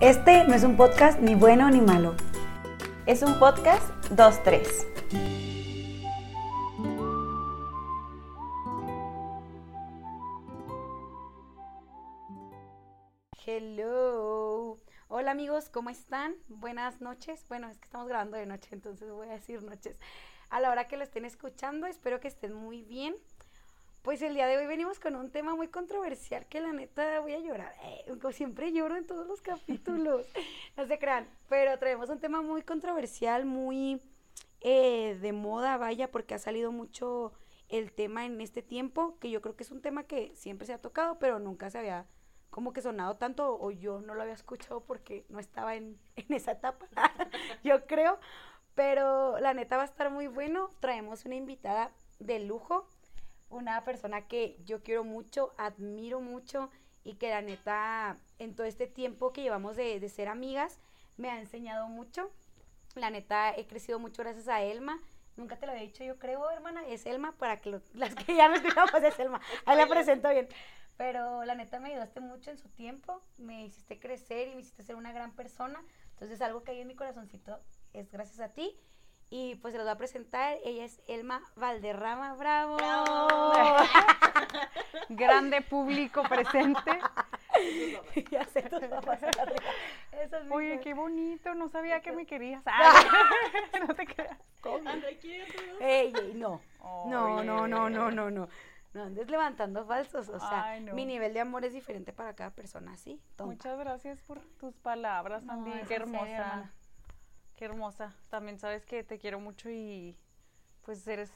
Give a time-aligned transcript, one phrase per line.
[0.00, 2.14] Este no es un podcast ni bueno ni malo.
[3.04, 4.66] Es un podcast 2-3.
[13.44, 14.78] Hello.
[15.08, 16.34] Hola amigos, ¿cómo están?
[16.48, 17.44] Buenas noches.
[17.50, 19.98] Bueno, es que estamos grabando de noche, entonces voy a decir noches.
[20.48, 23.14] A la hora que lo estén escuchando, espero que estén muy bien.
[24.02, 27.34] Pues el día de hoy venimos con un tema muy controversial que la neta voy
[27.34, 27.74] a llorar.
[27.84, 30.26] Eh, como siempre lloro en todos los capítulos.
[30.78, 31.28] no se crean.
[31.50, 34.00] Pero traemos un tema muy controversial, muy
[34.62, 37.34] eh, de moda, vaya, porque ha salido mucho
[37.68, 40.72] el tema en este tiempo, que yo creo que es un tema que siempre se
[40.72, 42.06] ha tocado, pero nunca se había
[42.48, 46.32] como que sonado tanto o yo no lo había escuchado porque no estaba en, en
[46.32, 46.88] esa etapa,
[47.64, 48.18] yo creo.
[48.74, 50.70] Pero la neta va a estar muy bueno.
[50.80, 52.88] Traemos una invitada de lujo,
[53.50, 56.70] una persona que yo quiero mucho, admiro mucho
[57.04, 60.78] y que la neta en todo este tiempo que llevamos de, de ser amigas
[61.16, 62.30] me ha enseñado mucho.
[62.94, 65.00] La neta he crecido mucho gracias a Elma.
[65.36, 68.34] Nunca te lo había dicho, yo creo, hermana, es Elma, para que lo- las que
[68.34, 69.40] ya me escuchamos pues es Elma.
[69.66, 70.48] Ahí la presento bien.
[70.96, 74.82] Pero la neta me ayudaste mucho en su tiempo, me hiciste crecer y me hiciste
[74.82, 75.82] ser una gran persona.
[76.10, 77.58] Entonces algo que hay en mi corazoncito
[77.94, 78.76] es gracias a ti.
[79.32, 80.56] Y pues se los voy a presentar.
[80.64, 82.34] Ella es Elma Valderrama.
[82.34, 82.76] ¡Bravo!
[85.08, 86.98] grande público presente.
[88.30, 89.22] ya sé, tus papás.
[89.22, 92.62] Eso es mi Oye, qué bonito, no sabía que me querías.
[92.66, 93.06] Ay,
[93.86, 94.36] no te creas.
[95.80, 96.60] Ey, ey, no.
[97.06, 98.48] No, no, no, no, no, no.
[98.92, 100.28] No andes levantando falsos.
[100.28, 100.94] O sea, Ay, no.
[100.94, 103.20] mi nivel de amor es diferente para cada persona, ¿sí?
[103.36, 103.54] Tonta.
[103.54, 105.70] Muchas gracias por tus palabras, No, Andy.
[105.72, 106.72] es qué hermosa.
[107.60, 108.14] Qué hermosa.
[108.30, 110.16] También sabes que te quiero mucho y
[110.82, 111.30] pues eres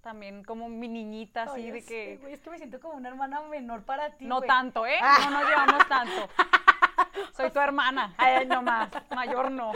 [0.00, 2.16] también como mi niñita, así Ay, de que...
[2.16, 4.26] güey, es que me siento como una hermana menor para ti.
[4.26, 4.48] no güey.
[4.48, 4.98] tanto, ¿eh?
[5.00, 5.18] Ah.
[5.26, 6.28] No nos llevamos tanto.
[7.36, 8.12] Soy tu hermana.
[8.18, 8.90] Ay, no más.
[9.14, 9.70] Mayor no.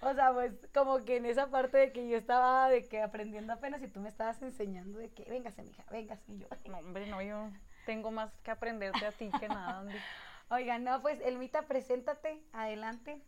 [0.00, 3.52] O sea, pues como que en esa parte de que yo estaba de que aprendiendo
[3.52, 6.22] apenas y tú me estabas enseñando de que, véngase, mija, véngase.
[6.28, 7.50] Y yo, No, hombre, no, yo
[7.84, 9.84] tengo más que aprenderte a ti que nada.
[10.50, 13.20] Oigan, no, pues Elmita, preséntate, adelante.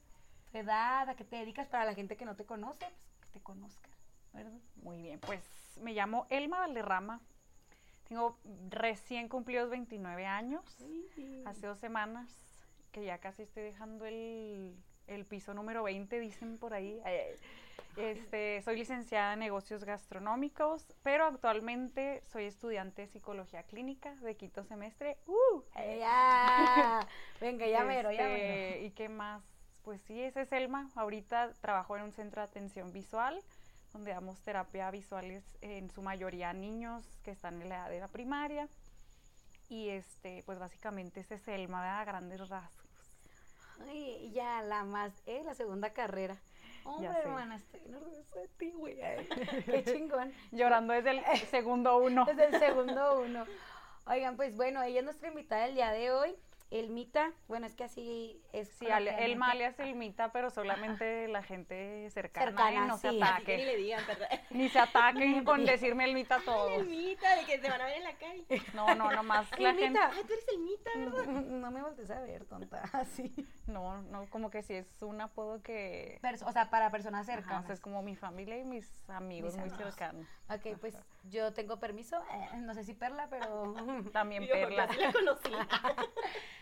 [0.54, 3.40] Edad, a qué te dedicas para la gente que no te conoce, pues que te
[3.40, 3.88] conozca,
[4.32, 4.58] ¿verdad?
[4.76, 5.42] Muy bien, pues
[5.80, 7.20] me llamo Elma Valderrama.
[8.08, 10.62] Tengo recién cumplidos 29 años.
[11.46, 12.28] Hace dos semanas
[12.90, 14.76] que ya casi estoy dejando el,
[15.06, 17.00] el piso número 20, dicen por ahí.
[17.96, 24.64] Este, soy licenciada en negocios gastronómicos, pero actualmente soy estudiante de psicología clínica de quinto
[24.64, 25.18] semestre.
[25.26, 25.62] ¡Uh!
[25.98, 27.06] Ya.
[27.40, 28.86] Venga, ya mero, ya Este, mero.
[28.86, 29.42] ¿Y qué más?
[29.84, 30.90] Pues sí, ese es Elma.
[30.94, 33.42] Ahorita trabajo en un centro de atención visual,
[33.92, 38.00] donde damos terapia visuales en su mayoría a niños que están en la edad de
[38.00, 38.68] la primaria.
[39.68, 42.00] Y este, pues básicamente ese es Elma.
[42.00, 42.82] A grandes rasgos.
[43.88, 46.36] Ay, ya la más, eh, la segunda carrera.
[46.84, 48.96] Hombre, hermana, estoy orgullosa de ti, güey.
[49.66, 50.32] Qué chingón.
[50.50, 52.24] Llorando desde el segundo uno.
[52.24, 53.46] Desde el segundo uno.
[54.06, 56.34] Oigan, pues bueno, ella es nuestra invitada del día de hoy,
[56.78, 57.32] Elmita.
[57.48, 58.68] Bueno, es que así es.
[58.78, 63.18] Sí, ale- Elma alias Elmita, pero solamente la gente cercana, Cercana, no sí.
[63.18, 64.28] se Así que ni le digan, ¿verdad?
[64.50, 66.72] Ni se ataquen con decirme Elmita Ay, todos.
[66.72, 68.46] Elmita, de que te van a ver en la calle.
[68.74, 69.98] No, no, nomás la gente.
[69.98, 71.24] Ay, tú eres Elmita, ¿verdad?
[71.26, 72.82] No me voltees a ver, tonta.
[72.92, 73.34] Así.
[73.66, 76.18] No, no, como que sí es un apodo que.
[76.22, 77.66] Perso- o sea, para personas Ajá, o cercanas.
[77.66, 79.94] sea, es como mi familia y mis amigos Mis muy amigos.
[79.94, 80.26] cercanos.
[80.48, 82.20] Ok, pues yo tengo permiso.
[82.32, 83.74] eh, no sé si Perla, pero.
[84.12, 84.84] También yo, Perla.
[84.84, 85.50] así la conocí.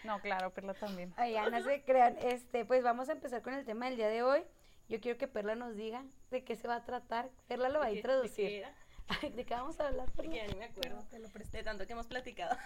[0.05, 1.15] No, claro, Perla también.
[1.19, 2.17] Oigan, no se crean.
[2.23, 4.43] Este, pues vamos a empezar con el tema del día de hoy.
[4.89, 7.31] Yo quiero que Perla nos diga de qué se va a tratar.
[7.49, 8.45] Perla lo va a ¿De qué- introducir.
[8.45, 8.75] ¿De qué era?
[9.23, 10.09] Ay, ¿De qué vamos a hablar?
[10.15, 11.05] Porque ya ni me acuerdo.
[11.11, 11.57] Te lo presto.
[11.57, 12.57] De tanto que hemos platicado.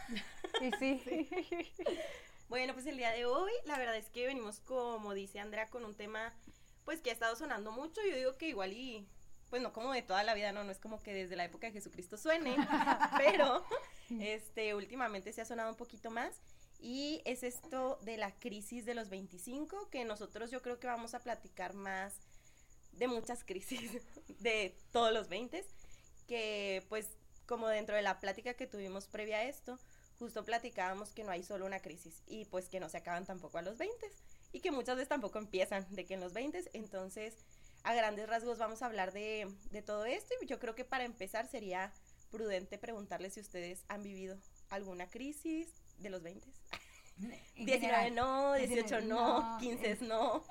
[0.61, 1.73] Y sí.
[2.49, 5.85] Bueno, pues el día de hoy, la verdad es que venimos, como dice Andrea, con
[5.85, 6.33] un tema,
[6.85, 8.01] pues que ha estado sonando mucho.
[8.09, 9.09] Yo digo que igual y,
[9.51, 11.67] pues no como de toda la vida, no, no es como que desde la época
[11.67, 12.55] de Jesucristo suene,
[13.19, 13.65] pero
[14.21, 16.41] este, últimamente se ha sonado un poquito más.
[16.85, 21.15] Y es esto de la crisis de los 25, que nosotros yo creo que vamos
[21.15, 22.13] a platicar más
[22.93, 24.03] de muchas crisis
[24.41, 25.65] de todos los 20,
[26.29, 27.09] que pues
[27.47, 29.79] como dentro de la plática que tuvimos previa a esto,
[30.19, 33.57] justo platicábamos que no hay solo una crisis y pues que no se acaban tampoco
[33.57, 34.07] a los 20
[34.53, 37.35] y que muchas veces tampoco empiezan de que en los 20, entonces
[37.83, 41.05] a grandes rasgos vamos a hablar de, de todo esto y yo creo que para
[41.05, 41.95] empezar sería
[42.31, 44.37] prudente preguntarles si ustedes han vivido
[44.69, 46.47] alguna crisis de los 20.
[47.19, 47.31] En
[47.67, 50.45] 19 general, no, en 18 general, no, no, 15 es- no.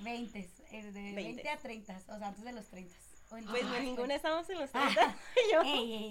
[0.00, 0.38] 20,
[0.70, 1.46] eh, de 20 Veintes.
[1.48, 2.94] a 30, o sea, antes de los 30.
[3.30, 5.16] Pues no, ninguna estamos en los 30.
[5.52, 5.60] yo,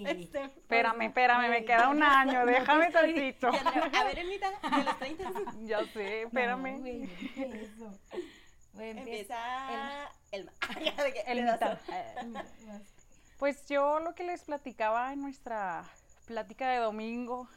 [0.06, 3.48] este, espérame, espérame, me queda un año, déjame tantito.
[3.48, 5.32] A ver, Elmita, de los 30.
[5.62, 7.08] Ya sé, espérame.
[8.78, 10.48] Empieza el,
[11.26, 11.80] Elmita.
[13.38, 15.84] Pues yo lo que les platicaba en nuestra
[16.26, 17.48] plática de domingo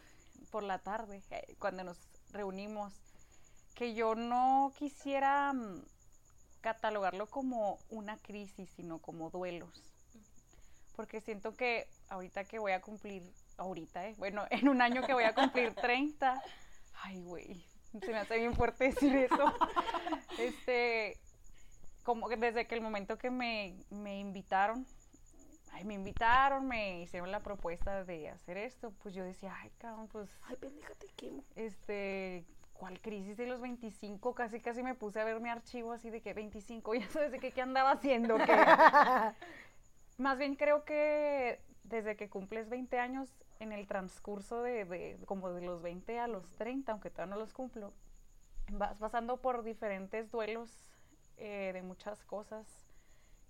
[0.52, 1.98] por la tarde, eh, cuando nos
[2.32, 2.94] reunimos,
[3.74, 5.84] que yo no quisiera mm,
[6.60, 9.82] catalogarlo como una crisis, sino como duelos.
[10.96, 13.24] Porque siento que ahorita que voy a cumplir,
[13.58, 14.16] ahorita, ¿eh?
[14.18, 16.44] bueno, en un año que voy a cumplir 30,
[17.02, 17.66] ay, güey,
[18.00, 19.54] se me hace bien fuerte decir eso.
[20.38, 21.20] Este,
[22.04, 24.88] como que desde que el momento que me, me invitaron,
[25.72, 30.08] ay, me invitaron, me hicieron la propuesta de hacer esto, pues yo decía, ay, cabrón,
[30.08, 30.30] pues.
[30.44, 31.44] Ay, pendeja, te quemo.
[31.56, 34.34] Este, ¿cuál crisis de los 25?
[34.36, 37.40] Casi, casi me puse a ver mi archivo así de que 25, ya sabes de
[37.40, 38.38] que qué andaba haciendo.
[40.18, 43.30] Más bien creo que desde que cumples 20 años,
[43.60, 47.40] en el transcurso de, de, como de los 20 a los 30, aunque todavía no
[47.40, 47.94] los cumplo,
[48.72, 50.92] vas pasando por diferentes duelos
[51.38, 52.91] eh, de muchas cosas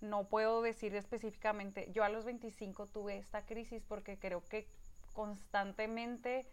[0.02, 4.68] no puedo decir específicamente, yo a los 25 tuve esta crisis porque creo que
[5.14, 6.48] constantemente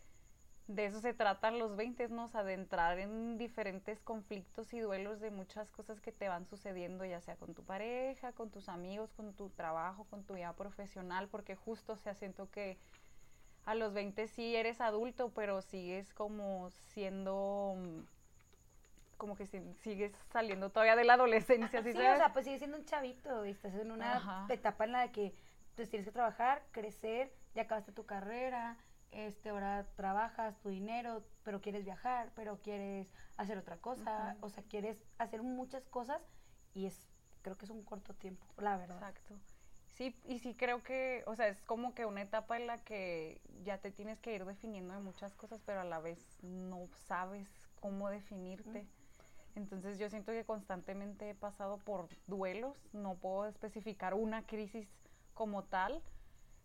[0.68, 5.70] de eso se tratan los 20, nos adentrar en diferentes conflictos y duelos de muchas
[5.70, 9.48] cosas que te van sucediendo, ya sea con tu pareja, con tus amigos, con tu
[9.48, 12.76] trabajo, con tu vida profesional, porque justo se siento que
[13.64, 17.74] a los 20 sí eres adulto, pero sigues como siendo
[19.19, 21.82] como que sigues saliendo todavía de la adolescencia.
[21.82, 25.12] ¿sí, o sea, pues sigues siendo un chavito, y estás en una etapa en la
[25.12, 25.35] que
[25.76, 28.79] pues, tienes que trabajar, crecer, ya acabaste tu carrera,
[29.11, 34.62] este, ahora trabajas tu dinero, pero quieres viajar, pero quieres hacer otra cosa, o sea,
[34.65, 36.23] quieres hacer muchas cosas
[36.75, 37.00] y es,
[37.43, 38.97] creo que es un corto tiempo, la verdad.
[38.97, 39.38] Exacto.
[39.87, 43.41] Sí, y sí creo que, o sea, es como que una etapa en la que
[43.65, 47.49] ya te tienes que ir definiendo de muchas cosas, pero a la vez no sabes
[47.81, 48.87] cómo definirte.
[49.58, 54.88] Entonces yo siento que constantemente he pasado por duelos, no puedo especificar una crisis
[55.34, 56.00] como tal,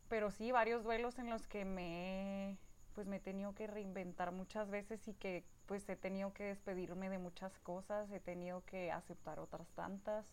[0.09, 2.59] pero sí varios duelos en los que me
[2.93, 7.09] pues me he tenido que reinventar muchas veces y que pues he tenido que despedirme
[7.09, 10.31] de muchas cosas, he tenido que aceptar otras tantas.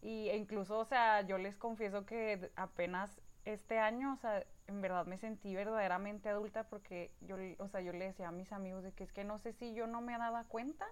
[0.00, 4.80] Y e incluso, o sea, yo les confieso que apenas este año, o sea, en
[4.80, 8.84] verdad me sentí verdaderamente adulta porque yo, o sea, yo le decía a mis amigos
[8.84, 10.86] de que es que no sé si yo no me daba cuenta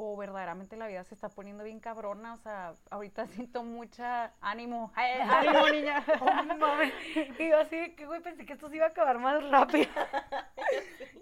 [0.00, 4.92] o verdaderamente la vida se está poniendo bien cabrona, o sea, ahorita siento mucha ánimo,
[4.96, 6.04] ánimo niña.
[6.20, 9.90] oh, y yo así, que güey, pensé que esto se iba a acabar más rápido.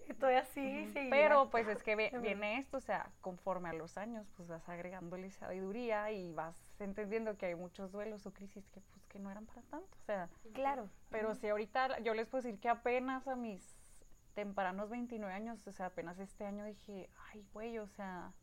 [0.09, 1.09] Estoy así, sí.
[1.09, 5.31] Pero pues es que viene esto, o sea, conforme a los años, pues vas agregándole
[5.31, 9.47] sabiduría y vas entendiendo que hay muchos duelos o crisis que pues que no eran
[9.47, 10.29] para tanto, o sea.
[10.53, 10.91] Claro.
[11.09, 13.79] Pero si ahorita yo les puedo decir que apenas a mis
[14.35, 18.35] tempranos 29 años, o sea, apenas este año dije, ay, güey, o sea,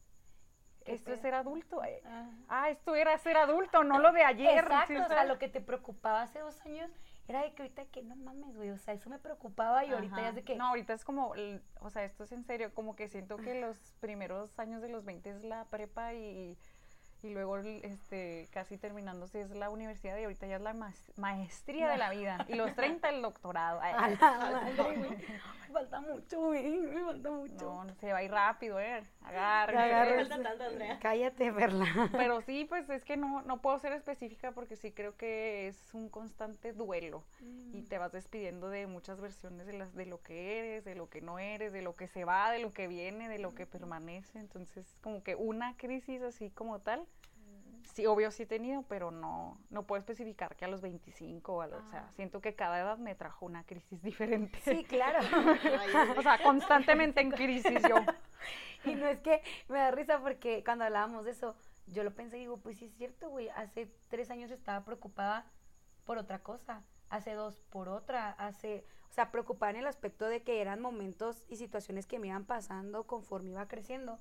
[0.85, 1.83] esto es ser adulto.
[1.83, 2.01] Eh.
[2.05, 2.29] Ah.
[2.47, 2.69] ah.
[2.69, 4.59] esto era ser adulto, no lo de ayer.
[4.59, 6.91] Exacto, o sea, lo que te preocupaba hace dos años
[7.27, 10.17] era de que ahorita que no mames, güey, o sea, eso me preocupaba y ahorita
[10.17, 10.55] ya es de que...
[10.55, 11.33] No, ahorita es como,
[11.79, 15.05] o sea, esto es en serio, como que siento que los primeros años de los
[15.05, 16.57] 20 es la prepa y
[17.23, 20.75] y luego este casi terminándose es la universidad y ahorita ya es la
[21.15, 23.79] maestría de la vida y los 30 el doctorado.
[23.81, 27.83] Ay, me falta mucho, güey, me falta mucho.
[27.83, 29.03] No, se va a ir rápido, eh.
[29.21, 30.29] Agárrate.
[31.01, 32.09] Cállate, Verla.
[32.11, 35.93] Pero sí, pues es que no, no puedo ser específica porque sí creo que es
[35.93, 37.85] un constante duelo y mm.
[37.87, 41.21] te vas despidiendo de muchas versiones de las de lo que eres, de lo que
[41.21, 44.39] no eres, de lo que se va, de lo que viene, de lo que permanece.
[44.39, 47.07] Entonces, como que una crisis así como tal
[47.93, 51.57] sí, obvio sí he tenido, pero no, no puedo especificar que a los 25, o,
[51.57, 52.11] o sea, ah.
[52.11, 54.59] siento que cada edad me trajo una crisis diferente.
[54.61, 55.19] Sí, claro.
[56.17, 57.95] o sea, constantemente en crisis yo.
[58.85, 61.55] y no es que me da risa porque cuando hablábamos de eso,
[61.87, 65.45] yo lo pensé y digo, pues sí es cierto, güey, hace tres años estaba preocupada
[66.05, 70.43] por otra cosa, hace dos por otra, hace, o sea, preocupada en el aspecto de
[70.43, 74.17] que eran momentos y situaciones que me iban pasando conforme iba creciendo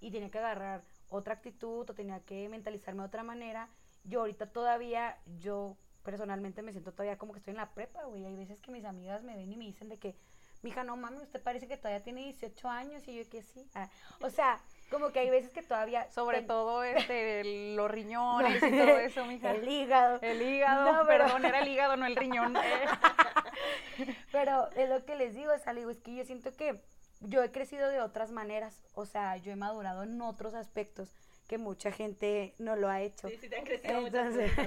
[0.00, 3.68] y tenía que agarrar otra actitud o tenía que mentalizarme de otra manera.
[4.04, 8.24] Yo ahorita todavía, yo personalmente me siento todavía como que estoy en la prepa, güey.
[8.24, 10.16] Hay veces que mis amigas me ven y me dicen de que,
[10.62, 13.68] mija, no mames, usted parece que todavía tiene 18 años y yo que sí.
[13.74, 13.88] Ah,
[14.20, 16.10] o sea, como que hay veces que todavía...
[16.10, 19.52] Sobre todo este, los riñones y todo eso, mija.
[19.52, 20.18] El hígado.
[20.22, 22.54] El hígado, no, perdón, era el hígado, no el riñón.
[24.32, 26.82] pero es lo que les digo, o sea, digo, es que yo siento que
[27.22, 31.14] yo he crecido de otras maneras, o sea, yo he madurado en otros aspectos
[31.48, 33.28] que mucha gente no lo ha hecho.
[33.28, 34.50] Sí, sí te han crecido Entonces,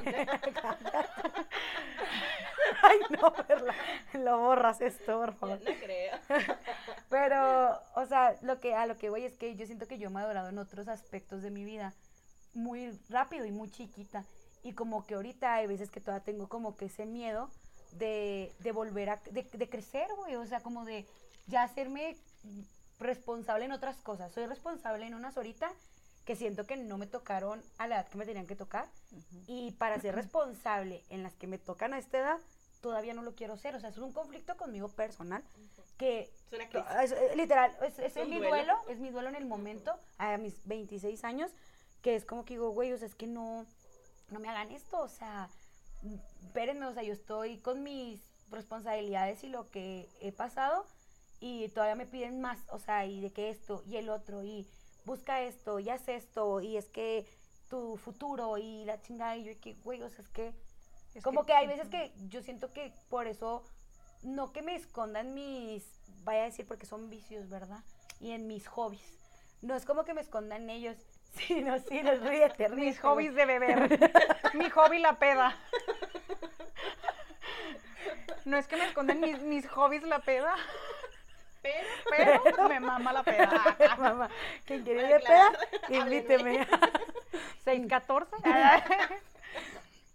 [2.84, 3.74] ay no, Perla,
[4.14, 5.60] lo borras esto, por favor.
[5.62, 6.18] No creo.
[7.10, 10.10] Pero, o sea, lo que, a lo que voy es que yo siento que yo
[10.10, 11.94] he madurado en otros aspectos de mi vida
[12.54, 14.26] muy rápido y muy chiquita.
[14.64, 17.50] Y como que ahorita hay veces que todavía tengo como que ese miedo
[17.94, 20.36] de, de volver a, de, de crecer, güey.
[20.36, 21.06] O sea, como de
[21.48, 22.18] ya hacerme
[23.00, 24.32] responsable en otras cosas.
[24.32, 25.72] Soy responsable en unas ahorita
[26.26, 28.88] que siento que no me tocaron a la edad que me tenían que tocar.
[29.48, 32.40] Y para ser responsable en las que me tocan a esta edad,
[32.82, 33.76] todavía no lo quiero ser.
[33.76, 35.44] O sea, es un conflicto conmigo personal
[35.98, 36.88] que Es una crisis.
[37.04, 38.50] es, eh, literal, es, es un mi duelo.
[38.56, 41.52] duelo, es mi duelo en el momento, a mis 26 años,
[42.02, 43.66] que es como que digo, güey, o sea, es que no,
[44.30, 45.50] no me hagan esto, o sea,
[46.44, 50.86] espérenme, o sea, yo estoy con mis responsabilidades y lo que he pasado
[51.40, 54.68] y todavía me piden más, o sea, y de que esto y el otro y
[55.06, 57.28] busca esto y haz esto y es que
[57.70, 60.54] tu futuro y la chingada y yo que, güey, o sea, es que
[61.14, 63.64] Es como que, hay veces que yo siento que por eso,
[64.24, 65.84] no que me escondan mis,
[66.24, 67.84] vaya a decir porque son vicios, ¿verdad?
[68.20, 69.20] Y en mis hobbies.
[69.62, 70.98] No es como que me escondan ellos,
[71.34, 74.00] sino, sí, no, ríete, ríete, Mis hobbies de beber.
[74.54, 75.58] Mi hobby la peda.
[78.46, 80.56] No es que me esconden mis, mis hobbies la peda,
[82.10, 83.78] Pero, pero me mama la peda.
[84.00, 84.30] Mamá,
[84.66, 85.52] quien quiere ir de peda,
[85.90, 86.68] invíteme.
[87.64, 88.36] 614.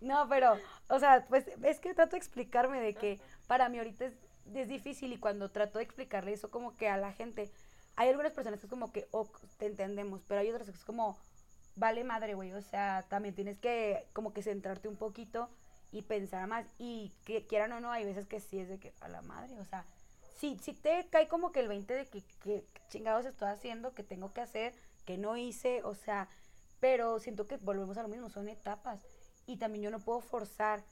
[0.00, 0.57] No, pero,
[0.88, 4.14] o sea, pues es que trato de explicarme de que para mí ahorita es,
[4.54, 7.52] es difícil y cuando trato de explicarle eso como que a la gente,
[7.97, 10.85] hay algunas personas que es como que, ok, te entendemos, pero hay otras que es
[10.85, 11.19] como,
[11.76, 15.50] vale madre, güey, o sea, también tienes que como que centrarte un poquito
[15.92, 18.95] y pensar más y que quieran o no, hay veces que sí es de que,
[19.00, 19.85] a la madre, o sea,
[20.41, 24.03] sí, sí te cae como que el 20 de que, que chingados estoy haciendo, que
[24.03, 26.29] tengo que hacer, que no hice, o sea,
[26.81, 29.01] pero siento que volvemos a lo mismo, son etapas.
[29.47, 30.83] Y también yo no puedo forzar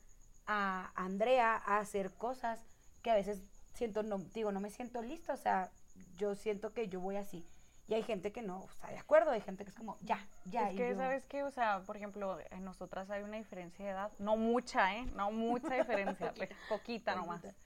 [0.46, 2.60] a Andrea a hacer cosas
[3.02, 3.42] que a veces
[3.74, 5.70] siento, no, digo, no me siento lista, o sea,
[6.16, 7.46] yo siento que yo voy así.
[7.86, 10.68] Y hay gente que no está de acuerdo, hay gente que es como, ya, ya.
[10.70, 11.42] Es que, yo- ¿sabes qué?
[11.42, 14.12] O sea, por ejemplo, en nosotras hay una diferencia de edad.
[14.18, 15.06] No mucha, ¿eh?
[15.16, 16.34] No mucha diferencia.
[16.34, 17.40] pe- poquita nomás.
[17.40, 17.58] Poquita.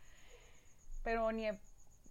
[1.02, 1.58] Pero ni de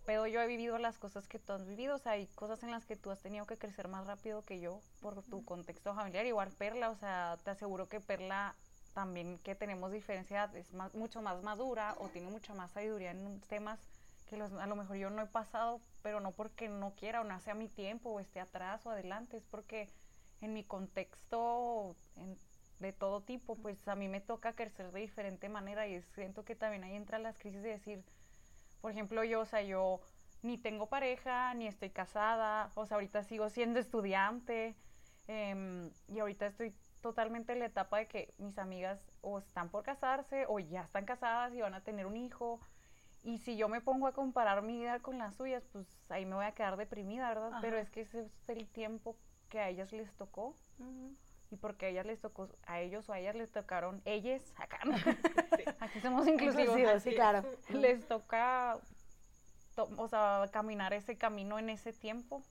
[0.05, 1.96] pedo yo he vivido las cosas que tú has vivido.
[1.96, 4.60] O sea, hay cosas en las que tú has tenido que crecer más rápido que
[4.60, 6.25] yo por tu contexto familiar.
[6.25, 8.55] Igual Perla, o sea, te aseguro que Perla
[8.93, 13.39] también que tenemos diferencia es más, mucho más madura o tiene mucha más sabiduría en
[13.41, 13.79] temas
[14.25, 17.24] que los- a lo mejor yo no he pasado, pero no porque no quiera o
[17.24, 19.89] no sea mi tiempo o esté atrás o adelante, es porque
[20.41, 22.38] en mi contexto en-
[22.79, 26.55] de todo tipo, pues a mí me toca crecer de diferente manera y siento que
[26.55, 28.03] también ahí entra las crisis de decir,
[28.81, 30.01] por ejemplo, yo, o sea, yo
[30.41, 34.75] ni tengo pareja, ni estoy casada, o sea, ahorita sigo siendo estudiante
[35.27, 39.83] em, y ahorita estoy totalmente en la etapa de que mis amigas o están por
[39.83, 42.59] casarse o ya están casadas y van a tener un hijo.
[43.23, 46.35] Y si yo me pongo a comparar mi vida con las suyas, pues ahí me
[46.35, 47.51] voy a quedar deprimida, ¿verdad?
[47.61, 49.15] Pero es que ese es el tiempo
[49.50, 50.55] que a ellas les tocó.
[51.51, 54.79] Y porque a ellas les tocó, a ellos o a ellas les tocaron, ellas, acá,
[54.86, 54.93] ¿no?
[55.81, 57.46] aquí somos inclusivos, Inclusivo, sí, claro.
[57.70, 58.79] les toca,
[59.75, 62.41] to- o sea, caminar ese camino en ese tiempo.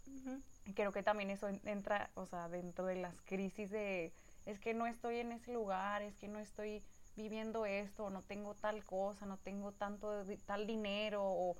[0.74, 4.12] Creo que también eso en- entra, o sea, dentro de las crisis de,
[4.44, 6.82] es que no estoy en ese lugar, es que no estoy
[7.16, 11.56] viviendo esto, no tengo tal cosa, no tengo tanto tal dinero, o,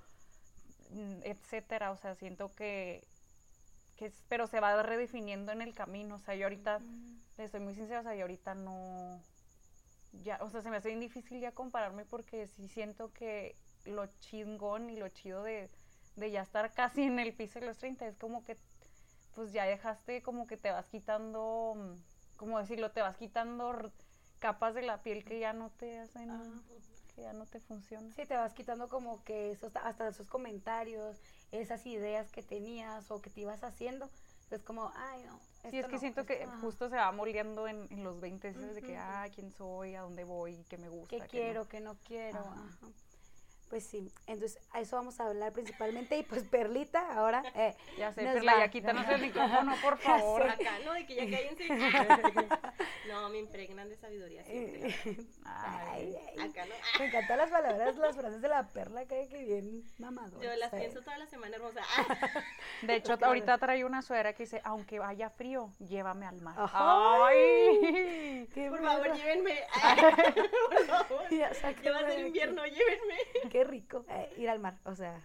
[0.91, 1.91] mm, etcétera.
[1.91, 3.03] O sea, siento que,
[4.01, 6.17] que es- pero se va redefiniendo en el camino.
[6.17, 6.81] O sea, yo ahorita,
[7.39, 9.23] le soy muy sincera, o sea, yo ahorita no,
[10.25, 14.07] ya, o sea, se me hace bien difícil ya compararme porque sí siento que lo
[14.21, 15.71] chingón y lo chido de,
[16.17, 18.57] de ya estar casi en el piso de los 30 es como que,
[19.35, 22.93] pues ya dejaste, como que te vas quitando, mm, ¿cómo decirlo?
[22.93, 23.93] Te vas quitando
[24.41, 26.63] capas de la piel que ya no te hacen, Ajá.
[27.21, 28.13] Que ya no te funcionan.
[28.15, 31.21] Sí, te vas quitando como que esos, hasta esos comentarios,
[31.53, 34.09] esas ideas que tenías o que te ibas haciendo.
[34.51, 35.39] Es como, ay, no.
[35.71, 36.61] Sí, es que no, siento que esto, ajá.
[36.61, 40.01] justo se va moldeando en, en los 20 ese de que, ah, quién soy, a
[40.01, 41.09] dónde voy, qué me gusta.
[41.09, 41.29] qué qué no.
[41.29, 42.39] quiero, qué no quiero.
[42.39, 42.51] Ajá.
[42.51, 42.89] ajá.
[43.71, 46.19] Pues sí, entonces a eso vamos a hablar principalmente.
[46.19, 47.43] Y pues Perlita, ahora.
[47.55, 50.43] eh, Ya sé, nos Perla, va- ya quítanos el micrófono, por favor.
[50.43, 50.93] Acá, ¿no?
[50.93, 51.69] De que ya cállense.
[53.09, 54.93] no, me impregnan de sabiduría siempre.
[55.45, 56.49] ay, ay.
[56.51, 56.75] Acá, ¿no?
[56.99, 60.43] Me encantan las palabras, las frases de la perla, que, que bien mamador.
[60.43, 61.81] Yo las pienso toda la semana hermosa.
[62.83, 63.27] De hecho, Claro.
[63.27, 66.57] ahorita trae una suera que dice, aunque vaya frío, llévame al mar.
[66.73, 68.49] Ay.
[68.53, 69.61] Qué Por favor, llévenme.
[70.69, 71.31] Por favor.
[71.31, 73.17] Ya, sácame Ya va a ser invierno, llévenme.
[73.51, 74.05] Qué rico.
[74.09, 75.21] eh, ir al mar, o sea,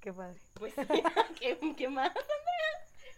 [0.00, 0.38] qué padre.
[0.54, 0.82] Pues sí,
[1.40, 2.12] ¿qué, qué más?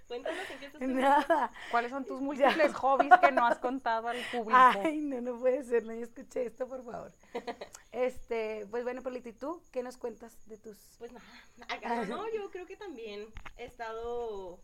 [0.08, 1.52] Cuéntanos en qué estás Nada.
[1.70, 4.52] ¿Cuáles son tus múltiples hobbies que no has contado al público?
[4.52, 7.12] Ay, no, no puede ser, no, yo escuché esto, por favor.
[7.92, 10.76] Este, pues bueno, Polito, ¿y tú qué nos cuentas de tus...?
[10.98, 11.24] Pues nada,
[11.68, 13.26] acá no, yo creo que también
[13.56, 14.58] he estado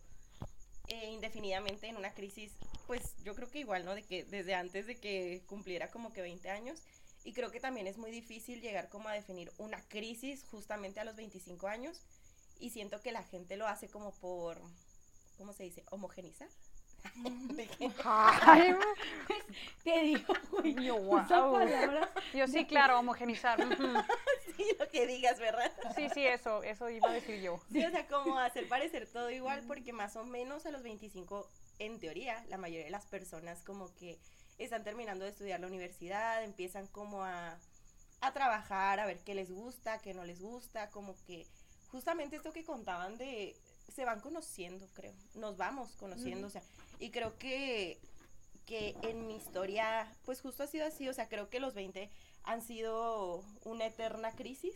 [0.88, 2.52] eh, indefinidamente en una crisis,
[2.86, 3.94] pues yo creo que igual, ¿no?
[3.94, 6.82] De que desde antes de que cumpliera como que 20 años,
[7.28, 11.04] y creo que también es muy difícil llegar como a definir una crisis justamente a
[11.04, 12.00] los 25 años,
[12.58, 14.58] y siento que la gente lo hace como por,
[15.36, 15.84] ¿cómo se dice?
[15.90, 16.48] Homogenizar.
[17.78, 18.74] Que- Ay,
[19.84, 21.26] Te digo, güey, yo, wow.
[21.28, 22.08] palabras.
[22.32, 23.58] Yo sí, claro, homogenizar.
[24.56, 25.70] sí, lo que digas, ¿verdad?
[25.94, 27.60] Sí, sí, eso, eso iba a decir yo.
[27.70, 31.46] Sí, o sea, como hacer parecer todo igual, porque más o menos a los 25,
[31.78, 34.18] en teoría, la mayoría de las personas como que
[34.58, 37.58] están terminando de estudiar la universidad, empiezan como a,
[38.20, 41.46] a trabajar, a ver qué les gusta, qué no les gusta, como que
[41.90, 43.56] justamente esto que contaban de,
[43.94, 46.62] se van conociendo, creo, nos vamos conociendo, o sea,
[46.98, 47.98] y creo que,
[48.66, 52.10] que en mi historia, pues justo ha sido así, o sea, creo que los 20
[52.44, 54.74] han sido una eterna crisis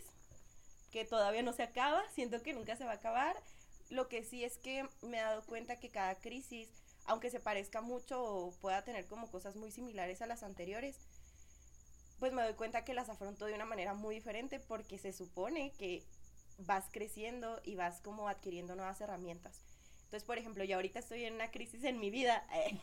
[0.92, 3.42] que todavía no se acaba, siento que nunca se va a acabar.
[3.88, 6.68] Lo que sí es que me he dado cuenta que cada crisis,
[7.06, 10.96] aunque se parezca mucho o pueda tener como cosas muy similares a las anteriores,
[12.18, 15.72] pues me doy cuenta que las afronto de una manera muy diferente porque se supone
[15.78, 16.04] que
[16.58, 19.60] vas creciendo y vas como adquiriendo nuevas herramientas.
[20.04, 22.78] Entonces, por ejemplo, yo ahorita estoy en una crisis en mi vida eh,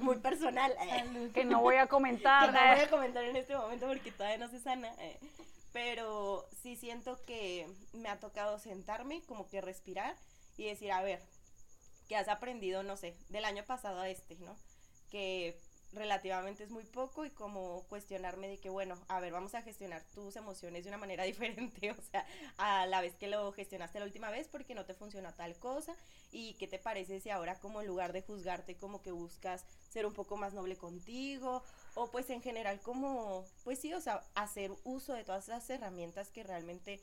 [0.00, 0.72] muy personal.
[0.80, 2.52] eh, Que no voy a que comentar.
[2.52, 4.92] no voy a comentar en este momento porque todavía no se sana.
[4.98, 5.18] eh,
[5.72, 10.16] pero sí siento que me ha tocado sentarme, como que respirar
[10.56, 11.22] y decir, a ver,
[12.10, 14.56] ¿qué has aprendido, no sé, del año pasado a este, ¿no?
[15.10, 15.56] Que
[15.92, 20.02] relativamente es muy poco y como cuestionarme de que, bueno, a ver, vamos a gestionar
[20.12, 22.26] tus emociones de una manera diferente, o sea,
[22.56, 25.94] a la vez que lo gestionaste la última vez porque no te funcionó tal cosa
[26.32, 30.04] y qué te parece si ahora como en lugar de juzgarte como que buscas ser
[30.04, 31.62] un poco más noble contigo
[31.94, 36.30] o pues en general como, pues sí, o sea, hacer uso de todas esas herramientas
[36.30, 37.00] que realmente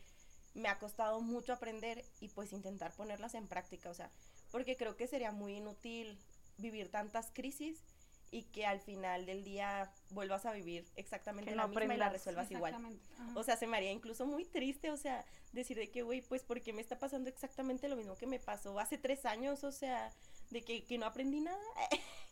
[0.53, 4.11] me ha costado mucho aprender y pues intentar ponerlas en práctica, o sea,
[4.51, 6.17] porque creo que sería muy inútil
[6.57, 7.83] vivir tantas crisis
[8.31, 11.97] y que al final del día vuelvas a vivir exactamente Que la no misma y
[11.97, 12.73] la resuelvas igual.
[12.73, 12.87] Ajá.
[13.35, 16.43] O sea, se me haría incluso muy triste, o sea, decir de que, güey, pues,
[16.43, 19.63] ¿por qué me está pasando exactamente lo mismo que me pasó hace tres años?
[19.63, 20.11] O sea,
[20.49, 21.63] de que, que no aprendí nada.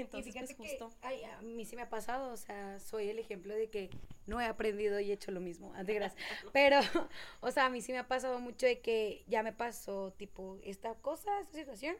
[0.00, 0.90] Entonces, y fíjate pues, justo.
[1.00, 3.90] que ay, a mí sí me ha pasado, o sea, soy el ejemplo de que
[4.26, 6.22] no he aprendido y he hecho lo mismo, ah, de gracias.
[6.52, 6.80] Pero,
[7.40, 10.58] o sea, a mí sí me ha pasado mucho de que ya me pasó, tipo,
[10.62, 11.96] esta cosa, esta situación,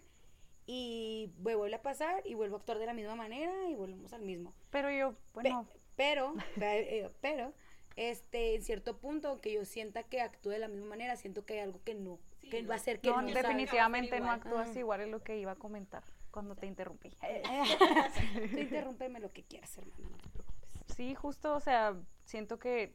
[0.66, 4.12] y me vuelve a pasar y vuelvo a actuar de la misma manera y volvemos
[4.12, 4.52] al mismo.
[4.70, 7.52] Pero yo, Pe- bueno, pero, eh, pero,
[7.94, 11.54] este, en cierto punto, aunque yo sienta que actúe de la misma manera, siento que
[11.54, 12.68] hay algo que no, Sí, que no.
[12.68, 15.56] va a ser que no, no, definitivamente no actúas igual, es lo que iba a
[15.56, 16.02] comentar
[16.36, 17.16] cuando te interrumpí.
[18.50, 20.94] Tú interrúmpeme lo que quieras, hermano, no te preocupes.
[20.94, 22.94] Sí, justo, o sea, siento que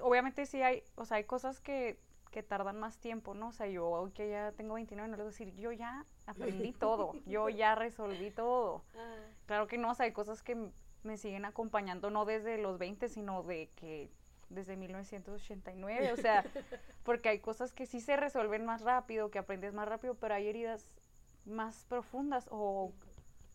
[0.00, 3.48] obviamente sí hay, o sea, hay cosas que, que tardan más tiempo, ¿no?
[3.48, 6.06] O sea, yo hoy que ya tengo 29, no le voy a decir, yo ya
[6.24, 8.86] aprendí todo, yo ya resolví todo.
[9.44, 10.70] Claro que no, o sea, hay cosas que
[11.02, 14.10] me siguen acompañando no desde los 20, sino de que
[14.48, 16.42] desde 1989, o sea,
[17.02, 20.48] porque hay cosas que sí se resuelven más rápido, que aprendes más rápido, pero hay
[20.48, 20.88] heridas
[21.44, 22.92] más profundas o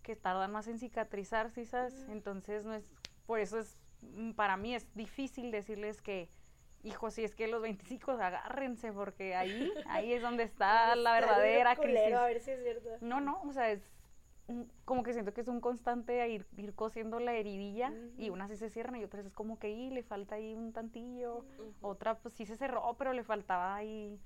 [0.04, 2.08] que tardan más en cicatrizar, ¿sí sabes?
[2.10, 2.91] Entonces no es,
[3.26, 6.30] por eso es, mm, para mí es difícil decirles que,
[6.84, 11.76] hijo, si es que los 25 agárrense, porque ahí, ahí es donde está la verdadera
[11.76, 12.13] crisis.
[12.13, 12.89] A ver si es cierto.
[13.02, 13.91] No, no, o sea, es
[14.47, 18.30] un- como que siento que es un constante a ir, ir cosiendo la heridilla y
[18.30, 21.43] unas sí se cierran y otras es como que ahí le falta ahí un tantillo,
[21.82, 24.21] otra pues sí se cerró, pero le faltaba ahí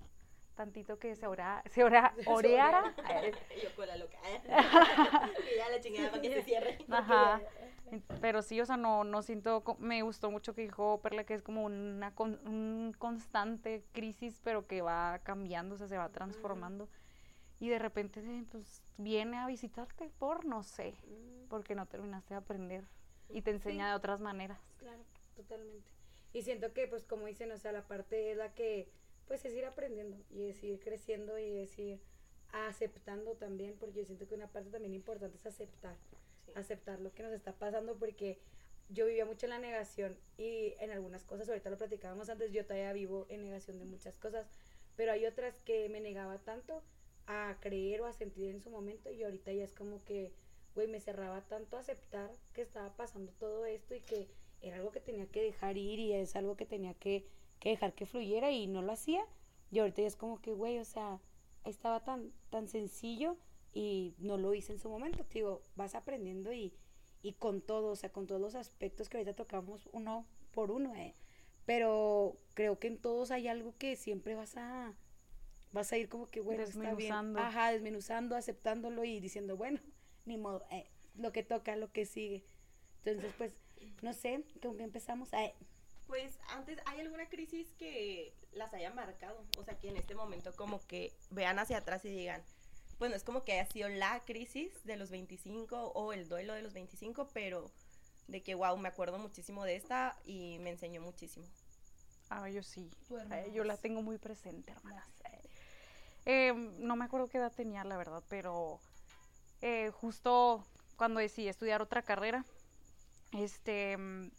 [0.61, 2.93] tantito que se ora, se ora, oreara.
[3.63, 4.17] Yo con la loca.
[5.53, 6.77] y ya la chingada para que se cierre.
[6.89, 7.41] Ajá.
[8.21, 11.41] Pero sí, o sea, no, no siento, me gustó mucho que dijo Perla que es
[11.41, 16.87] como una con- un constante crisis, pero que va cambiando, o sea, se va transformando.
[17.59, 20.95] Y de repente, eh, pues, viene a visitarte por, no sé,
[21.49, 22.85] porque no terminaste de aprender
[23.29, 23.89] y te enseña Sí.
[23.89, 24.59] de otras maneras.
[24.77, 25.03] Claro,
[25.35, 25.89] totalmente.
[26.33, 28.89] Y siento que, pues, como dicen, o sea, la parte es la que,
[29.31, 32.01] pues, es ir aprendiendo y es ir creciendo y es ir
[32.51, 35.95] aceptando también, porque yo siento que una parte también importante es aceptar,
[36.45, 36.51] Sí.
[36.55, 38.39] aceptar lo que nos está pasando, porque
[38.89, 42.65] yo vivía mucho en la negación y en algunas cosas, ahorita lo platicábamos antes, yo
[42.65, 44.49] todavía vivo en negación de muchas cosas,
[44.97, 46.83] pero hay otras que me negaba tanto
[47.25, 50.33] a creer o a sentir en su momento y ahorita ya es como que,
[50.75, 54.27] güey, me cerraba tanto a aceptar que estaba pasando todo esto y que
[54.59, 57.25] era algo que tenía que dejar ir y es algo que tenía que,
[57.61, 59.23] que dejar que fluyera y no lo hacía.
[59.71, 61.21] Y ahorita ya es como que, güey, o sea,
[61.63, 63.37] estaba tan, tan sencillo
[63.71, 65.23] y no lo hice en su momento.
[65.23, 66.73] Te digo, vas aprendiendo y,
[67.21, 70.93] y con todo, o sea, con todos los aspectos que ahorita tocamos uno por uno,
[70.95, 71.15] eh.
[71.65, 74.93] Pero creo que en todos hay algo que siempre vas a
[75.71, 77.37] vas a ir como que bueno, está bien.
[77.37, 79.79] Ajá, desmenuzando, aceptándolo y diciendo, bueno,
[80.25, 82.43] ni modo, eh, lo que toca, lo que sigue.
[83.05, 83.53] Entonces, pues,
[84.01, 85.31] no sé, ¿con qué empezamos?
[85.33, 85.53] Eh.
[86.11, 89.45] Pues antes, ¿hay alguna crisis que las haya marcado?
[89.57, 92.43] O sea, que en este momento como que vean hacia atrás y digan,
[92.99, 96.63] bueno, es como que haya sido la crisis de los 25 o el duelo de
[96.63, 97.71] los 25, pero
[98.27, 101.45] de que, wow, me acuerdo muchísimo de esta y me enseñó muchísimo.
[102.29, 102.91] Ah, yo sí.
[103.31, 105.07] Eh, yo la tengo muy presente, hermanas.
[106.25, 108.81] Eh, no me acuerdo qué edad tenía, la verdad, pero
[109.61, 112.43] eh, justo cuando decidí estudiar otra carrera,
[113.31, 114.29] este, mm,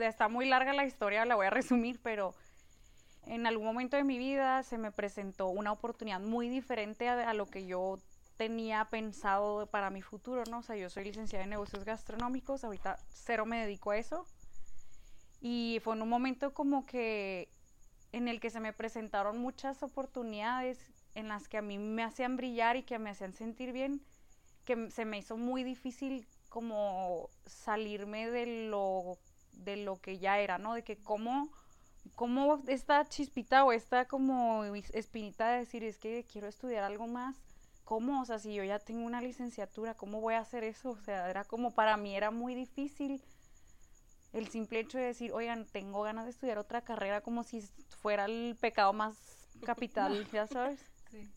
[0.00, 2.34] está muy larga la historia, la voy a resumir, pero
[3.26, 7.34] en algún momento de mi vida se me presentó una oportunidad muy diferente a, a,
[7.34, 7.98] lo que yo
[8.36, 10.58] tenía pensado para mi futuro, ¿no?
[10.58, 14.24] O sea, yo soy licenciada en negocios gastronómicos, ahorita cero me dedico a eso.
[15.40, 17.48] Y fue en un momento como que
[18.12, 20.78] en el que se me presentaron muchas oportunidades
[21.14, 24.00] en las que a mí me hacían brillar y que me hacían sentir bien,
[24.64, 29.18] que se me hizo muy difícil como salirme de lo,
[29.58, 30.74] de lo que ya era, ¿no?
[30.74, 31.50] De que cómo,
[32.14, 37.36] cómo esta chispita o esta como espinita de decir, es que quiero estudiar algo más,
[37.84, 38.22] ¿cómo?
[38.22, 40.90] O sea, si yo ya tengo una licenciatura, ¿cómo voy a hacer eso?
[40.90, 43.22] O sea, era como para mí era muy difícil
[44.32, 47.62] el simple hecho de decir, oigan, tengo ganas de estudiar otra carrera como si
[48.02, 49.16] fuera el pecado más
[49.64, 50.80] capital, ya sabes.
[51.10, 51.28] Sí.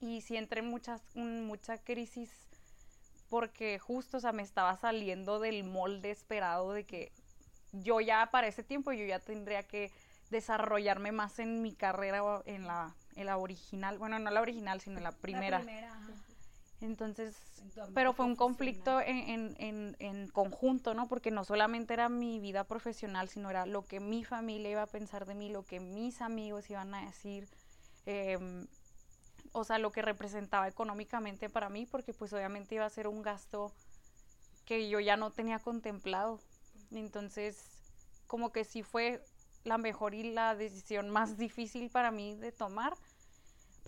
[0.00, 2.30] Y sí entré en muchas, mucha crisis
[3.28, 7.12] porque justo, o sea, me estaba saliendo del molde esperado de que
[7.72, 9.90] yo ya para ese tiempo yo ya tendría que
[10.30, 14.98] desarrollarme más en mi carrera en la, en la original, bueno, no la original, sino
[14.98, 15.58] en la primera.
[15.58, 15.98] La primera
[16.80, 17.36] entonces,
[17.92, 21.08] pero fue un conflicto en, en, en, conjunto, ¿no?
[21.08, 24.86] Porque no solamente era mi vida profesional, sino era lo que mi familia iba a
[24.86, 27.48] pensar de mí, lo que mis amigos iban a decir,
[28.06, 28.68] em,
[29.50, 33.22] o sea, lo que representaba económicamente para mí, porque pues obviamente iba a ser un
[33.22, 33.72] gasto
[34.64, 36.38] que yo ya no tenía contemplado.
[36.90, 37.64] Entonces,
[38.26, 39.24] como que sí fue
[39.64, 42.94] la mejor y la decisión más difícil para mí de tomar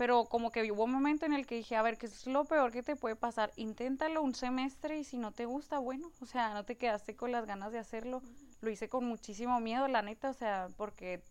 [0.01, 2.45] pero como que hubo un momento en el que dije, a ver, ¿qué es lo
[2.45, 3.53] peor que te puede pasar?
[3.55, 7.31] Inténtalo un semestre y si no te gusta, bueno, o sea, no te quedaste con
[7.31, 8.23] las ganas de hacerlo.
[8.61, 11.21] Lo hice con muchísimo miedo, la neta, o sea, porque,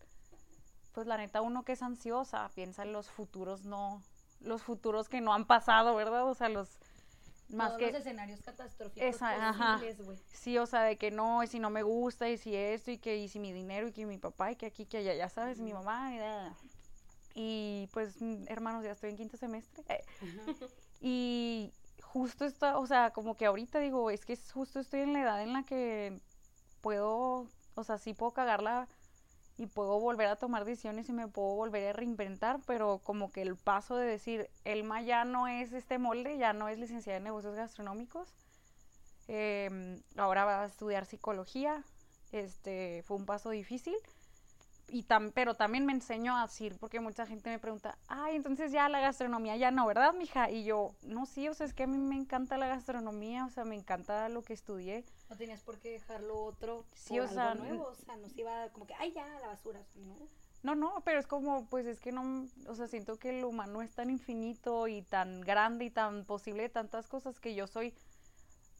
[0.93, 4.01] pues la neta, uno que es ansiosa, piensa en los futuros, no,
[4.39, 6.25] los futuros que no han pasado, ¿verdad?
[6.29, 6.69] O sea, los
[7.51, 9.79] más que los escenarios catastróficos esa, ajá.
[10.33, 12.97] Sí, o sea, de que no, y si no me gusta, y si esto, y
[12.97, 15.29] que, y si mi dinero, y que mi papá, y que aquí, que allá, ya
[15.29, 19.83] sabes, mi mamá, y, y pues, mm, hermanos, ya estoy en quinto semestre.
[19.89, 20.03] Eh,
[20.99, 25.21] y justo está, o sea, como que ahorita digo, es que justo estoy en la
[25.21, 26.19] edad en la que
[26.81, 28.87] puedo, o sea, sí puedo cagarla
[29.61, 33.43] y puedo volver a tomar decisiones y me puedo volver a reinventar, pero como que
[33.43, 37.25] el paso de decir, Elma ya no es este molde, ya no es licenciada en
[37.25, 38.33] negocios gastronómicos,
[39.27, 41.83] em, ahora va a estudiar psicología,
[42.31, 43.95] este, fue un paso difícil,
[44.87, 48.89] y pero también me enseño a decir, porque mucha gente me pregunta, ay, entonces ya
[48.89, 50.49] la gastronomía ya no, ¿verdad, mija?
[50.49, 53.51] Y yo, no, sí, o sea, es que a mí me encanta la gastronomía, o
[53.51, 55.05] sea, me encanta lo que estudié.
[55.31, 58.67] No tenías por qué dejarlo otro sí, o sea, nuevo, o sea, no se iba
[58.73, 60.17] como que, ay, ya, la basura, ¿no?
[60.61, 63.81] No, no, pero es como, pues es que no, o sea, siento que el humano
[63.81, 67.93] es tan infinito y tan grande y tan posible de tantas cosas que yo soy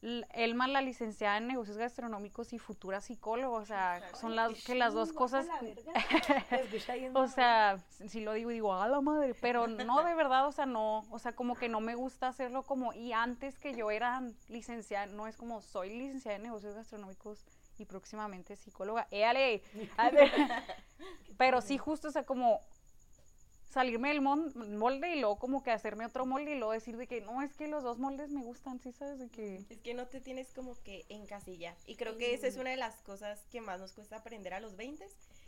[0.01, 4.95] Elma, la licenciada en negocios gastronómicos y futura psicóloga, o sea, son las que las
[4.95, 5.47] dos cosas.
[7.13, 10.65] o sea, si lo digo, digo, a la madre, pero no, de verdad, o sea,
[10.65, 14.23] no, o sea, como que no me gusta hacerlo como, y antes que yo era
[14.47, 17.45] licenciada, no es como soy licenciada en negocios gastronómicos
[17.77, 19.61] y próximamente psicóloga, éale,
[21.37, 22.61] pero sí, justo, o sea, como
[23.71, 27.21] salirme del molde y luego como que hacerme otro molde y luego decir de que
[27.21, 29.17] no, es que los dos moldes me gustan, ¿sí sabes?
[29.17, 29.65] De que...
[29.69, 31.75] Es que no te tienes como que encasillar.
[31.85, 34.59] Y creo que esa es una de las cosas que más nos cuesta aprender a
[34.59, 35.07] los 20,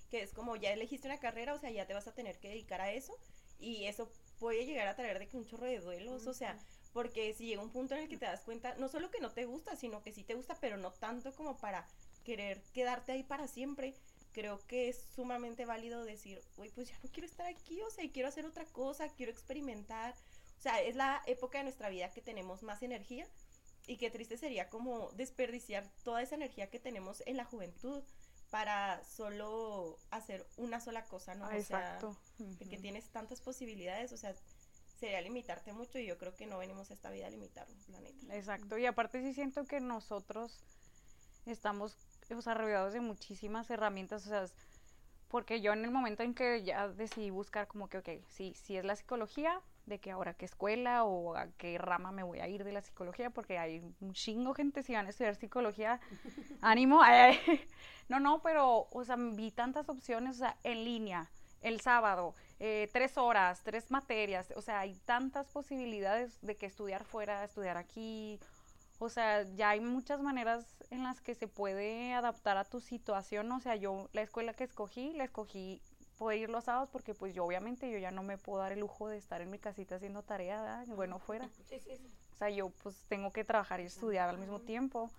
[0.09, 2.49] que es como ya elegiste una carrera, o sea, ya te vas a tener que
[2.49, 3.13] dedicar a eso
[3.59, 4.09] y eso
[4.39, 6.57] puede llegar a traer de que un chorro de duelos, o sea,
[6.93, 9.31] porque si llega un punto en el que te das cuenta, no solo que no
[9.31, 11.87] te gusta, sino que sí te gusta, pero no tanto como para
[12.23, 13.95] querer quedarte ahí para siempre
[14.33, 18.09] creo que es sumamente válido decir, uy, pues ya no quiero estar aquí, o sea,
[18.11, 20.13] quiero hacer otra cosa, quiero experimentar.
[20.59, 23.27] O sea, es la época de nuestra vida que tenemos más energía
[23.87, 28.03] y qué triste sería como desperdiciar toda esa energía que tenemos en la juventud
[28.49, 31.49] para solo hacer una sola cosa, ¿no?
[31.51, 32.09] Exacto.
[32.09, 34.35] O sea, de que tienes tantas posibilidades, o sea,
[34.99, 37.99] sería limitarte mucho y yo creo que no venimos a esta vida a limitarnos, la
[37.99, 38.35] neta.
[38.35, 40.63] Exacto, y aparte sí siento que nosotros
[41.45, 41.97] estamos,
[42.37, 44.45] o sea, rodeados de muchísimas herramientas, o sea,
[45.29, 48.77] porque yo en el momento en que ya decidí buscar como que, ok, sí, sí
[48.77, 52.47] es la psicología, de que ahora qué escuela o a qué rama me voy a
[52.47, 55.99] ir de la psicología, porque hay un chingo gente si van a estudiar psicología,
[56.61, 57.01] ánimo,
[58.07, 61.29] no, no, pero, o sea, vi tantas opciones, o sea, en línea,
[61.61, 67.03] el sábado, eh, tres horas, tres materias, o sea, hay tantas posibilidades de que estudiar
[67.03, 68.39] fuera, estudiar aquí,
[68.99, 73.51] o sea, ya hay muchas maneras en las que se puede adaptar a tu situación,
[73.51, 75.81] o sea, yo la escuela que escogí, la escogí
[76.17, 78.79] poder ir los sábados porque pues yo obviamente yo ya no me puedo dar el
[78.79, 80.87] lujo de estar en mi casita haciendo tarea, ¿verdad?
[80.95, 81.49] bueno, fuera.
[81.49, 82.11] Sí, sí, sí.
[82.33, 85.11] O sea, yo pues tengo que trabajar y estudiar al mismo tiempo.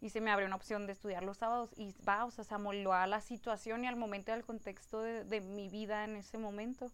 [0.00, 2.52] Y se me abrió una opción de estudiar los sábados y va, o sea, se
[2.54, 6.16] amoldó a la situación y al momento y al contexto de, de mi vida en
[6.16, 6.90] ese momento.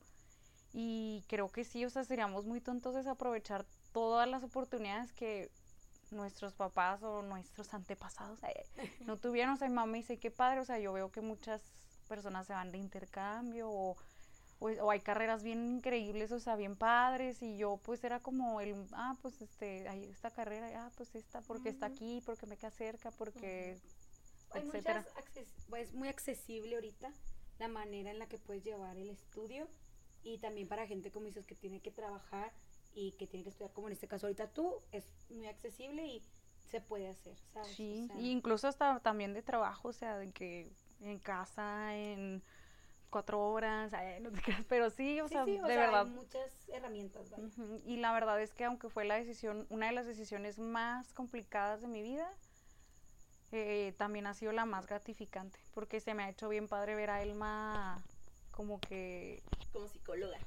[0.75, 5.51] Y creo que sí, o sea, seríamos muy tontos desaprovechar todas las oportunidades que
[6.13, 8.39] nuestros papás o nuestros antepasados
[9.07, 9.55] no tuvieron.
[9.55, 11.63] O sea, mami dice, qué padre, o sea, yo veo que muchas
[12.09, 13.97] personas se van de intercambio o,
[14.61, 18.75] o, hay carreras bien increíbles, o sea, bien padres y yo pues era como el,
[18.93, 22.71] ah, pues este, hay esta carrera, ah, pues esta, porque está aquí, porque me queda
[22.71, 23.79] cerca, porque,
[24.53, 25.01] Hay etcétera.
[25.03, 27.13] muchas acces- pues, es muy accesible ahorita
[27.59, 29.69] la manera en la que puedes llevar el estudio
[30.23, 32.53] y también para gente como dices que tiene que trabajar
[32.99, 36.23] y que tiene que estudiar como en este caso ahorita tú es muy accesible y
[36.69, 37.69] se puede hacer, ¿sabes?
[37.77, 40.69] Sí, O sea, y incluso hasta también de trabajo, o sea, de que
[41.01, 42.43] en casa, en
[43.09, 46.07] cuatro horas, no te creas, pero sí, o sí, sea, sí, o de sea, verdad.
[46.07, 47.49] hay muchas herramientas, ¿vale?
[47.87, 51.81] Y la verdad es que aunque fue la decisión, una de las decisiones más complicadas
[51.81, 52.29] de mi vida,
[53.53, 57.11] eh, también ha sido la más gratificante, porque se me ha hecho bien padre ver
[57.11, 58.03] a Elma
[58.51, 60.39] como que, Como psicóloga.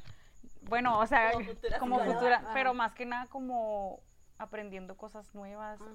[0.61, 2.51] Bueno, o sea, Como futura como futura, Ajá.
[2.53, 4.01] pero más que nada como
[4.37, 5.91] aprendiendo cosas nuevas, Ajá.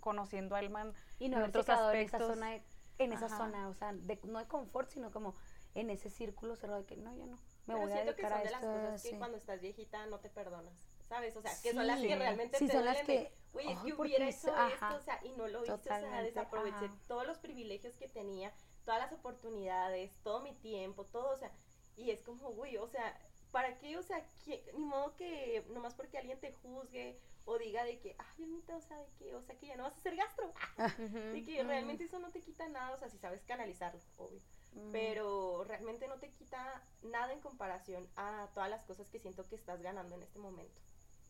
[0.00, 2.34] conociendo a Elma en- Y no en otros quedado en esa aspectos.
[2.36, 2.62] zona, de-
[2.98, 5.34] en esa zona, o sea, de, no de confort, sino como
[5.74, 8.22] en ese círculo cerrado de que no, ya no, me Pero voy a siento que
[8.22, 8.72] dedicar son a de las esto.
[8.74, 9.18] cosas que sí.
[9.18, 10.74] cuando estás viejita no te perdonas,
[11.08, 11.36] ¿sabes?
[11.36, 13.78] O sea, que son las Sí, que realmente sí, te son las que, Oye, es
[13.80, 14.54] que ¿por hubiera hecho?
[14.54, 14.68] Ajá.
[14.68, 16.96] esto, o sea, y no lo hice, o sea, desaproveché ajá.
[17.06, 18.52] todos los privilegios que tenía,
[18.84, 21.50] todas las oportunidades, todo mi tiempo, todo, o sea,
[21.96, 23.18] y es como, güey, o sea,
[23.56, 23.96] ¿para qué?
[23.96, 28.14] O sea, ¿qué- ni modo que nomás porque alguien te juzgue o diga de que,
[28.18, 30.52] ay, Anita, o sea, de que, o sea, que ya no vas a ser gastro,
[31.32, 34.40] de que realmente eso no te quita nada, o sea, si sabes canalizarlo, obvio
[34.72, 34.92] Mm.
[34.92, 39.54] pero realmente no te quita nada en comparación a todas las cosas que siento que
[39.54, 40.78] estás ganando en este momento.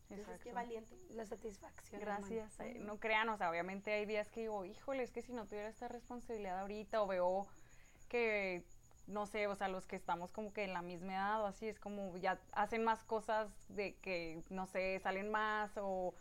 [0.09, 0.97] Entonces, qué valiente.
[1.11, 2.01] la satisfacción.
[2.01, 2.59] Gracias.
[2.59, 5.45] eh, no crean, o sea, obviamente hay días que digo, híjole, es que si no
[5.45, 7.47] tuviera esta responsabilidad ahorita o veo
[8.09, 8.65] que,
[9.07, 11.67] no sé, o sea, los que estamos como que en la misma edad o así,
[11.67, 16.13] es como ya hacen más cosas de que, no sé, salen más o,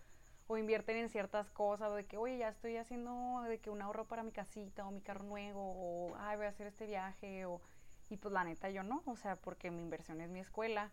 [0.46, 3.83] o invierten en ciertas cosas, o de que, oye, ya estoy haciendo de que un
[3.83, 7.44] ahorro para mi casita o mi carro nuevo o, ay, voy a hacer este viaje
[7.46, 7.61] o...
[8.09, 10.92] Y pues la neta yo no, o sea, porque mi inversión es mi escuela.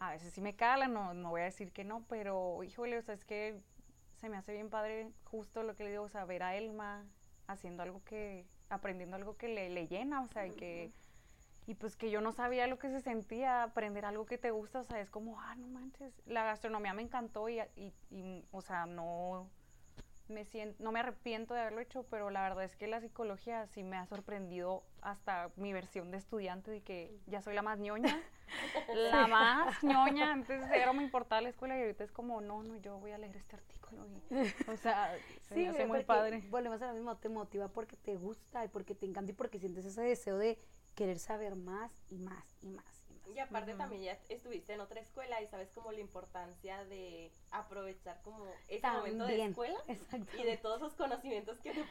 [0.00, 3.02] A veces sí me cala, no, no voy a decir que no, pero híjole, o
[3.02, 3.60] sea, es que
[4.14, 7.04] se me hace bien padre justo lo que le digo, o sea, ver a Elma
[7.46, 10.92] haciendo algo que, aprendiendo algo que le, le llena, o sea, y que,
[11.66, 14.80] y pues que yo no sabía lo que se sentía, aprender algo que te gusta,
[14.80, 18.60] o sea, es como, ah, no manches, la gastronomía me encantó y, y, y, o
[18.60, 19.50] sea, no
[20.28, 23.66] me siento, no me arrepiento de haberlo hecho, pero la verdad es que la psicología
[23.66, 27.78] sí me ha sorprendido hasta mi versión de estudiante de que ya soy la más
[27.78, 28.16] ñoña,
[28.94, 32.76] la más ñoña, antes era muy importada la escuela y ahorita es como, no, no,
[32.76, 36.44] yo voy a leer este artículo y, o sea, se Sí, me hace muy padre.
[36.48, 39.58] Volvemos a lo mismo, te motiva porque te gusta y porque te encanta y porque
[39.58, 40.58] sientes ese deseo de
[40.96, 43.36] querer saber más y más y más y más.
[43.36, 48.20] Y aparte también ya estuviste en otra escuela y sabes como la importancia de aprovechar
[48.22, 49.78] como ese momento de escuela
[50.38, 51.84] y de todos esos conocimientos que te.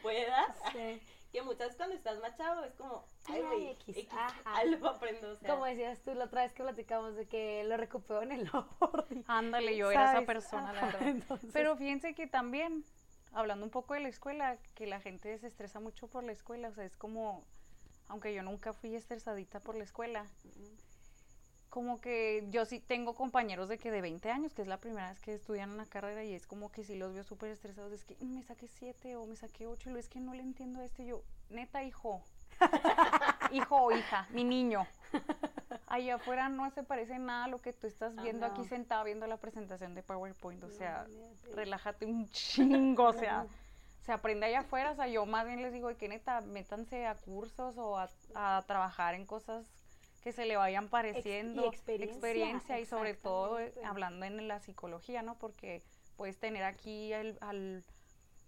[0.72, 1.00] Sí.
[1.32, 4.08] Que muchas veces cuando estás machado es como, ay, güey, X,
[4.44, 5.32] algo aprendo.
[5.32, 8.32] O sea, Como decías tú la otra vez que platicamos de que lo recuperó en
[8.32, 8.44] el
[8.80, 9.24] Lordi.
[9.26, 11.08] Ándale, yo era esa persona, la Ajá, verdad.
[11.08, 12.84] entonces- Pero fíjense que también,
[13.32, 16.68] hablando un poco de la escuela, que la gente se estresa mucho por la escuela,
[16.68, 17.44] o sea, es como,
[18.08, 20.26] aunque yo nunca fui estresadita por la escuela,
[21.68, 25.10] como que yo sí tengo compañeros de que de 20 años, que es la primera
[25.10, 28.04] vez que estudian una carrera y es como que si los veo súper estresados, es
[28.04, 30.42] que "Mm, me saqué 7 o me saqué 8, y lo es que no le
[30.42, 32.22] entiendo esto y yo, neta hijo,
[33.52, 34.86] hijo o hija, mi niño.
[35.88, 38.68] Allá afuera no se parece nada a lo que tú estás Ah, viendo aquí no.
[38.68, 41.06] sentado viendo la presentación de PowerPoint, o sea,
[41.54, 43.46] relájate un chingo, o sea.
[44.06, 47.16] Se aprende allá afuera, o sea, yo más bien les digo, que neta, métanse a
[47.16, 49.66] cursos o a, a trabajar en cosas
[50.22, 55.22] que se le vayan pareciendo, y experiencia, y sobre todo eh, hablando en la psicología,
[55.22, 55.36] ¿no?
[55.38, 55.82] Porque
[56.16, 57.84] puedes tener aquí al, al,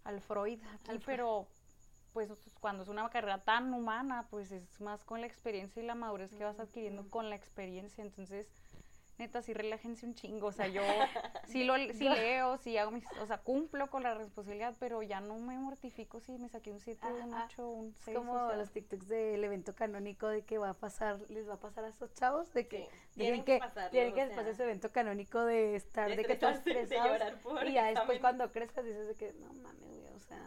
[0.04, 1.48] al Freud, aquí, Al pero
[2.12, 5.94] pues cuando es una carrera tan humana, pues es más con la experiencia y la
[5.96, 8.48] madurez que vas adquiriendo con la experiencia, entonces
[9.18, 10.82] neta, sí relájense un chingo, o sea, yo
[11.44, 15.20] sí, lo, sí leo, sí hago mis, o sea, cumplo con la responsabilidad, pero ya
[15.20, 17.44] no me mortifico si me saqué un 7, un Ajá.
[17.44, 21.18] 8, un Es 6, como los TikToks del evento canónico de que va a pasar,
[21.30, 24.14] les va a pasar a esos chavos, de que Sí, tienen que, que pasarlo, tienen
[24.14, 27.08] que después de su evento canónico de estar, de de, que estás estresarse, de estresado.
[27.08, 30.38] llorar por y ya después cuando crezcas dices de que, no mames, güey, o sea,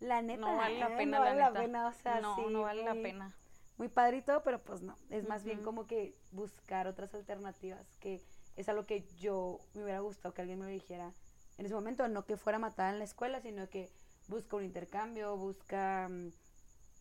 [0.00, 1.52] la neta, no vale la eh, pena, no la vale la neta.
[1.52, 3.36] pena, o sea, no, sí, no vale la pena.
[3.76, 7.86] Muy padre y todo, pero pues no, es más bien como que buscar otras alternativas,
[8.00, 8.22] que
[8.56, 11.12] es algo que yo me hubiera gustado que alguien me dijera
[11.58, 13.90] en ese momento, no que fuera matada en la escuela, sino que
[14.28, 16.28] busca un intercambio, busca mm,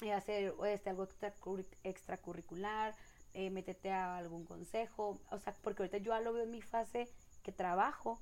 [0.01, 2.95] eh, hacer este, algo extracurri- extracurricular,
[3.33, 6.61] eh, métete a algún consejo, o sea, porque ahorita yo ya lo veo en mi
[6.61, 7.09] fase
[7.41, 8.19] que trabajo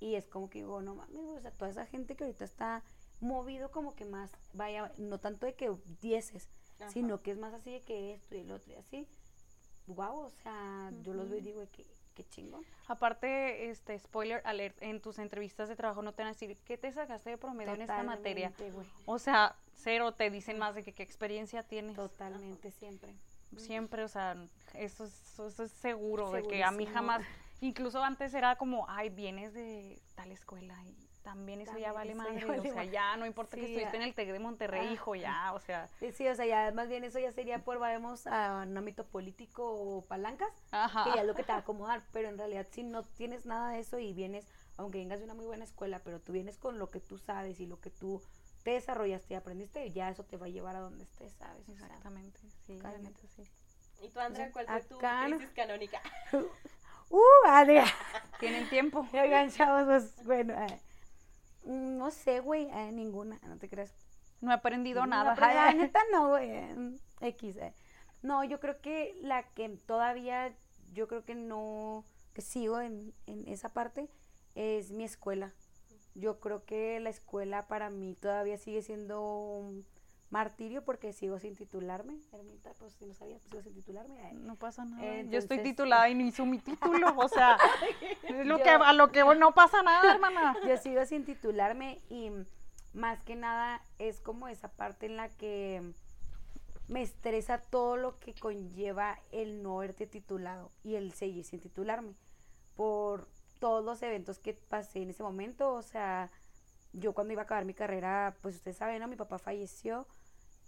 [0.00, 2.82] y es como que digo, no mames, o sea, toda esa gente que ahorita está
[3.20, 6.48] movido como que más, vaya, no tanto de que dieces,
[6.82, 6.90] Ajá.
[6.90, 9.06] sino que es más así de que esto y el otro y así.
[9.86, 12.64] Wow, o sea, yo los veo y digo que qué chingón.
[12.86, 16.76] Aparte, este, spoiler alert, en tus entrevistas de trabajo no te van a decir, ¿qué
[16.78, 18.50] te sacaste de promedio en esta materia?
[18.50, 18.88] Totalmente, güey.
[19.06, 21.96] O sea, cero, te dicen más de que qué experiencia tienes.
[21.96, 23.14] Totalmente siempre.
[23.56, 24.36] Siempre, o sea,
[24.74, 27.22] eso es, eso es seguro, de que a mí jamás,
[27.60, 32.58] incluso antes era como, ay, vienes de tal escuela y también eso ya vale vale
[32.58, 33.96] o sea, ya no importa que estuviste ya.
[33.98, 34.92] en el TEC de Monterrey, Ah.
[34.92, 37.78] hijo, ya, o sea, Sí, sí, o sea, ya más bien eso ya sería por,
[37.78, 41.04] vamos, a un ámbito político o palancas, ajá.
[41.04, 43.46] que ya es lo que te va a acomodar, pero en realidad si no tienes
[43.46, 46.58] nada de eso y vienes, aunque vengas de una muy buena escuela, pero tú vienes
[46.58, 48.22] con lo que tú sabes y lo que tú
[48.62, 51.68] te desarrollaste y aprendiste, ya eso te va a a donde estés, ¿sabes?
[51.68, 52.40] O sea, Exactamente,
[53.28, 53.44] sí.
[54.00, 56.00] ¿Y tú, Andrea, cuál fue tu crisis canónica?
[57.10, 57.84] ¡Uh, Adria!
[58.40, 59.06] ¿Tienen tiempo?
[59.12, 60.80] Oigan, chavos, pues, bueno, eh,
[61.64, 63.94] no sé, güey, eh, ninguna, no te creas.
[64.40, 65.34] No he aprendido nada.
[65.34, 66.98] pero la neta no, güey.
[67.20, 67.56] X.
[67.56, 67.74] eh.
[68.22, 70.54] No, yo creo que la que todavía,
[70.92, 74.08] yo creo que no, que sigo en, en esa parte,
[74.54, 75.52] es mi escuela.
[76.14, 79.86] Yo creo que la escuela para mí todavía sigue siendo un
[80.32, 82.16] martirio porque sigo sin titularme.
[82.32, 84.30] Ermita, pues si no sabía, pues sigo sin titularme.
[84.30, 84.34] eh.
[84.34, 85.20] No pasa nada.
[85.22, 87.14] Yo estoy titulada y ni hizo mi título.
[87.18, 87.56] O sea,
[88.24, 90.56] es lo Yo- que, a lo que no pasa nada, hermana.
[90.66, 92.30] Yo sigo sin titularme y
[92.94, 95.82] más que nada es como esa parte en la que
[96.88, 102.14] me estresa todo lo que conlleva el no haberte titulado y el seguir sin titularme
[102.74, 103.28] por
[103.60, 106.30] todos los eventos que pasé en ese momento, o sea,
[106.92, 109.08] yo cuando iba a acabar mi carrera, pues ustedes saben, ¿no?
[109.08, 110.06] Mi papá falleció,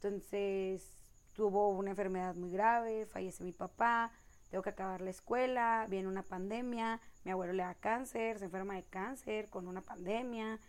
[0.04, 0.98] entonces
[1.32, 4.12] tuvo una enfermedad muy grave, fallece mi papá,
[4.50, 8.74] tengo que acabar la escuela, viene una pandemia, mi abuelo le da cáncer, se enferma
[8.74, 10.60] de cáncer con una pandemia,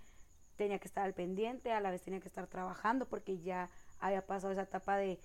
[0.56, 3.70] tenía que estar al pendiente, a la vez tenía que estar trabajando porque ya
[4.00, 5.20] había pasado esa etapa de,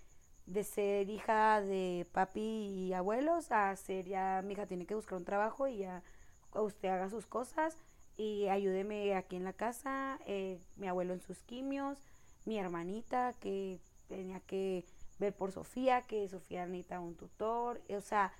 [0.46, 5.18] de ser hija de papi y abuelos a ser ya, mi hija tiene que buscar
[5.18, 6.02] un trabajo y ya
[6.52, 7.78] usted haga sus cosas
[8.16, 12.02] y ayúdeme aquí en la casa, eh, mi abuelo en sus quimios,
[12.44, 14.84] mi hermanita que tenía que
[15.18, 18.32] ver por Sofía, que Sofía necesita un tutor, o sea,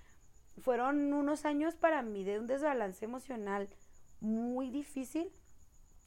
[0.59, 3.69] fueron unos años para mí de un desbalance emocional
[4.21, 5.33] muy difícil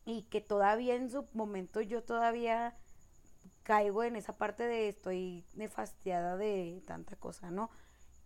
[0.06, 2.76] y que todavía en su momento yo todavía
[3.63, 7.69] caigo en esa parte de estoy nefastiada de tanta cosa, ¿no?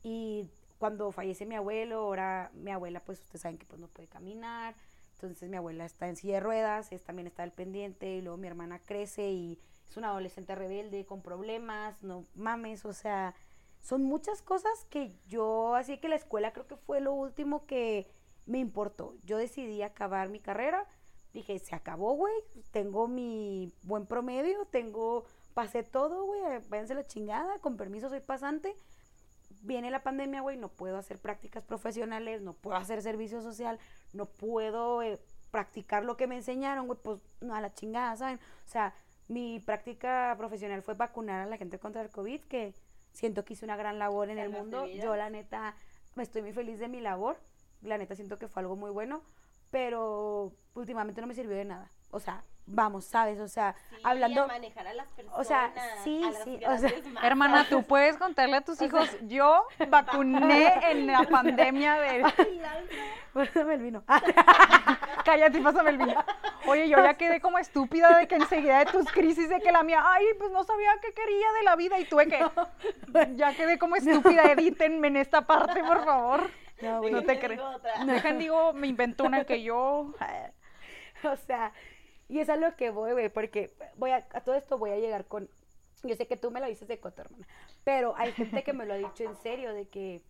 [0.01, 4.07] Y cuando fallece mi abuelo, ahora mi abuela, pues ustedes saben que pues no puede
[4.07, 4.75] caminar,
[5.13, 8.37] entonces mi abuela está en silla de ruedas, es, también está al pendiente, y luego
[8.37, 13.35] mi hermana crece y es una adolescente rebelde con problemas, no mames, o sea,
[13.81, 18.11] son muchas cosas que yo, así que la escuela creo que fue lo último que
[18.45, 19.15] me importó.
[19.23, 20.85] Yo decidí acabar mi carrera,
[21.33, 22.33] dije, se acabó, güey,
[22.71, 28.75] tengo mi buen promedio, tengo, pasé todo, güey, váyanse la chingada, con permiso soy pasante.
[29.61, 33.79] Viene la pandemia, güey, no puedo hacer prácticas profesionales, no puedo hacer servicio social,
[34.13, 35.19] no puedo eh,
[35.51, 38.39] practicar lo que me enseñaron, güey, pues no a la chingada, ¿saben?
[38.65, 38.93] O sea,
[39.27, 42.73] mi práctica profesional fue vacunar a la gente contra el COVID, que
[43.11, 44.85] siento que hice una gran labor en el mundo.
[44.87, 45.75] Yo, la neta,
[46.15, 47.37] me estoy muy feliz de mi labor.
[47.81, 49.21] La neta, siento que fue algo muy bueno,
[49.69, 51.91] pero últimamente no me sirvió de nada.
[52.11, 53.39] O sea, vamos, ¿sabes?
[53.39, 54.43] O sea, Sí, hablando.
[54.43, 55.39] a manejar a las personas.
[55.39, 55.71] o sea,
[56.03, 56.91] sí, a las sí, o sea.
[57.23, 62.23] Hermana, tú puedes contarle a tus hijos, yo vacuné en la pandemia de...
[63.33, 64.03] Pásame el vino.
[65.23, 66.23] Cállate y pásame el vino.
[66.67, 69.83] Oye, yo ya quedé como estúpida de que enseguida de tus crisis, de que la
[69.83, 72.43] mía, ay, pues no sabía qué quería de la vida y tuve que.
[73.35, 76.49] Ya quedé como estúpida, edítenme en esta parte, por favor.
[76.81, 77.13] No, güey.
[77.13, 77.59] No te crees.
[77.59, 78.05] otra.
[78.05, 80.13] Dejen, digo, me inventó una que yo.
[81.23, 81.71] O sea,
[82.29, 84.97] y es a lo que voy, güey, porque voy a, a todo esto voy a
[84.97, 85.49] llegar con,
[86.03, 87.47] yo sé que tú me lo dices de coto, hermana,
[87.83, 90.21] pero hay gente que me lo ha dicho en serio, de que,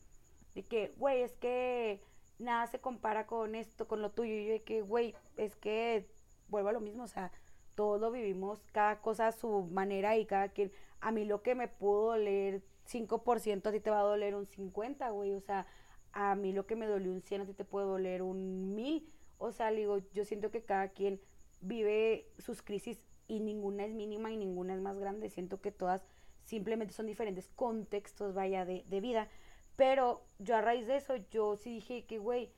[0.54, 2.02] de que, güey, es que
[2.40, 6.08] nada se compara con esto, con lo tuyo, y yo de que, güey, es que
[6.50, 7.32] vuelvo a lo mismo, o sea,
[7.76, 11.56] todos lo vivimos, cada cosa a su manera y cada quien, a mí lo que
[11.56, 15.68] me pudo doler 5%, a ti te va a doler un 50, güey, o sea,
[16.12, 19.12] a mí lo que me dolió un 100, a ti te puede doler un 1000,
[19.38, 21.22] o sea, digo, yo siento que cada quien
[21.62, 26.06] vive sus crisis y ninguna es mínima y ninguna es más grande, siento que todas
[26.44, 29.28] simplemente son diferentes contextos, vaya, de, de vida,
[29.76, 32.52] pero yo a raíz de eso, yo sí dije que, güey,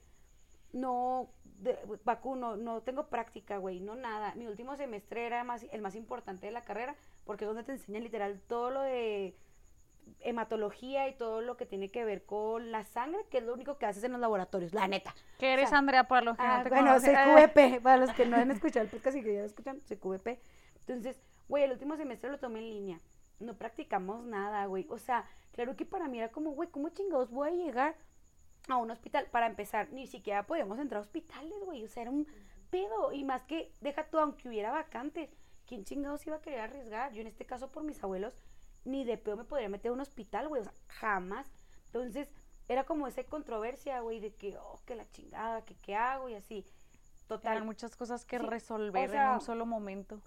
[0.71, 4.33] no, de, Bakú, no, no tengo práctica, güey, no nada.
[4.35, 6.95] Mi último semestre era más, el más importante de la carrera,
[7.25, 9.35] porque es donde te enseñan literal todo lo de
[10.19, 13.77] hematología y todo lo que tiene que ver con la sangre, que es lo único
[13.77, 15.13] que haces en los laboratorios, la neta.
[15.37, 16.95] ¿Qué eres, O sea, Andrea, para los que Ah, no te bueno?
[16.99, 20.39] CQVP, para los que no han escuchado el podcast y que ya lo escuchan, CQVP.
[20.87, 22.99] Entonces, güey, el último semestre lo tomé en línea.
[23.39, 24.85] No practicamos nada, güey.
[24.89, 27.95] O sea, claro que para mí era como, güey, ¿cómo chingados voy a llegar
[28.67, 29.27] a un hospital?
[29.31, 31.83] Para empezar, ni siquiera podíamos entrar a hospitales, güey.
[31.83, 32.27] O sea, era un
[32.69, 33.11] pedo.
[33.13, 35.29] Y más que, deja tú, aunque hubiera vacantes,
[35.65, 37.13] ¿quién chingados iba a querer arriesgar?
[37.13, 38.33] Yo en este caso, por mis abuelos,
[38.85, 40.61] ni de pedo me podría meter a un hospital, güey.
[40.61, 41.51] O sea, jamás.
[41.87, 42.29] Entonces,
[42.67, 46.35] era como esa controversia, güey, de que, oh, que la chingada, que qué hago y
[46.35, 46.65] así.
[47.27, 47.53] Total.
[47.53, 50.21] Eran muchas cosas que Sí, o resolver sea, en un solo momento.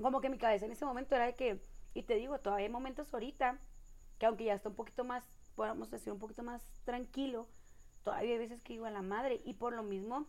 [0.00, 1.60] como que mi cabeza en ese momento era de que,
[1.94, 3.58] y te digo, todavía hay momentos ahorita,
[4.18, 5.24] que aunque ya está un poquito más,
[5.54, 7.48] podemos decir, un poquito más tranquilo,
[8.02, 10.26] todavía hay veces que digo a la madre, y por lo mismo,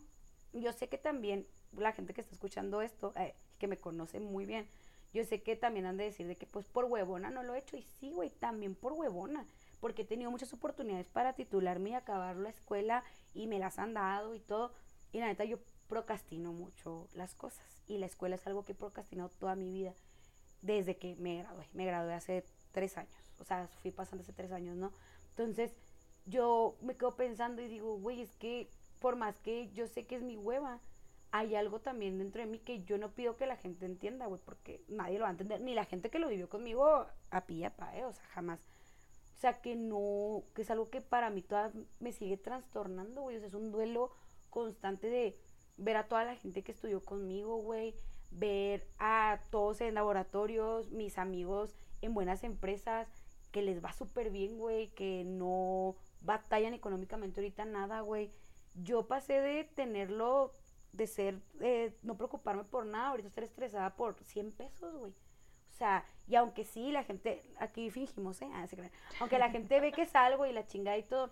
[0.52, 4.44] yo sé que también la gente que está escuchando esto, eh, que me conoce muy
[4.46, 4.68] bien,
[5.12, 7.58] yo sé que también han de decir de que pues por huevona no lo he
[7.58, 9.46] hecho, y sí, güey, también por huevona,
[9.80, 13.04] porque he tenido muchas oportunidades para titularme y acabar la escuela,
[13.34, 14.72] y me las han dado y todo,
[15.12, 15.58] y la neta yo
[15.88, 19.94] procrastino mucho las cosas, y la escuela es algo que he procrastinado toda mi vida
[20.62, 21.68] desde que me gradué.
[21.74, 23.12] Me gradué hace tres años.
[23.38, 24.92] O sea, fui pasando hace tres años, ¿no?
[25.30, 25.72] Entonces,
[26.24, 30.14] yo me quedo pensando y digo, güey, es que por más que yo sé que
[30.14, 30.78] es mi hueva,
[31.32, 34.40] hay algo también dentro de mí que yo no pido que la gente entienda, güey,
[34.44, 35.60] porque nadie lo va a entender.
[35.60, 38.04] Ni la gente que lo vivió conmigo a pilla pa, ¿eh?
[38.04, 38.60] O sea, jamás.
[39.34, 43.36] O sea, que no, que es algo que para mí todavía me sigue trastornando, güey.
[43.36, 44.12] O sea, es un duelo
[44.50, 45.38] constante de
[45.78, 47.94] ver a toda la gente que estudió conmigo, güey,
[48.30, 53.08] ver a todos en laboratorios, mis amigos en buenas empresas,
[53.50, 58.30] que les va súper bien, güey, que no batallan económicamente ahorita nada, güey.
[58.74, 60.52] Yo pasé de tenerlo,
[60.92, 65.12] de ser, eh, no preocuparme por nada, ahorita estar estresada por 100 pesos, güey.
[65.12, 68.48] O sea, y aunque sí, la gente, aquí fingimos, ¿eh?
[68.52, 68.66] Ah.
[69.20, 71.30] Aunque la gente ve que salgo y la chingada y todo,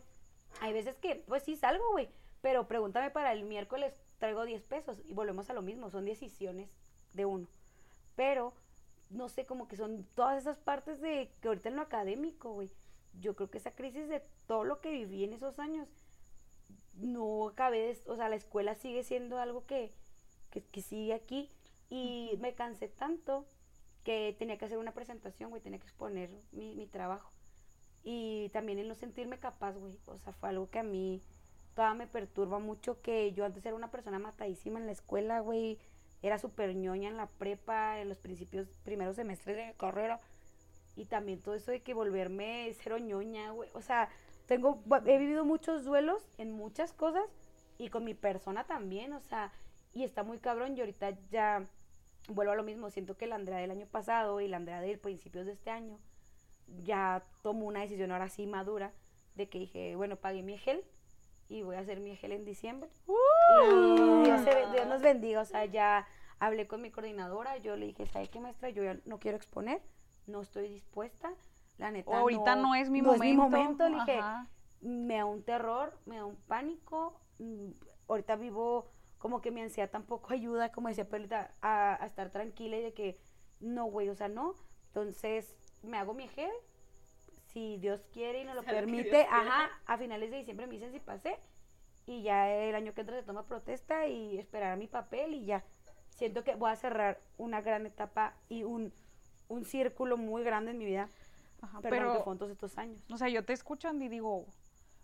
[0.60, 2.08] hay veces que, pues sí salgo, güey,
[2.40, 6.70] pero pregúntame para el miércoles, traigo 10 pesos y volvemos a lo mismo, son decisiones
[7.12, 7.48] de uno.
[8.16, 8.54] Pero,
[9.10, 12.70] no sé, como que son todas esas partes de que ahorita en lo académico, güey,
[13.20, 15.88] yo creo que esa crisis de todo lo que viví en esos años,
[16.94, 19.92] no acabé, de- o sea, la escuela sigue siendo algo que,
[20.50, 21.50] que, que sigue aquí.
[21.88, 23.46] Y me cansé tanto
[24.04, 27.32] que tenía que hacer una presentación, güey, tenía que exponer mi, mi trabajo.
[28.02, 31.22] Y también el no sentirme capaz, güey, o sea, fue algo que a mí
[31.74, 35.78] todavía me perturba mucho, que yo antes era una persona matadísima en la escuela, güey,
[36.22, 40.20] era súper ñoña en la prepa, en los principios, primeros semestres de mi carrera,
[40.96, 44.08] y también todo eso de que volverme cero ñoña, güey, o sea,
[44.50, 47.22] tengo, he vivido muchos duelos en muchas cosas,
[47.78, 49.52] y con mi persona también, o sea,
[49.94, 51.66] y está muy cabrón, y ahorita ya
[52.28, 54.98] vuelvo a lo mismo, siento que la Andrea del año pasado y la Andrea de
[54.98, 56.00] principios de este año
[56.84, 58.92] ya tomó una decisión ahora sí madura
[59.36, 60.84] de que dije, bueno, pagué mi EGEL
[61.48, 62.90] y voy a hacer mi EGEL en diciembre.
[63.06, 66.08] Y Dios, se- Dios nos bendiga, o sea, ya
[66.40, 68.70] hablé con mi coordinadora, yo le dije, ¿sabe qué maestra?
[68.70, 69.80] Yo ya no quiero exponer,
[70.26, 71.32] no estoy dispuesta,
[71.80, 72.10] la neta.
[72.10, 73.42] O ahorita no, es mi momento.
[73.42, 74.20] momento, le dije,
[74.80, 77.20] me da un terror, me da un pánico.
[77.38, 77.70] mm,
[78.08, 82.76] Ahorita vivo como que mi ansiedad tampoco ayuda, como decía Perlita, a, a estar tranquila
[82.76, 83.20] y de que
[83.60, 84.54] no, güey, o sea, no.
[84.88, 86.50] Entonces, me hago mi eje,
[87.52, 91.00] si Dios quiere y nos lo permite, ajá, a finales de diciembre me dicen si
[91.00, 91.38] pasé
[92.06, 95.44] y ya el año que entra se toma protesta y esperar a mi papel y
[95.44, 95.64] ya.
[96.08, 98.92] Siento que voy a cerrar una gran etapa y un,
[99.48, 101.08] un círculo muy grande en mi vida,
[101.60, 103.00] Ajá, que pero, fueron todos estos años.
[103.10, 104.46] o sea, yo te escucho, Andy, y digo,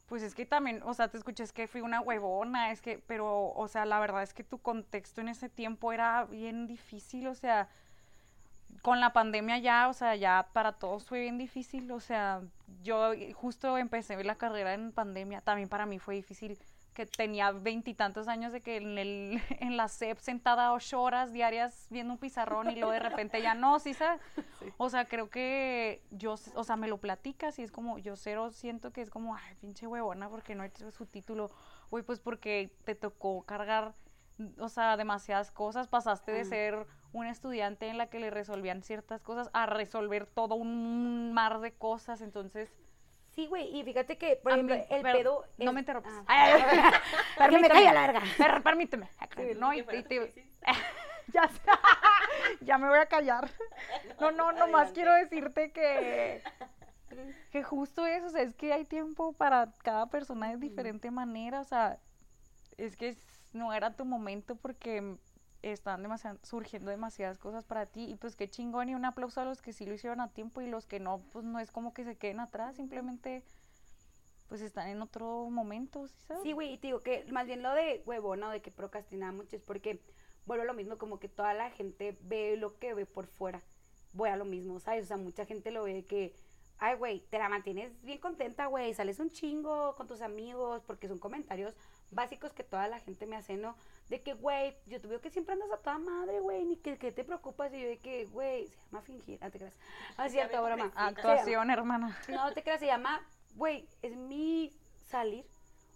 [0.07, 2.98] Pues es que también, o sea, te escuché, es que fui una huevona, es que,
[3.07, 7.26] pero, o sea, la verdad es que tu contexto en ese tiempo era bien difícil,
[7.26, 7.68] o sea,
[8.82, 12.42] con la pandemia ya, o sea, ya para todos fue bien difícil, o sea,
[12.82, 16.59] yo justo empecé la carrera en pandemia, también para mí fue difícil
[16.97, 21.86] que tenía veintitantos años de que en, el, en la SEP sentada ocho horas diarias
[21.90, 24.20] viendo un pizarrón y luego de repente ya no, ¿sí sabes?
[24.78, 28.51] O sea, creo que yo, o sea, me lo platicas y es como, yo cero
[28.51, 31.51] siento que es como, ay, pinche huevona, porque no he hecho su título,
[31.90, 33.94] güey, pues porque te tocó cargar,
[34.59, 39.22] o sea, demasiadas cosas, pasaste de ser un estudiante en la que le resolvían ciertas
[39.22, 42.72] cosas a resolver todo un mar de cosas, entonces
[43.37, 45.45] Sí, güey, y fíjate que, por ejemplo, el pedo.
[45.59, 46.12] No me interrumpas.
[46.26, 47.03] Ah.
[47.39, 48.22] permíteme, me larga.
[48.64, 49.09] permíteme.
[49.57, 49.84] no, y,
[51.32, 51.51] ya,
[52.62, 53.51] ya me voy a callar.
[54.18, 56.43] No, no, nomás quiero decirte que
[57.51, 61.61] que justo eso, o sea, es que hay tiempo para cada persona de diferente manera,
[61.61, 61.99] o sea,
[62.76, 63.16] es que
[63.53, 65.16] no era tu momento porque
[65.73, 69.45] están demasiado, surgiendo demasiadas cosas para ti y pues qué chingón y un aplauso a
[69.45, 71.93] los que sí lo hicieron a tiempo y los que no, pues no es como
[71.93, 73.43] que se queden atrás, simplemente
[74.49, 76.43] pues están en otro momento, ¿sí sabes?
[76.43, 79.45] Sí, güey, y te digo que más bien lo de huevona o de que procrastinamos
[79.45, 80.01] mucho es porque
[80.45, 83.62] vuelvo a lo mismo, como que toda la gente ve lo que ve por fuera,
[84.12, 85.05] voy a lo mismo, ¿sabes?
[85.05, 86.33] O sea, mucha gente lo ve que,
[86.79, 91.09] ay, güey, te la mantienes bien contenta, güey, sales un chingo con tus amigos, porque
[91.09, 91.75] son comentarios
[92.12, 93.77] básicos que toda la gente me hace, ¿no?
[94.09, 96.96] De que, güey, yo te veo que siempre andas a toda madre, güey, ni que,
[96.96, 97.72] te preocupas.
[97.72, 99.74] Y yo de que, güey, se llama fingir, no te creas.
[100.16, 100.92] Ah, cierto, broma.
[100.94, 102.16] Actuación, hermana.
[102.28, 103.20] No te creas, se llama,
[103.54, 104.72] güey, es mi
[105.07, 105.44] salir,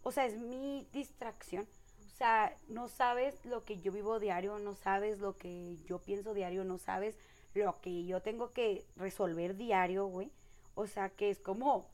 [0.03, 1.69] o sea, es mi distracción.
[2.07, 6.35] O sea, no sabes lo que yo vivo diario, no sabes lo que yo pienso
[6.35, 7.17] diario, no sabes
[7.55, 10.31] lo que yo tengo que resolver diario, güey.
[10.75, 11.89] O sea, que es como,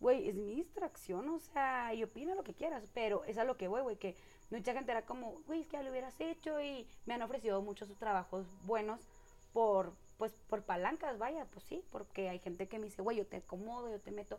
[0.00, 3.56] güey, es mi distracción, o sea, y opina lo que quieras, pero es a lo
[3.56, 4.16] que voy, güey, que
[4.50, 7.62] mucha gente era como, güey, es que ya lo hubieras hecho y me han ofrecido
[7.62, 9.00] muchos trabajos buenos
[9.52, 13.26] por, pues, por palancas, vaya, pues sí, porque hay gente que me dice, güey, yo
[13.26, 14.38] te acomodo, yo te meto,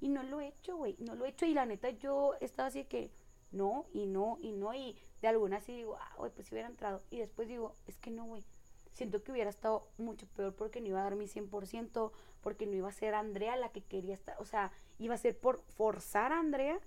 [0.00, 2.68] y no lo he hecho, güey, no lo he hecho, y la neta yo estaba
[2.68, 3.10] así que,
[3.50, 6.68] no, y no, y no, y de alguna sí digo, ah, güey, pues si hubiera
[6.68, 8.44] entrado, y después digo, es que no, güey,
[8.92, 12.74] siento que hubiera estado mucho peor porque no iba a dar mi 100%, porque no
[12.74, 16.32] iba a ser Andrea la que quería estar, o sea, iba a ser por forzar
[16.32, 16.78] a Andrea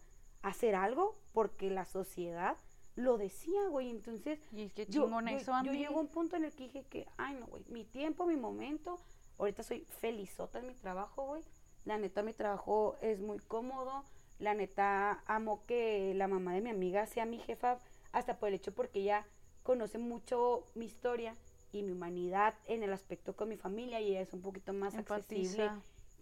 [0.41, 2.57] a hacer algo porque la sociedad
[2.95, 3.89] lo decía, güey.
[3.89, 6.63] Entonces, y es que chingón yo, eso, yo llego a un punto en el que
[6.63, 8.99] dije que, ay, no, güey, mi tiempo, mi momento.
[9.37, 11.43] Ahorita soy felizota en mi trabajo, güey.
[11.83, 14.03] La neta, mi trabajo es muy cómodo.
[14.39, 17.79] La neta, amo que la mamá de mi amiga sea mi jefa,
[18.11, 19.25] hasta por el hecho porque ella
[19.63, 21.35] conoce mucho mi historia
[21.71, 24.95] y mi humanidad en el aspecto con mi familia y ella es un poquito más
[24.95, 25.69] accesible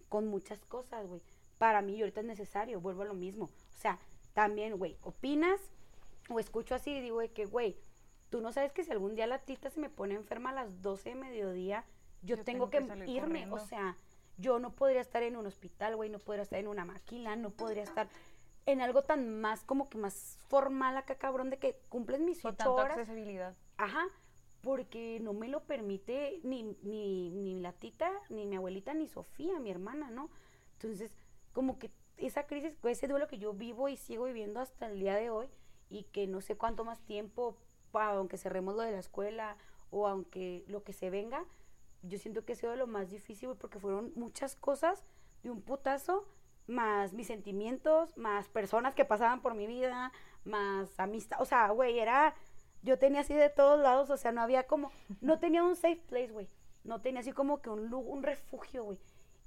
[0.08, 1.20] con muchas cosas, güey.
[1.58, 3.46] Para mí ahorita es necesario, vuelvo a lo mismo.
[3.46, 3.98] O sea,
[4.32, 5.60] también, güey, opinas,
[6.28, 7.76] o escucho así y digo de que, güey,
[8.30, 10.82] tú no sabes que si algún día la tita se me pone enferma a las
[10.82, 11.84] 12 de mediodía,
[12.22, 13.96] yo, tengo, que, irme, o sea,
[14.38, 17.50] yo no podría estar en un hospital, güey, no podría estar en una maquila, no
[17.50, 18.08] podría estar
[18.66, 22.74] en algo tan más como que más formal acá, cabrón, de que cumples mis ocho
[22.74, 22.98] horas.
[22.98, 23.54] accesibilidad.
[23.76, 24.06] Ajá,
[24.62, 29.60] porque no me lo permite ni, ni, ni la tita, ni mi abuelita, ni Sofía,
[29.60, 30.30] mi hermana, ¿no?
[30.72, 31.14] Entonces,
[31.52, 35.14] como que esa crisis, ese duelo que yo vivo y sigo viviendo hasta el día
[35.14, 35.48] de hoy,
[35.94, 37.56] y que no sé cuánto más tiempo,
[37.92, 39.56] aunque cerremos lo de la escuela
[39.90, 41.44] o aunque lo que se venga,
[42.02, 45.04] yo siento que ha sido lo más difícil porque fueron muchas cosas
[45.44, 46.26] de un putazo,
[46.66, 50.10] más mis sentimientos, más personas que pasaban por mi vida,
[50.44, 52.34] más amistad, o sea, güey, era,
[52.82, 54.90] yo tenía así de todos lados, o sea, no había como,
[55.20, 56.48] no tenía un safe place, güey,
[56.82, 58.98] no tenía así como que un, un refugio, güey,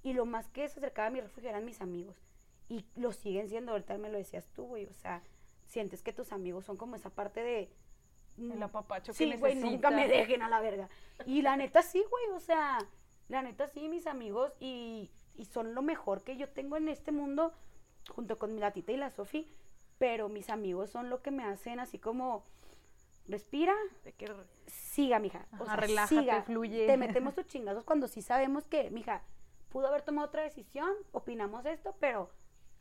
[0.02, 2.16] y lo más que se acercaba a mi refugio eran mis amigos,
[2.70, 5.22] y lo siguen siendo, ahorita me lo decías tú, güey, o sea,
[5.68, 7.72] sientes que tus amigos son como esa parte de...
[8.38, 10.90] El apapacho sí, güey, nunca me dejen a la verga.
[11.26, 12.78] Y la neta sí, güey, o sea,
[13.30, 17.12] la neta sí, mis amigos, y, y son lo mejor que yo tengo en este
[17.12, 17.54] mundo,
[18.10, 19.52] junto con mi latita y la Sofi,
[19.98, 22.46] pero mis amigos son lo que me hacen así como,
[23.28, 23.74] respira,
[24.18, 24.32] que
[24.68, 26.86] siga, mija, o sea, relájate, fluye.
[26.86, 29.24] Te metemos tus chingazos cuando sí sabemos que, mija,
[29.70, 32.30] pudo haber tomado otra decisión, opinamos esto, pero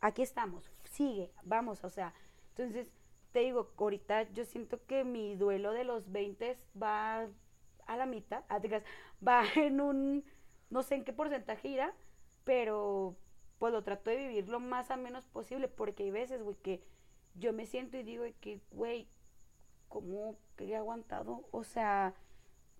[0.01, 2.13] aquí estamos, sigue, vamos, o sea,
[2.57, 2.91] entonces,
[3.33, 7.27] te digo, ahorita yo siento que mi duelo de los 20 va
[7.85, 8.43] a la mitad,
[9.25, 10.25] va en un,
[10.71, 11.93] no sé en qué porcentaje irá,
[12.43, 13.15] pero
[13.59, 16.83] pues lo trato de vivir lo más a menos posible, porque hay veces, güey, que
[17.35, 19.07] yo me siento y digo que, güey,
[19.87, 21.47] ¿cómo que he aguantado?
[21.51, 22.15] O sea,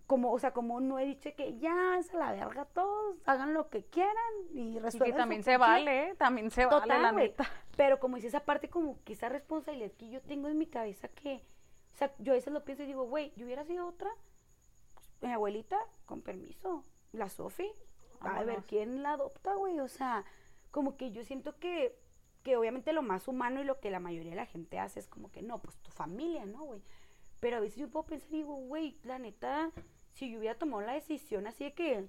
[0.08, 3.70] como, o sea, como no he dicho que ya a la verga todos, hagan lo
[3.70, 4.16] que quieran
[4.54, 5.06] y Y resuelvan.
[5.08, 6.16] que su también se vale, ¿eh?
[6.16, 7.46] también se vale, la neta.
[7.76, 11.10] Pero como dice esa parte, como que esa responsabilidad que yo tengo en mi cabeza
[11.10, 11.44] que,
[11.94, 14.10] o sea, yo a veces lo pienso y digo, güey, yo hubiera sido otra,
[14.96, 17.70] pues, mi abuelita, con permiso, la Sofi,
[18.22, 20.24] a ver quién la adopta, güey, o sea,
[20.72, 22.00] como que yo siento que,
[22.44, 25.08] que obviamente lo más humano y lo que la mayoría de la gente hace es
[25.08, 26.82] como que, no, pues tu familia, ¿no, güey?
[27.40, 29.72] Pero a veces yo puedo pensar y digo, güey, la neta,
[30.18, 32.08] si yo hubiera tomado la decisión así de que,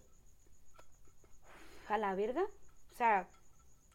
[1.89, 3.29] a la verga, o sea,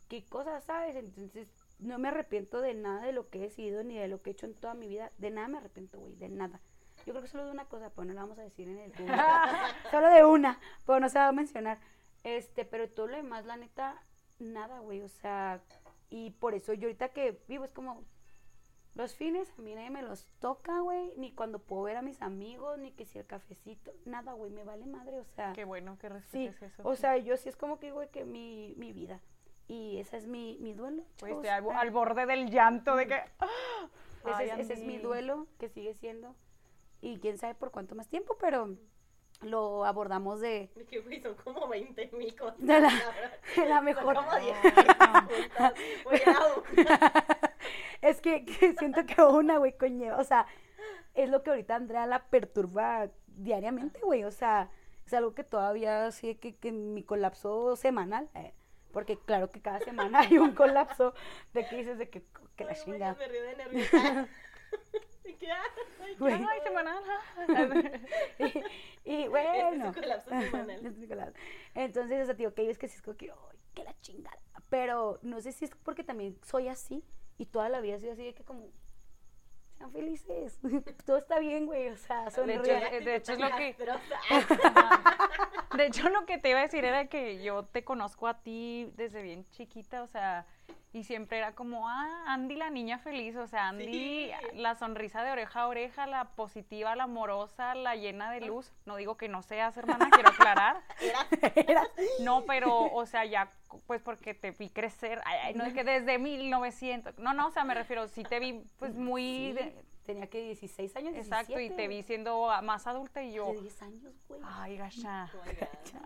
[0.07, 0.95] qué cosas, ¿sabes?
[0.95, 1.47] Entonces,
[1.79, 4.33] no me arrepiento de nada de lo que he decidido ni de lo que he
[4.33, 5.11] hecho en toda mi vida.
[5.17, 6.61] De nada me arrepiento, güey, de nada.
[7.07, 8.91] Yo creo que solo de una cosa, pero no la vamos a decir en el
[8.91, 9.17] público.
[9.91, 11.79] solo de una, pero no se va a mencionar.
[12.23, 13.99] Este, pero todo lo demás, la neta,
[14.37, 15.01] nada, güey.
[15.01, 15.59] O sea,
[16.11, 18.03] y por eso yo ahorita que vivo es como
[18.95, 21.13] los fines, a mí nadie me los toca, güey.
[21.17, 24.63] Ni cuando puedo ver a mis amigos, ni que si el cafecito, nada, güey, me
[24.63, 25.19] vale madre.
[25.19, 26.13] O sea, Qué bueno que Sí,
[26.47, 26.87] respetes eso.
[26.87, 29.19] o sea, yo sí es como que, güey, que mi, mi vida.
[29.67, 31.03] Y ese es mi, mi duelo.
[31.17, 33.15] Pues, estoy al, al borde del llanto de que...
[34.25, 36.35] ese, Ay, es, ese es mi duelo que sigue siendo.
[37.01, 38.77] Y quién sabe por cuánto más tiempo, pero
[39.41, 42.59] lo abordamos de, que, güey, son como 20 mil cosas.
[42.59, 42.89] de la,
[43.55, 44.15] de la Son mejor.
[44.15, 45.73] como 10 juntas.
[46.05, 47.52] Voy a
[48.03, 50.45] es que, que siento que una, güey, conlleva, o sea,
[51.13, 54.69] es lo que ahorita Andrea la perturba diariamente, güey, o sea,
[55.05, 58.53] es algo que todavía sí que, que en mi colapso semanal, eh,
[58.91, 61.13] porque claro que cada semana hay un colapso
[61.53, 62.23] de que dices de que,
[62.55, 63.15] que la chingada.
[63.15, 64.27] Me río de nerviosa.
[65.23, 66.33] De que, ay, Güey.
[66.33, 67.01] Ay, semanal.
[69.05, 69.87] y, y bueno.
[69.87, 70.85] Este es su colapso semanal.
[70.85, 71.39] Este es colapso.
[71.73, 74.37] Entonces, o sea, tío, que es que sí es como que, ay, que la chingada.
[74.69, 77.03] Pero no sé si es porque también soy así
[77.37, 78.69] y toda la vida he sido así de que como,
[79.77, 80.59] sean felices.
[81.05, 82.65] Todo está bien, güey, o sea, De sonrían.
[82.65, 83.75] hecho, de hecho es lo que...
[85.77, 88.91] De hecho, lo que te iba a decir era que yo te conozco a ti
[88.95, 90.45] desde bien chiquita, o sea,
[90.95, 94.31] y siempre era como, ah, Andy la niña feliz, o sea, Andy Sí.
[94.53, 98.71] la sonrisa de oreja a oreja, la positiva, la amorosa, la llena de luz.
[98.85, 100.81] No digo que no seas, hermana, quiero aclarar.
[101.55, 101.87] Era-
[102.21, 103.51] No, pero, o sea, ya,
[103.87, 107.51] pues porque te vi crecer, ay, ay, no es que desde 1900, no, no, o
[107.51, 111.53] sea, me refiero, sí te vi, pues muy, Sí, de- tenía que 16 años, exacto,
[111.53, 114.41] y 17, te vi siendo más adulta y yo, De 10 años, güey.
[114.43, 115.27] ay, gacha.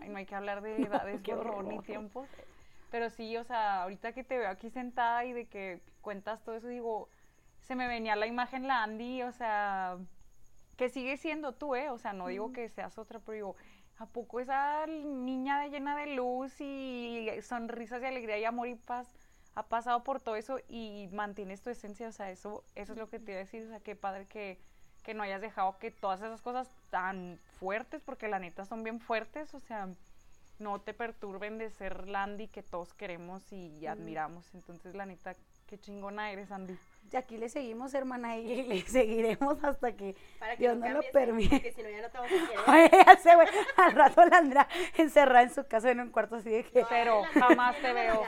[0.00, 2.26] Ay, no hay que hablar de edades, horror, ni tiempos.
[2.90, 6.56] Pero sí, o sea, ahorita que te veo aquí sentada y de que cuentas todo
[6.56, 7.08] eso, digo,
[7.60, 9.98] se me venía la imagen la Andy, o sea,
[10.76, 11.90] que sigue siendo tú, ¿eh?
[11.90, 13.56] O sea, no digo que seas otra, pero digo,
[13.98, 18.74] ¿a poco esa niña de llena de luz y sonrisas y alegría y amor y
[18.76, 19.14] paz
[19.54, 22.08] ha pasado por todo eso y mantienes tu esencia?
[22.08, 24.26] O sea, eso, eso es lo que te iba a decir, o sea, qué padre
[24.26, 24.58] que,
[25.02, 29.00] que no hayas dejado que todas esas cosas tan fuertes, porque la neta son bien
[29.00, 29.88] fuertes, o sea,
[30.58, 34.54] no te perturben de ser la Andy que todos queremos y admiramos.
[34.54, 35.34] Entonces, la neta,
[35.66, 36.76] qué chingona eres, Andy.
[37.10, 40.94] Y aquí le seguimos, hermana, y le seguiremos hasta que Para que Dios no no
[40.94, 41.56] lo cambies, permita.
[41.56, 42.32] Porque si no, ya no te vamos
[42.66, 43.84] a.
[43.86, 46.84] Al rato la Andrea encerrada en su casa en un cuarto así de que.
[46.88, 48.22] Pero jamás te veo.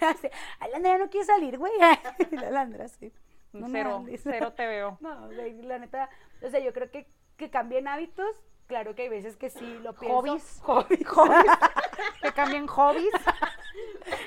[0.00, 0.28] Así,
[0.60, 1.72] Ay, la Andrea no quiere salir, güey.
[1.78, 3.12] La Andrea sí.
[3.52, 4.98] No Cero, cero te veo.
[5.00, 6.10] No, la neta.
[6.42, 7.06] O sea, yo creo que,
[7.36, 8.36] que cambien hábitos.
[8.66, 10.16] Claro que hay veces que sí lo pienso.
[10.18, 10.60] Hobbies.
[10.64, 11.06] Hobbies.
[12.22, 13.12] Que cambien hobbies.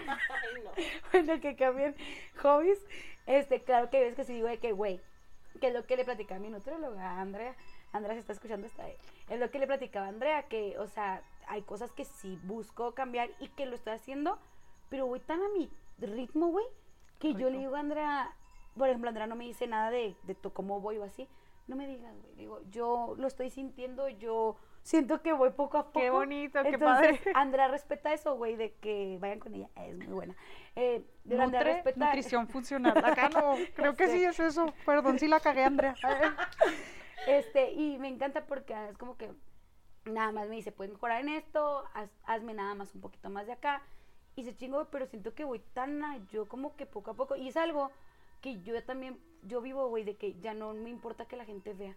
[0.07, 0.71] Ay, no.
[1.11, 1.95] bueno, que cambien
[2.41, 2.79] hobbies.
[3.25, 5.01] Este, claro que hay veces que sí digo de que, güey,
[5.59, 7.55] que es lo que le platicaba a mi nutróloga, a Andrea.
[7.91, 11.21] Andrea se está escuchando esta Es lo que le platicaba a Andrea, que, o sea,
[11.47, 14.39] hay cosas que sí busco cambiar y que lo estoy haciendo,
[14.89, 15.69] pero voy tan a mi
[15.99, 16.65] ritmo, güey,
[17.19, 18.33] que yo le digo a Andrea,
[18.77, 21.27] por ejemplo, Andrea no me dice nada de, de to- cómo voy o así.
[21.70, 22.34] No me digas, güey.
[22.36, 25.99] Digo, yo lo estoy sintiendo, yo siento que voy poco a poco.
[25.99, 27.32] Qué bonito, qué Entonces, padre.
[27.36, 29.70] Andrea respeta eso, güey, de que vayan con ella.
[29.76, 30.36] Es muy buena.
[30.76, 31.05] Eh,
[31.39, 32.97] Andrea respeta- nutrición funcional.
[33.05, 34.74] Acá no, creo que sí es eso.
[34.86, 35.93] Perdón si la cagué, Andrea.
[37.28, 39.30] Este, y me encanta porque es como que
[40.05, 43.45] nada más me dice, puedes mejorar en esto, haz- hazme nada más un poquito más
[43.45, 43.82] de acá.
[44.36, 47.36] Y se chingo, pero siento que voy tan a yo como que poco a poco.
[47.36, 47.91] Y es algo
[48.41, 51.73] que yo también, yo vivo, güey, de que ya no me importa que la gente
[51.73, 51.95] vea.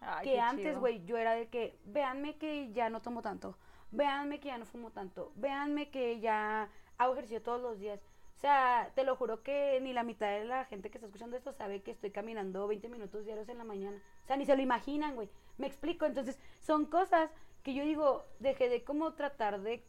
[0.00, 3.56] Ay, que antes, güey, yo era de que, véanme que ya no tomo tanto,
[3.90, 6.68] véanme que ya no fumo tanto, véanme que ya
[6.98, 8.00] hago ejercicio todos los días.
[8.36, 11.36] O sea, te lo juro que ni la mitad de la gente que está escuchando
[11.36, 13.96] esto sabe que estoy caminando 20 minutos diarios en la mañana.
[14.22, 15.30] O sea, ni se lo imaginan, güey.
[15.56, 16.04] Me explico.
[16.04, 17.30] Entonces, son cosas
[17.62, 19.86] que yo digo, dejé de como tratar de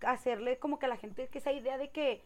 [0.00, 2.24] hacerle como que a la gente que esa idea de que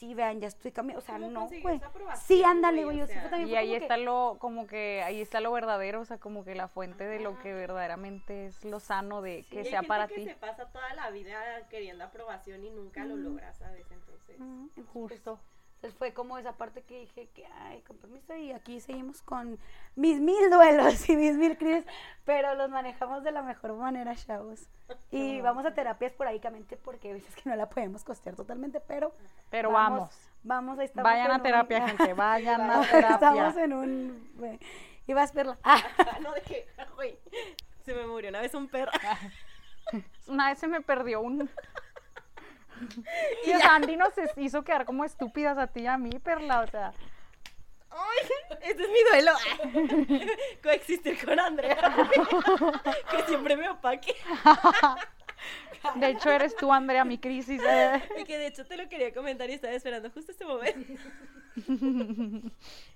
[0.00, 1.78] sí, vean, ya estoy cambiando, o sea, ¿Cómo no, güey.
[2.24, 2.96] Sí, ándale, güey?
[2.96, 5.20] O yo sí fue sea, también Y ahí como que- está lo, como que ahí
[5.20, 8.80] está lo verdadero, o sea, como que la fuente de lo que verdaderamente es lo
[8.80, 10.24] sano de Sí, que hay sea gente para que ti.
[10.24, 11.38] se pasa toda la vida
[11.68, 13.84] queriendo aprobación y nunca lo logra, ¿sabes?
[13.90, 15.38] Entonces, entonces, Justo.
[15.80, 19.58] Entonces fue como esa parte que dije que, ay, con permiso, y aquí seguimos con
[19.96, 21.86] mis mil duelos y mis mil crisis,
[22.26, 24.68] pero los manejamos de la mejor manera, chavos.
[25.10, 29.14] Y vamos a terapia esporádicamente porque hay veces que no la podemos costear totalmente, pero
[29.48, 30.10] Pero vamos.
[30.42, 31.10] Vamos, ahí estamos.
[31.10, 32.90] Vayan a un- terapia, gente, vayan a Estamos
[33.54, 33.64] terapia.
[33.64, 34.30] en un...
[35.14, 35.58] vas, Perla.
[35.64, 35.82] Ah,
[36.20, 36.68] no de que,
[37.86, 38.92] se me murió una vez un perro.
[40.26, 41.48] Una vez se me perdió un...
[43.46, 46.92] Y Sandy nos hizo quedar como estúpidas a ti y a mí, Perla, o sea...
[47.90, 48.28] ¡Ay!
[48.62, 49.32] Este es mi duelo.
[50.62, 51.92] Coexistir con Andrea.
[53.10, 54.14] que siempre me opaque.
[55.96, 57.60] De hecho, eres tú, Andrea, mi crisis.
[57.62, 58.02] eh.
[58.20, 60.92] Y que de hecho te lo quería comentar y estaba esperando justo este momento.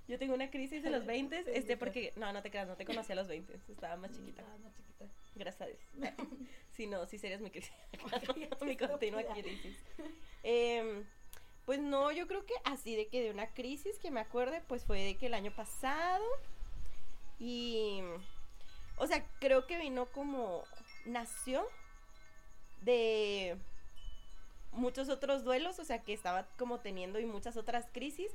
[0.09, 2.85] Yo tengo una crisis de los 20, este porque no, no te creas, no te
[2.85, 4.43] conocí a los 20, estaba más chiquita.
[5.35, 5.81] Gracias a Dios.
[6.75, 7.71] Si no, sí serías mi crisis.
[8.63, 9.79] mi continua crisis.
[10.43, 11.05] Em,
[11.65, 14.85] pues no, yo creo que así de que de una crisis que me acuerde, pues
[14.85, 16.25] fue de que el año pasado
[17.39, 18.03] y
[18.97, 20.65] o sea, creo que vino como
[21.07, 21.65] nació
[22.85, 23.57] de
[24.73, 28.31] muchos otros duelos, o sea, que estaba como teniendo y muchas otras crisis,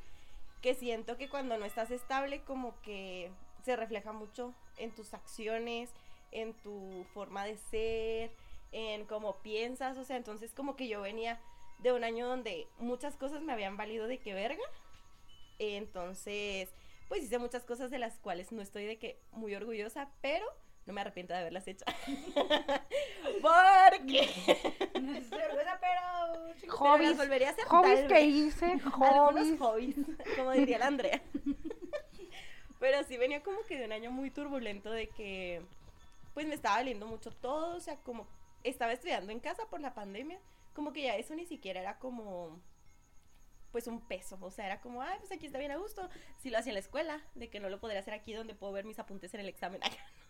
[0.62, 3.32] que siento que cuando no estás estable como que
[3.64, 5.90] se refleja mucho en tus acciones,
[6.32, 8.32] en tu forma de ser,
[8.72, 11.40] en cómo piensas, o sea, entonces como que yo venía
[11.80, 14.64] de un año donde muchas cosas me habían valido de que verga,
[15.60, 16.70] entonces
[17.08, 20.46] pues hice muchas cosas de las cuales no estoy de que muy orgullosa, pero
[20.90, 21.86] no me arrepiento de haberlas hecho.
[23.42, 24.28] Porque
[25.00, 26.72] no estoy orgullosa, pero...
[26.74, 27.66] Hobbies, volvería a hacer.
[27.66, 29.60] hobbies que hice, Algunos hobbies.
[29.60, 29.96] hobbies,
[30.36, 31.22] como diría la Andrea.
[32.80, 35.62] Pero sí venía como que de un año muy turbulento de que
[36.34, 38.28] pues me estaba valiendo mucho todo, o sea, como
[38.64, 40.40] estaba estudiando en casa por la pandemia,
[40.74, 42.60] como que ya eso ni siquiera era como
[43.72, 46.50] pues un peso, o sea, era como, ay, pues aquí está bien a gusto, si
[46.50, 48.86] lo hacía en la escuela, de que no lo podría hacer aquí donde puedo ver
[48.86, 49.82] mis apuntes en el examen,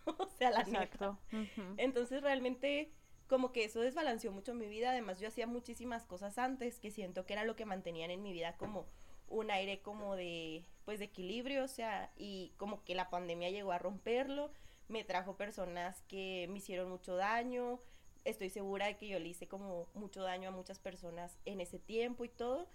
[0.18, 0.80] o sea, la neta.
[0.82, 1.18] Exacto.
[1.32, 1.74] ujú.
[1.76, 2.92] Entonces realmente
[3.26, 4.90] como que eso desbalanceó mucho mi vida.
[4.90, 8.32] Además yo hacía muchísimas cosas antes que siento que era lo que mantenían en mi
[8.32, 8.86] vida como
[9.28, 13.70] un aire como de pues de equilibrio, o sea, y como que la pandemia llegó
[13.70, 14.50] a romperlo,
[14.88, 17.80] me trajo personas que me hicieron mucho daño.
[18.24, 21.78] Estoy segura de que yo le hice como mucho daño a muchas personas en ese
[21.78, 22.68] tiempo y todo.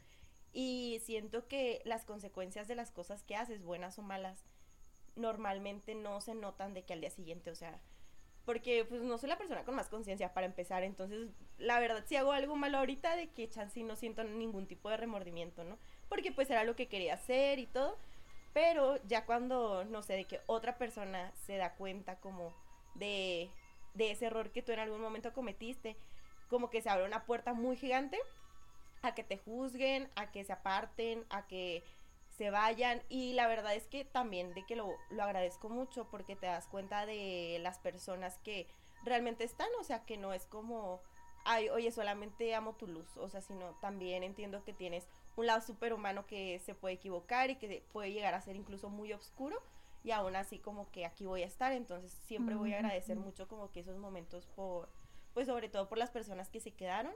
[0.54, 4.46] Y siento que las consecuencias de las cosas que haces, buenas o malas,
[5.16, 7.80] normalmente no se notan de que al día siguiente, o sea,
[8.46, 12.16] porque pues no soy la persona con más conciencia para empezar, entonces la verdad si
[12.16, 15.78] hago algo malo ahorita de que chance no siento ningún tipo de remordimiento, ¿no?
[16.10, 17.98] Porque pues era lo que quería hacer y todo,
[18.54, 22.54] pero ya cuando, no sé, de que otra persona se da cuenta como
[22.94, 23.50] de,
[23.96, 25.98] de ese error que tú en algún momento cometiste,
[26.48, 28.20] como que se abre una puerta muy gigante
[29.02, 31.84] a que te juzguen, a que se aparten, a que
[32.38, 33.02] se vayan.
[33.10, 36.68] Y la verdad es que también de que lo, lo agradezco mucho porque te das
[36.68, 38.68] cuenta de las personas que
[39.04, 41.02] realmente están, o sea, que no es como,
[41.46, 45.62] ay, oye, solamente amo tu luz, o sea, sino también entiendo que tienes un lado
[45.62, 49.62] súper humano que se puede equivocar y que puede llegar a ser incluso muy oscuro
[50.04, 53.48] y aún así como que aquí voy a estar, entonces siempre voy a agradecer mucho
[53.48, 54.88] como que esos momentos por,
[55.34, 57.14] pues sobre todo por las personas que se quedaron.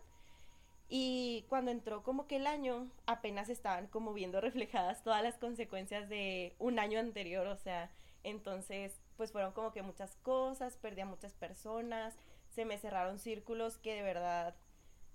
[0.89, 6.09] Y cuando entró como que el año, apenas estaban como viendo reflejadas todas las consecuencias
[6.09, 7.91] de un año anterior, o sea,
[8.23, 12.17] entonces pues fueron como que muchas cosas, perdí a muchas personas,
[12.49, 14.55] se me cerraron círculos que de verdad,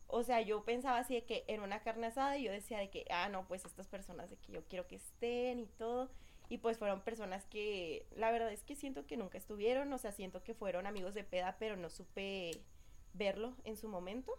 [0.07, 2.91] o sea, yo pensaba así de que en una carne asada y yo decía de
[2.91, 6.09] que, ah, no, pues estas personas de que yo quiero que estén y todo,
[6.49, 10.13] y pues fueron personas que la verdad es que siento que nunca estuvieron, o sea,
[10.13, 12.53] siento que fueron amigos de peda, pero no supe
[13.15, 14.33] verlo en su momento.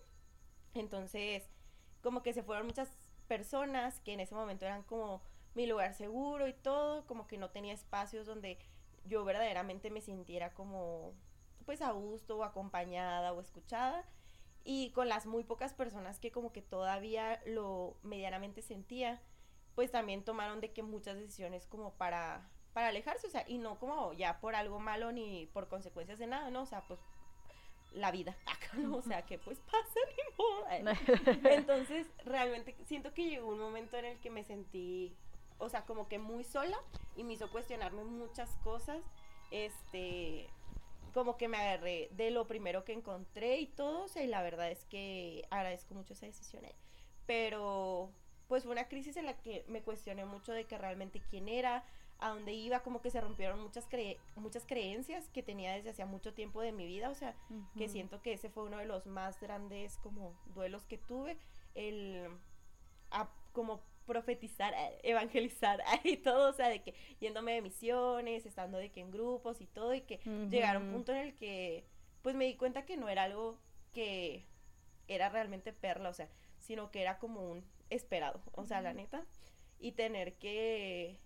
[0.75, 1.43] Entonces,
[2.01, 2.89] como que se fueron muchas
[3.27, 5.21] personas que en ese momento eran como
[5.55, 8.59] mi lugar seguro y todo, como que no tenía espacios donde
[9.05, 11.13] yo verdaderamente me sintiera como
[11.65, 14.05] pues a gusto o acompañada o escuchada.
[14.63, 19.21] Y con las muy pocas personas que como que todavía lo medianamente sentía,
[19.75, 23.79] pues también tomaron de que muchas decisiones como para para alejarse, o sea, y no
[23.79, 26.99] como ya por algo malo ni por consecuencias de nada, no, o sea, pues
[27.95, 28.35] la vida.
[28.91, 30.65] O sea, que pues pasa ni modo.
[31.49, 35.15] Entonces, realmente siento que llegó un momento en el que me sentí,
[35.59, 36.77] o sea, como que muy sola
[37.15, 39.01] y me hizo cuestionarme muchas cosas.
[39.49, 40.49] Este,
[41.13, 44.41] como que me agarré de lo primero que encontré y todo, o sea, y la
[44.41, 46.65] verdad es que agradezco mucho esa decisión.
[46.65, 46.75] eh.
[47.25, 48.11] Pero
[48.47, 51.85] pues fue una crisis en la que me cuestioné mucho de que realmente quién era,
[52.19, 56.05] a dónde iba, como que se rompieron muchas, cre muchas creencias que tenía desde hacía
[56.05, 57.35] mucho tiempo de mi vida, o sea,
[57.77, 61.37] que siento que ese fue uno de los más grandes como duelos que tuve,
[61.73, 62.29] el
[63.51, 68.91] como profetizar, eh, evangelizar y todo, o sea, de que yéndome de misiones, estando de
[68.91, 71.85] que en grupos y todo, y que llegar a un punto en el que
[72.21, 73.59] pues me di cuenta que no era algo
[73.93, 74.45] que
[75.07, 79.25] era realmente perla, o sea, sino que era como un esperado, o sea, la neta,
[79.79, 81.19] y tener que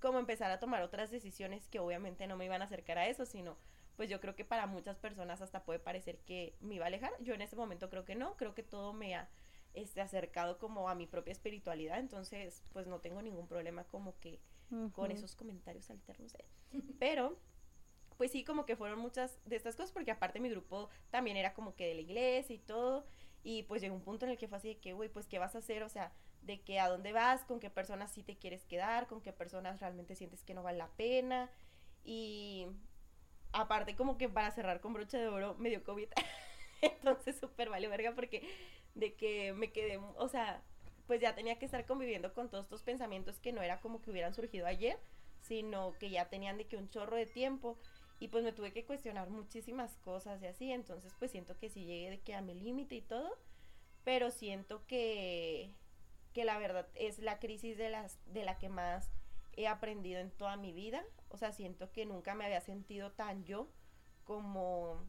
[0.00, 3.26] como empezar a tomar otras decisiones que obviamente no me iban a acercar a eso,
[3.26, 3.56] sino
[3.96, 7.12] pues yo creo que para muchas personas hasta puede parecer que me iba a alejar.
[7.20, 9.28] Yo en ese momento creo que no, creo que todo me ha
[9.74, 14.40] este, acercado como a mi propia espiritualidad, entonces pues no tengo ningún problema como que
[14.92, 16.34] con esos comentarios alternos.
[16.34, 16.80] ¿eh?
[16.98, 17.38] Pero
[18.16, 21.54] pues sí, como que fueron muchas de estas cosas, porque aparte mi grupo también era
[21.54, 23.06] como que de la iglesia y todo,
[23.42, 25.38] y pues llegó un punto en el que fue así de que, güey, pues ¿qué
[25.38, 25.82] vas a hacer?
[25.82, 29.20] O sea, de que a dónde vas, con qué personas sí te quieres quedar, con
[29.20, 31.50] qué personas realmente sientes que no vale la pena.
[32.04, 32.66] Y
[33.52, 36.08] aparte como que para cerrar con broche de oro me dio COVID.
[36.82, 38.42] Entonces súper vale verga porque
[38.94, 40.62] de que me quedé, o sea,
[41.06, 44.10] pues ya tenía que estar conviviendo con todos estos pensamientos que no era como que
[44.10, 44.98] hubieran surgido ayer,
[45.42, 47.78] sino que ya tenían de que un chorro de tiempo
[48.18, 51.84] y pues me tuve que cuestionar muchísimas cosas y así, entonces pues siento que sí
[51.84, 53.36] llegué de que a mi límite y todo,
[54.04, 55.70] pero siento que
[56.32, 59.10] que la verdad es la crisis de, las, de la que más
[59.56, 61.04] he aprendido en toda mi vida.
[61.28, 63.68] O sea, siento que nunca me había sentido tan yo
[64.24, 65.00] como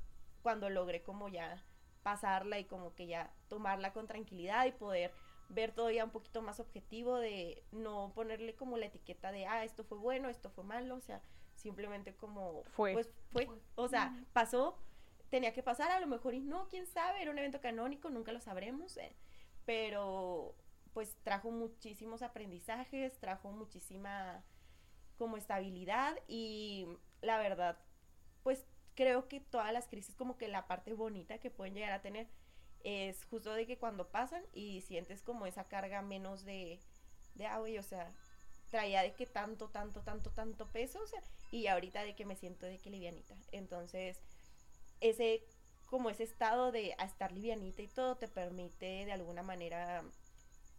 [0.41, 1.63] cuando logré como ya
[2.03, 5.13] pasarla y como que ya tomarla con tranquilidad y poder
[5.49, 9.63] ver todo ya un poquito más objetivo de no ponerle como la etiqueta de, ah,
[9.63, 11.21] esto fue bueno, esto fue malo, o sea,
[11.55, 12.93] simplemente como fue.
[12.93, 14.77] Pues fue, o sea, pasó,
[15.29, 18.31] tenía que pasar, a lo mejor y no, quién sabe, era un evento canónico, nunca
[18.31, 19.15] lo sabremos, eh,
[19.65, 20.55] pero
[20.93, 24.43] pues trajo muchísimos aprendizajes, trajo muchísima
[25.17, 26.87] como estabilidad y
[27.21, 27.77] la verdad,
[28.43, 28.65] pues
[28.95, 32.27] creo que todas las crisis como que la parte bonita que pueden llegar a tener
[32.83, 36.79] es justo de que cuando pasan y sientes como esa carga menos de,
[37.35, 38.11] de ah, o sea,
[38.69, 41.21] traía de que tanto, tanto, tanto, tanto peso, o sea,
[41.51, 43.35] y ahorita de que me siento de que livianita.
[43.51, 44.19] Entonces,
[45.01, 45.43] ese,
[45.85, 50.03] como ese estado de estar livianita y todo te permite de alguna manera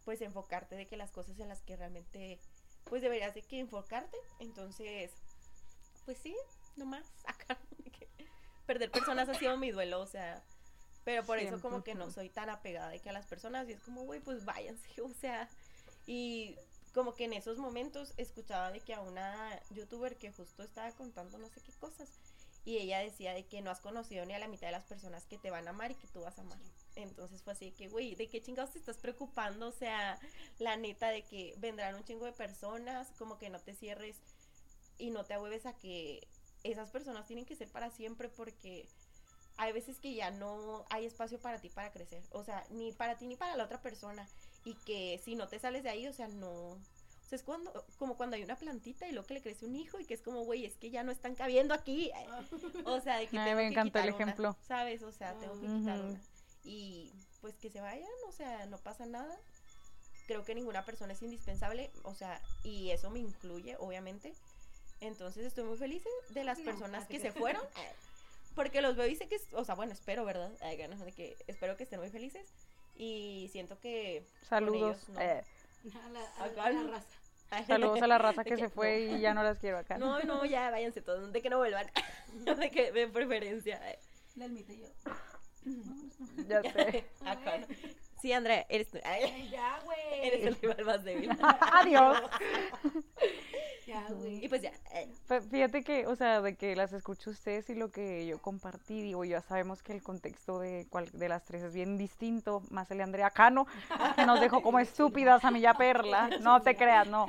[0.05, 2.39] pues enfocarte de que las cosas en las que realmente
[2.85, 4.17] pues deberías de que enfocarte.
[4.39, 5.11] Entonces,
[6.05, 6.35] pues sí,
[6.75, 7.57] nomás acá
[8.65, 10.41] perder personas ha sido mi duelo, o sea,
[11.03, 13.73] pero por eso como que no soy tan apegada de que a las personas y
[13.73, 15.49] es como, güey, pues váyanse, o sea,
[16.05, 16.55] y
[16.93, 21.37] como que en esos momentos escuchaba de que a una youtuber que justo estaba contando
[21.39, 22.07] no sé qué cosas
[22.65, 25.25] y ella decía de que no has conocido ni a la mitad de las personas
[25.25, 26.59] que te van a amar y que tú vas a amar.
[26.95, 29.67] Entonces fue así que, güey, ¿de qué chingados te estás preocupando?
[29.67, 30.19] O sea,
[30.59, 34.17] la neta de que vendrán un chingo de personas, como que no te cierres
[34.97, 36.27] y no te ahueves a que
[36.63, 38.87] esas personas tienen que ser para siempre porque
[39.57, 42.23] hay veces que ya no hay espacio para ti para crecer.
[42.31, 44.27] O sea, ni para ti ni para la otra persona.
[44.65, 46.79] Y que si no te sales de ahí, o sea, no, o
[47.27, 49.99] sea, es cuando, como cuando hay una plantita y luego que le crece un hijo
[49.99, 52.11] y que es como, güey, es que ya no están cabiendo aquí.
[52.85, 54.55] O sea, de que tengo me encantó el ejemplo.
[54.67, 55.03] ¿Sabes?
[55.03, 56.21] O sea, tengo que quitar una
[56.63, 57.11] y
[57.41, 59.37] pues que se vayan, o sea, no pasa nada.
[60.27, 64.33] Creo que ninguna persona es indispensable, o sea, y eso me incluye, obviamente.
[65.01, 67.61] Entonces estoy muy feliz de las personas que se fueron,
[68.55, 70.51] porque los veo y sé que, o sea, bueno, espero, ¿verdad?
[70.59, 72.53] de que espero que estén muy felices
[72.95, 75.43] y siento que saludos eh.
[75.93, 77.05] a, la, raza.
[77.67, 79.97] Saludos a la raza que, se fue y ya no las quiero acá.
[79.97, 81.89] No, no, ya váyanse todos, de que no vuelvan.
[82.33, 83.81] de que de preferencia.
[84.35, 84.87] La admite yo.
[86.47, 87.05] Ya sé.
[88.23, 88.87] Sí, Andrea, eres
[89.51, 89.99] ya, güey.
[90.21, 91.29] Eres el rival más débil.
[91.73, 92.17] Adiós.
[93.85, 94.45] ya, güey.
[94.45, 94.71] Y pues ya.
[94.93, 95.09] Eh.
[95.51, 99.25] Fíjate que, o sea, de que las escucho ustedes y lo que yo compartí, digo,
[99.25, 102.99] ya sabemos que el contexto de, cual, de las tres es bien distinto, más el
[102.99, 103.67] de Andrea Cano,
[104.15, 106.29] que nos dejó como estúpidas a mí ya Perla.
[106.39, 107.25] No te creas, no.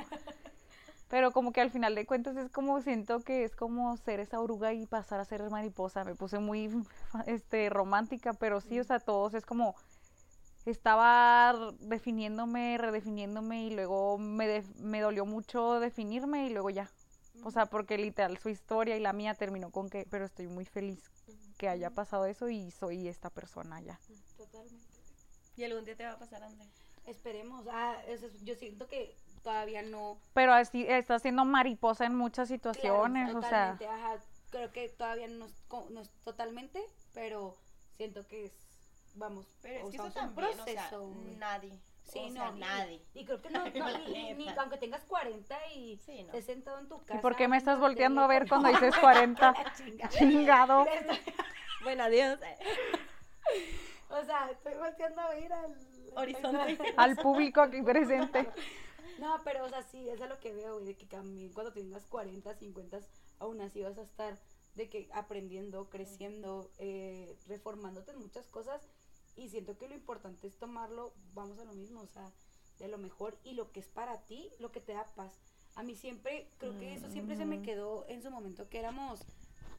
[1.07, 4.39] Pero como que al final de cuentas es como siento que es como ser esa
[4.39, 6.03] oruga y pasar a ser mariposa.
[6.03, 6.69] Me puse muy
[7.27, 9.75] este romántica, pero sí, o sea, todos es como
[10.65, 16.89] estaba definiéndome, redefiniéndome y luego me, me dolió mucho definirme y luego ya.
[17.43, 20.65] O sea, porque literal su historia y la mía terminó con que, pero estoy muy
[20.65, 21.11] feliz
[21.57, 23.99] que haya pasado eso y soy esta persona ya.
[24.37, 24.87] Totalmente.
[25.57, 26.65] ¿Y algún día te va a pasar, André?
[27.05, 27.65] Esperemos.
[27.69, 27.97] Ah,
[28.43, 29.15] yo siento que
[29.45, 30.17] todavía no.
[30.33, 33.77] Pero así está siendo mariposa en muchas situaciones, o sea.
[33.79, 34.17] Ajá,
[34.49, 35.53] creo que todavía no es,
[35.91, 36.83] no es, totalmente,
[37.13, 37.55] pero
[37.95, 38.53] siento que es,
[39.13, 43.01] vamos, pero es que eso también, proceso, o sea, nadie, Sí, o no, sea, nadie.
[43.13, 46.25] Y creo que no, no, ni aunque tengas 40 y Sí, no.
[46.25, 47.19] estés sentado en tu casa.
[47.19, 49.51] ¿Y por qué me estás volteando a ver cuando dices 40?
[49.51, 50.09] La chingada.
[50.09, 50.85] Chingado.
[51.83, 52.39] Bueno, adiós.
[54.09, 55.75] O sea, estoy volteando a ver al
[56.15, 56.93] Horizonte.
[56.97, 58.49] Al público aquí presente.
[59.19, 61.71] No, pero o sea, sí, eso es lo que veo, güey, de que también cuando
[61.73, 62.99] tengas 40, 50,
[63.39, 64.37] aún así vas a estar
[64.75, 68.81] de que aprendiendo, creciendo, eh, reformándote en muchas cosas
[69.35, 72.33] y siento que lo importante es tomarlo, vamos a lo mismo, o sea,
[72.79, 75.41] de lo mejor y lo que es para ti, lo que te da paz.
[75.75, 77.61] A mí siempre, creo que eso siempre se me Mm.
[77.61, 79.21] quedó en su momento que éramos,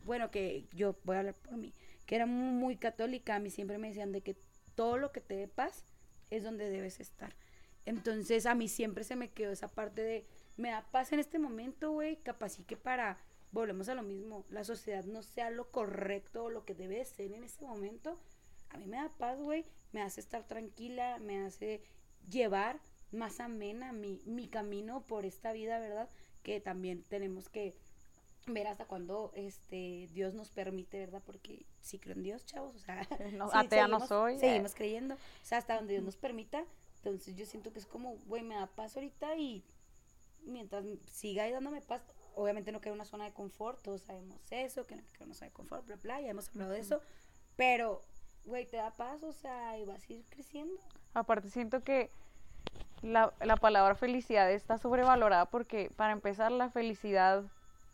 [0.04, 1.74] bueno, que yo voy a hablar por mí,
[2.06, 4.36] que era muy, muy católica, a mí siempre me decían de que
[4.74, 5.84] todo lo que te dé paz
[6.30, 7.34] es donde debes estar.
[7.86, 10.26] Entonces a mí siempre se me quedó esa parte de,
[10.56, 13.18] me da paz en este momento, güey, capaz y que para,
[13.52, 17.04] volvemos a lo mismo, la sociedad no sea lo correcto o lo que debe de
[17.04, 18.18] ser en ese momento.
[18.70, 21.80] A mí me da paz, güey, me hace estar tranquila, me hace
[22.28, 22.78] llevar
[23.12, 26.08] más amena mi, mi camino por esta vida, ¿verdad?
[26.42, 27.74] Que también tenemos que
[28.48, 31.22] ver hasta cuando este Dios nos permite, ¿verdad?
[31.24, 34.34] Porque sí creo en Dios, chavos, o sea, No, sí, atea no seguimos- soy.
[34.34, 34.38] eh.
[34.40, 36.64] Seguimos creyendo, o sea, hasta donde Dios nos permita.
[37.06, 39.62] Entonces yo siento que es como, güey, me da paz ahorita y
[40.44, 42.02] mientras siga ahí dándome paz,
[42.34, 45.46] obviamente no queda una zona de confort, todos sabemos eso, que no queda una zona
[45.46, 47.00] de confort, bla, bla, ya hemos hablado de eso,
[47.54, 48.02] pero,
[48.44, 50.80] güey, te da paz, o sea, y vas a ir creciendo.
[51.14, 52.10] Aparte siento que
[53.02, 57.44] la, la palabra felicidad está sobrevalorada porque para empezar la felicidad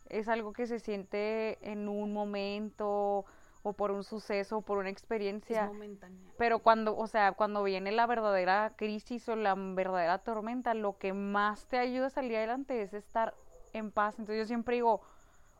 [0.09, 3.25] es algo que se siente en un momento
[3.63, 5.63] o por un suceso o por una experiencia.
[5.63, 6.31] Es momentánea.
[6.37, 11.13] Pero cuando, o sea, cuando viene la verdadera crisis o la verdadera tormenta, lo que
[11.13, 13.33] más te ayuda a salir adelante es estar
[13.71, 14.19] en paz.
[14.19, 15.01] Entonces yo siempre digo,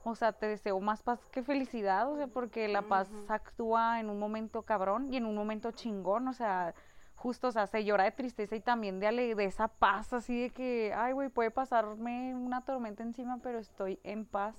[0.03, 4.09] o sea, te deseo más paz que felicidad, o sea, porque la paz actúa en
[4.09, 6.73] un momento cabrón y en un momento chingón, o sea,
[7.15, 10.41] justo, o sea, se llora de tristeza y también de, ale- de esa paz, así
[10.41, 14.55] de que, ay, güey, puede pasarme una tormenta encima, pero estoy en paz.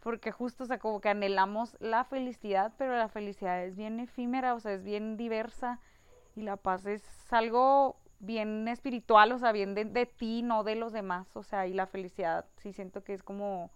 [0.00, 4.54] Porque justo, o sea, como que anhelamos la felicidad, pero la felicidad es bien efímera,
[4.54, 5.78] o sea, es bien diversa.
[6.36, 10.76] Y la paz es algo bien espiritual, o sea, bien de, de ti, no de
[10.76, 11.34] los demás.
[11.36, 13.70] O sea, y la felicidad sí siento que es como,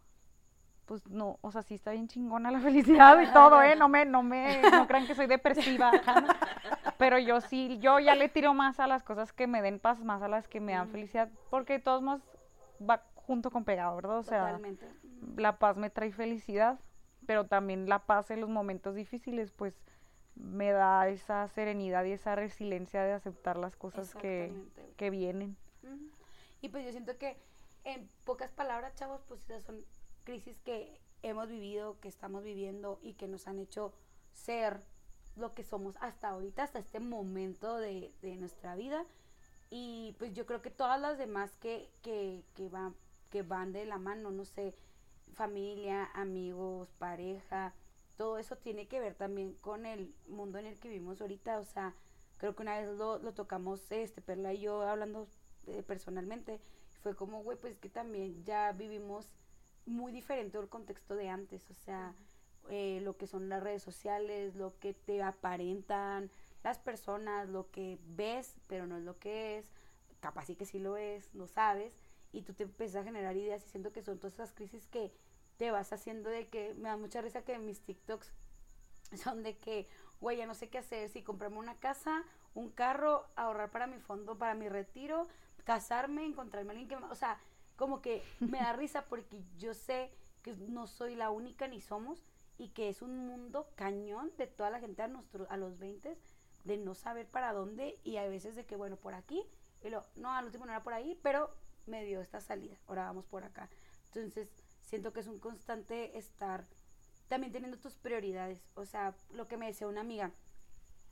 [0.87, 3.77] pues no, o sea, sí está bien chingona la felicidad y todo, ¿eh?
[3.77, 5.91] No me, no me, no crean que soy depresiva.
[6.99, 10.03] Pero yo sí, yo ya le tiro más a las cosas que me den paz,
[10.05, 12.23] más a las que me dan felicidad, porque de todos modos
[12.81, 14.19] va junto con pegado, ¿verdad?
[14.19, 14.87] O sea, Totalmente.
[15.37, 16.79] La paz me trae felicidad,
[17.27, 19.75] pero también la paz en los momentos difíciles, pues
[20.37, 24.53] me da esa serenidad y esa resiliencia de aceptar las cosas que,
[24.97, 25.57] que vienen.
[26.61, 27.37] Y pues yo siento que
[27.85, 29.85] en pocas palabras, chavos, pues esas son
[30.25, 33.93] crisis que hemos vivido, que estamos viviendo y que nos han hecho
[34.33, 34.83] ser
[35.37, 39.05] lo que somos hasta ahorita, hasta este momento de, de nuestra vida.
[39.71, 42.95] Y pues yo creo que todas las demás que, que, que, van,
[43.31, 44.75] que van de la mano, no sé,
[45.35, 47.75] familia, amigos, pareja,
[48.17, 51.59] todo eso tiene que ver también con el mundo en el que vivimos ahorita.
[51.59, 51.95] O sea,
[52.39, 55.27] creo que una vez lo, lo tocamos, este, Perla y yo hablando
[55.67, 56.61] eh, personalmente,
[57.03, 59.31] fue como, güey, pues que también ya vivimos
[59.87, 62.15] muy diferente al contexto de antes, o sea,
[62.71, 66.31] eh, lo que son las redes sociales, lo que te aparentan
[66.63, 69.71] las personas, lo que ves, pero no es lo que es,
[70.21, 71.93] capaz sí que sí lo es, no sabes,
[72.33, 75.13] y tú te empiezas a generar ideas y siento que son todas esas crisis que
[75.57, 78.33] te vas haciendo de que me da mucha risa que mis TikToks
[79.23, 79.89] son de que,
[80.21, 82.25] güey, ya no sé qué hacer, si comprarme una casa,
[82.55, 85.29] un carro, ahorrar para mi fondo, para mi retiro,
[85.65, 87.07] casarme, encontrarme a alguien que me...
[87.11, 87.39] O sea,
[87.77, 92.25] como que me da risa porque yo sé que no soy la única ni somos
[92.59, 96.17] y que es un mundo cañón de toda la gente a, nuestro, a los 20
[96.65, 99.45] de no saber para dónde y a veces de que, bueno, por aquí,
[99.83, 101.55] y lo, no, al último no era por ahí, pero
[101.87, 103.69] me dio esta salida, ahora vamos por acá.
[104.07, 104.49] Entonces,
[104.85, 106.67] siento que es un constante estar
[107.29, 108.61] también teniendo tus prioridades.
[108.75, 110.33] O sea, lo que me decía una amiga,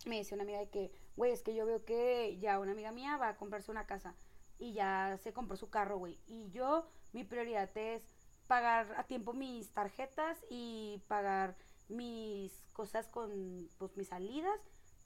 [0.07, 2.93] me decía una amiga de que, güey, es que yo veo que ya una amiga
[2.93, 4.15] mía va a comprarse una casa
[4.59, 6.19] y ya se compró su carro, güey.
[6.27, 8.03] Y yo, mi prioridad es
[8.47, 11.57] pagar a tiempo mis tarjetas y pagar
[11.89, 14.61] mis cosas con, pues, mis salidas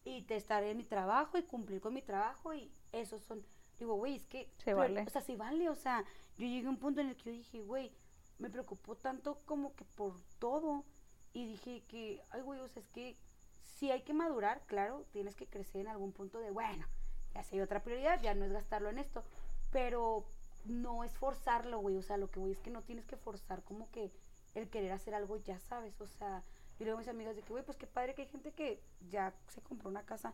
[0.05, 3.45] y te estar en mi trabajo y cumplir con mi trabajo y esos son,
[3.79, 4.51] digo, güey, es que...
[4.59, 5.03] Se vale.
[5.03, 6.05] O sea, sí vale, o sea,
[6.37, 7.93] yo llegué a un punto en el que yo dije, güey,
[8.39, 10.85] me preocupó tanto como que por todo.
[11.33, 13.17] Y dije que, ay, güey, o sea, es que
[13.63, 16.87] sí hay que madurar, claro, tienes que crecer en algún punto de, bueno,
[17.35, 19.23] ya sé, otra prioridad, ya no es gastarlo en esto,
[19.71, 20.25] pero
[20.65, 23.63] no es forzarlo, güey, o sea, lo que voy es que no tienes que forzar
[23.63, 24.11] como que
[24.55, 26.43] el querer hacer algo, ya sabes, o sea,
[26.79, 28.53] yo le digo a mis amigas de que, güey, pues qué padre que hay gente
[28.53, 30.33] que ya se compró una casa,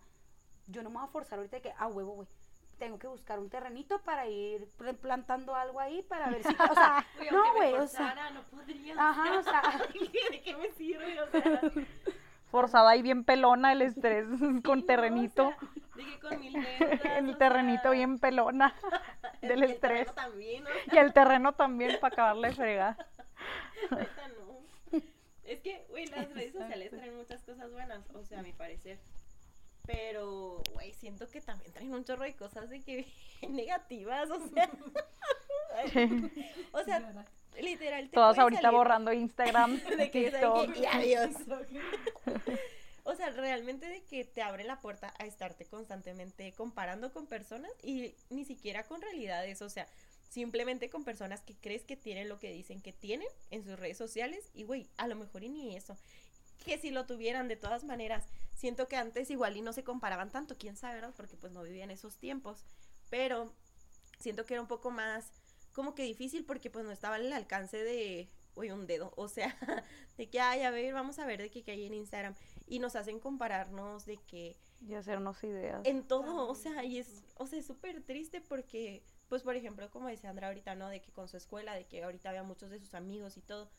[0.69, 2.29] yo no me voy a forzar ahorita de que, ah, huevo, güey,
[2.79, 6.75] tengo que buscar un terrenito para ir pl- plantando algo ahí para ver si, o
[6.75, 8.95] sea, no, güey, o sea, no podría.
[8.99, 9.63] ajá, o sea,
[10.31, 11.21] ¿De qué me sirve?
[11.23, 11.61] O sea,
[12.51, 14.27] Forzada y bien pelona el estrés
[14.65, 15.49] con no, terrenito.
[15.49, 18.75] o sea, con mil el terrenito sea, bien pelona
[19.41, 20.07] del el estrés.
[20.07, 20.71] terreno también, ¿no?
[20.93, 23.07] Y el terreno también para acabarle de fregar.
[23.91, 24.99] No.
[25.45, 28.99] Es que, güey, las redes sociales traen muchas cosas buenas, o sea, a mi parecer.
[29.87, 33.07] Pero, güey, siento que también traen un chorro de cosas de que
[33.49, 34.71] negativas, o sea.
[36.73, 37.27] o sea,
[37.61, 38.05] literal.
[38.09, 40.41] te Todas puede ahorita salir borrando Instagram, de que TikTok.
[40.41, 41.31] saben que- y adiós.
[43.05, 47.73] O sea, realmente de que te abre la puerta a estarte constantemente comparando con personas
[47.83, 49.89] y ni siquiera con realidades, o sea,
[50.31, 53.99] simplemente con personas que crees que tienen lo que dicen que tienen en sus redes
[53.99, 55.97] sociales y güey, a lo mejor y ni eso.
[56.65, 60.31] Que si lo tuvieran de todas maneras, siento que antes igual y no se comparaban
[60.31, 61.15] tanto, quién sabe, ¿verdad?
[61.17, 62.65] Porque pues no vivían esos tiempos,
[63.11, 63.53] pero
[64.19, 65.33] siento que era un poco más
[65.73, 69.57] como que difícil porque pues no estaba al alcance de, uy, un dedo, o sea,
[70.17, 72.35] de que, ay, a ver, vamos a ver de qué hay en Instagram
[72.67, 75.81] y nos hacen compararnos de que Y hacernos ideas.
[75.85, 80.09] en todo, o sea, y es, o sea, súper triste porque, pues, por ejemplo, como
[80.09, 80.89] decía Andra ahorita, ¿no?
[80.89, 83.71] De que con su escuela, de que ahorita vea muchos de sus amigos y todo.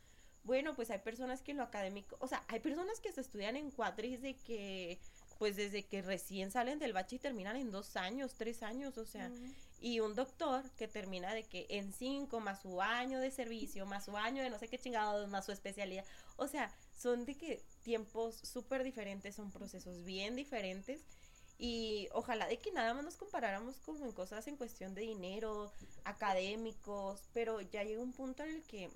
[0.43, 3.55] Bueno, pues hay personas que en lo académico, o sea, hay personas que se estudian
[3.55, 4.99] en cuatris de que,
[5.39, 9.05] pues, desde que recién salen del bachi y terminan en dos años, tres años, o
[9.05, 9.31] sea,
[9.79, 14.05] y un doctor que termina de que en cinco, más su año de servicio, más
[14.05, 16.05] su año de no sé qué chingados, más su especialidad.
[16.37, 21.01] O sea, son de que tiempos súper diferentes, son procesos bien diferentes.
[21.57, 25.71] Y ojalá de que nada más nos comparáramos como en cosas en cuestión de dinero,
[26.03, 28.89] académicos, pero ya llega un punto en el que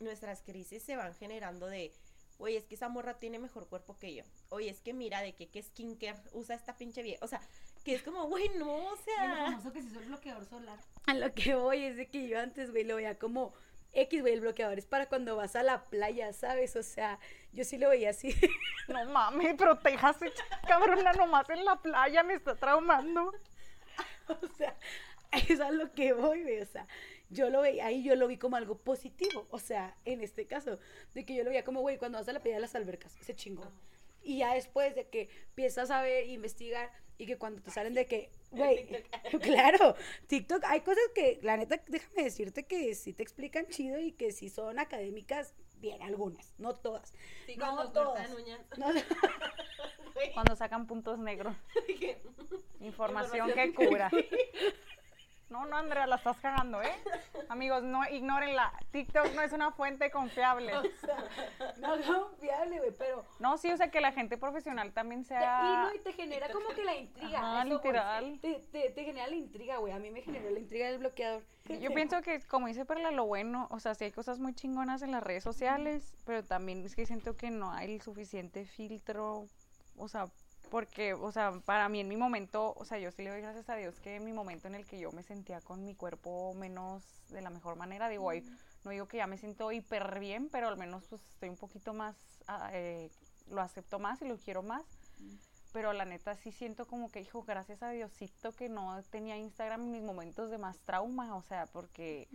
[0.00, 1.92] nuestras crisis se van generando de,
[2.38, 4.24] oye, es que esa morra tiene mejor cuerpo que yo.
[4.48, 7.24] Oye, es que mira de que qué skincare usa esta pinche vieja.
[7.24, 7.40] O sea,
[7.84, 9.34] que es como, güey, no, o sea...
[9.36, 10.78] famoso que se el bloqueador solar.
[11.06, 13.54] a lo que voy es de que yo antes, güey, lo veía como
[13.92, 16.76] X, güey, el bloqueador es para cuando vas a la playa, ¿sabes?
[16.76, 17.18] O sea,
[17.52, 18.34] yo sí lo veía así.
[18.88, 20.32] No mames, protéjase,
[20.66, 23.32] cabrona, nomás en la playa me está traumando.
[24.28, 24.76] O sea,
[25.32, 26.60] es a lo que voy, güey.
[26.60, 26.86] O sea,
[27.30, 29.46] yo lo veía, ahí yo lo vi como algo positivo.
[29.50, 30.78] O sea, en este caso,
[31.14, 33.16] de que yo lo veía como, güey, cuando vas a la playa de las albercas,
[33.20, 33.70] ese chingón.
[34.22, 38.06] Y ya después de que empiezas a ver, investigar, y que cuando te salen de
[38.06, 38.88] que, güey,
[39.42, 39.94] claro,
[40.26, 44.32] TikTok, hay cosas que, la neta, déjame decirte que sí te explican chido y que
[44.32, 47.12] sí son académicas, bien, algunas, no todas.
[47.46, 48.28] Sí, No cuando todas.
[48.28, 48.60] cortan uñas.
[48.76, 48.86] No,
[50.34, 51.56] Cuando sacan puntos negros.
[51.86, 52.20] dije,
[52.80, 54.10] Información Información que cura.
[55.50, 56.94] No, no, Andrea, la estás cagando, ¿eh?
[57.48, 58.72] Amigos, no ignórenla.
[58.92, 60.72] TikTok no es una fuente confiable.
[61.78, 63.24] no, no, fiable, güey, pero...
[63.40, 65.60] No, sí, o sea, que la gente profesional también sea...
[65.62, 67.64] y no, y te genera como que la intriga.
[67.64, 67.70] Voy.
[67.70, 68.38] literal.
[68.40, 69.92] Te, te, te genera la intriga, güey.
[69.92, 71.42] A mí me generó la intriga del bloqueador.
[71.78, 75.02] Yo pienso que, como dice Perla, lo bueno, o sea, sí hay cosas muy chingonas
[75.02, 79.46] en las redes sociales, pero también es que siento que no hay el suficiente filtro,
[79.96, 80.26] o sea,
[80.70, 83.68] porque, o sea, para mí en mi momento, o sea, yo sí le doy gracias
[83.68, 86.54] a Dios que en mi momento en el que yo me sentía con mi cuerpo
[86.54, 88.42] menos de la mejor manera, digo, ay,
[88.84, 91.92] no digo que ya me siento hiper bien, pero al menos pues estoy un poquito
[91.92, 92.16] más,
[92.46, 93.10] ah, eh,
[93.48, 94.84] lo acepto más y lo quiero más.
[95.72, 99.82] Pero la neta sí siento como que, hijo, gracias a Diosito que no tenía Instagram
[99.82, 102.28] en mis momentos de más trauma, o sea, porque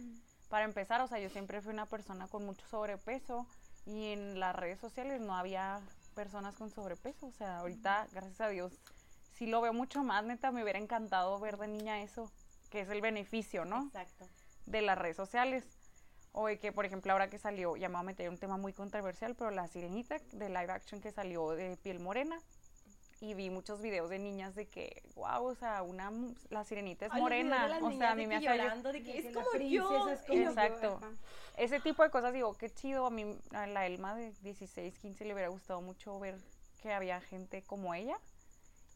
[0.50, 3.46] para empezar, o sea, yo siempre fui una persona con mucho sobrepeso
[3.86, 5.82] y en las redes sociales no había
[6.16, 8.74] personas con sobrepeso, o sea, ahorita, gracias a Dios,
[9.34, 12.32] sí lo veo mucho más, neta, me hubiera encantado ver de niña eso,
[12.72, 13.84] que es el beneficio, ¿no?
[13.88, 14.28] Exacto.
[14.66, 15.64] de las redes sociales.
[16.38, 18.58] O de que, por ejemplo, ahora que salió, ya me voy a meter un tema
[18.58, 22.38] muy controversial, pero la sirenita de live action que salió de piel morena.
[23.22, 26.12] Y vi muchos videos de niñas de que, wow, o sea, una,
[26.50, 27.80] la sirenita es Ay, morena.
[27.82, 30.10] O sea, a mí me hace llorando de que es que como yo.
[30.10, 31.00] es como yo, Exacto.
[31.56, 33.06] ese tipo de cosas, digo, qué chido.
[33.06, 36.36] A mí, a la Elma de 16, 15 le hubiera gustado mucho ver
[36.82, 38.20] que había gente como ella.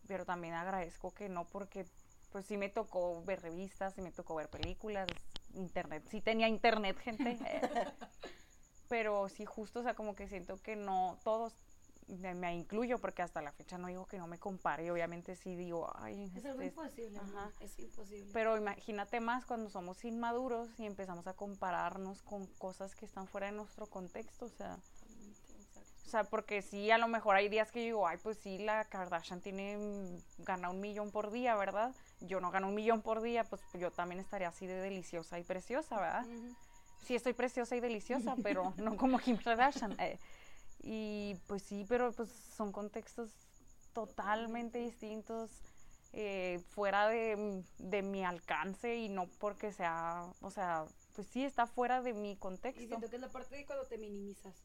[0.08, 1.86] Pero también agradezco que no, porque
[2.32, 5.08] pues sí me tocó ver revistas, sí me tocó ver películas,
[5.54, 6.04] internet.
[6.10, 7.38] Sí tenía internet, gente.
[8.90, 11.56] pero sí, justo, o sea, como que siento que no todos,
[12.18, 14.86] me, incluyo, porque hasta la fecha no digo que no me compare.
[14.86, 17.28] Y obviamente sí digo, ay, Es algo este, imposible, ajá.
[17.28, 17.52] ajá.
[17.60, 18.30] Es imposible.
[18.34, 23.48] pero imagínate más cuando somos inmaduros y empezamos a compararnos con cosas que están fuera
[23.48, 24.78] de nuestro contexto, o sea,
[26.10, 28.58] o sea, porque sí, a lo mejor hay días que yo digo, ay, pues sí,
[28.58, 29.78] la Kardashian tiene,
[30.40, 31.94] gana un millón por día, ¿verdad?
[32.20, 35.44] Yo no gano un millón por día, pues yo también estaría así de deliciosa y
[35.44, 36.26] preciosa, ¿verdad?
[37.06, 40.00] Sí, estoy preciosa y deliciosa, pero no como Kim Kardashian.
[40.00, 40.18] eh.
[40.80, 43.32] Y pues sí, pero pues son contextos
[43.94, 45.52] totalmente distintos.
[46.12, 51.68] eh, fuera de, de mi alcance y no porque sea, o sea, pues sí está
[51.68, 52.82] fuera de mi Y contexto.
[52.88, 54.56] siento que es la parte de cuando te minimizas.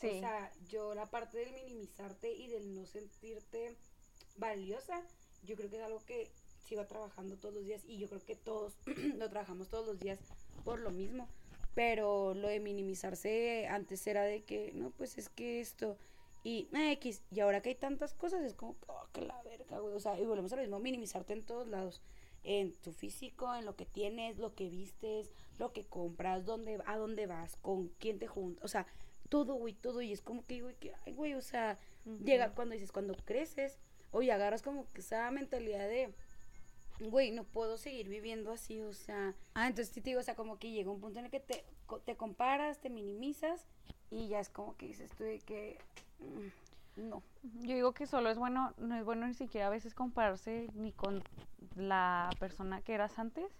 [0.00, 0.08] Sí.
[0.08, 3.76] O sea, yo la parte del minimizarte y del no sentirte
[4.36, 5.02] valiosa,
[5.42, 6.30] yo creo que es algo que
[6.60, 8.74] sigo trabajando todos los días y yo creo que todos
[9.16, 10.18] lo trabajamos todos los días
[10.64, 11.28] por lo mismo.
[11.74, 15.96] Pero lo de minimizarse antes era de que, no, pues es que esto
[16.44, 17.22] y ah, X.
[17.30, 19.94] Y ahora que hay tantas cosas, es como, oh, que la verga, güey.
[19.94, 22.02] O sea, y volvemos a lo mismo, minimizarte en todos lados.
[22.42, 26.96] En tu físico, en lo que tienes, lo que vistes, lo que compras, dónde, a
[26.96, 28.64] dónde vas, con quién te juntas.
[28.64, 28.86] O sea,
[29.28, 30.02] todo, güey, todo.
[30.02, 31.78] Y es como que, güey, que, ay, güey, o sea,
[32.24, 33.78] llega cuando dices, cuando creces,
[34.10, 36.12] oye, agarras como que esa mentalidad de,
[37.10, 39.34] güey, no puedo seguir viviendo así, o sea.
[39.54, 41.64] Ah, entonces te digo, o sea, como que llega un punto en el que te,
[41.86, 43.66] co- te comparas, te minimizas
[44.10, 45.78] y ya es como que dices tú de que,
[46.20, 47.22] mm, no.
[47.62, 50.92] Yo digo que solo es bueno, no es bueno ni siquiera a veces compararse ni
[50.92, 51.22] con
[51.76, 53.50] la persona que eras antes,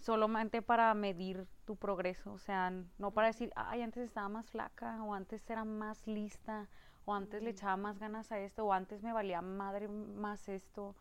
[0.00, 5.02] solamente para medir tu progreso, o sea, no para decir, ay, antes estaba más flaca,
[5.04, 6.68] o antes era más lista,
[7.04, 10.96] o antes le echaba más ganas a esto, o antes me valía madre más esto,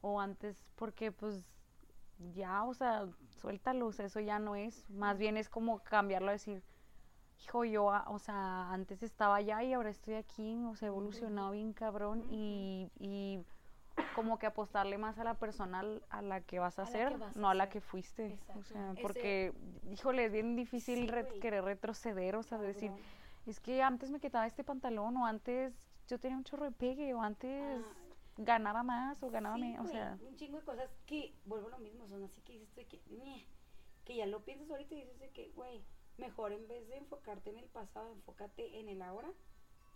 [0.00, 1.44] o antes, porque pues
[2.34, 3.06] ya, o sea,
[3.40, 6.62] suéltalo, o sea, eso ya no es, más bien es como cambiarlo a decir,
[7.44, 10.90] hijo, yo, ah, o sea, antes estaba allá y ahora estoy aquí, o sea, he
[10.90, 13.40] evolucionado bien cabrón y, y
[14.14, 17.36] como que apostarle más a la persona a la que vas a, A ser, vas
[17.36, 19.52] no a la que fuiste, o sea, Ese- porque,
[19.90, 21.40] híjole, es bien difícil Sí, re- güey.
[21.40, 22.90] querer retroceder, o sea, decir,
[23.46, 25.72] es que antes me quitaba este pantalón, o antes
[26.08, 27.94] yo tenía un chorro de pegue, o antes Ah,
[28.38, 31.70] ganaba más, o ganaba Sí, menos, o sea, un chingo de cosas que vuelvo a
[31.70, 33.00] lo mismo, son así que dices tú de que,
[34.04, 35.82] que ya lo piensas ahorita y dices de que, güey,
[36.16, 39.30] mejor en vez de enfocarte en el pasado, enfócate en el ahora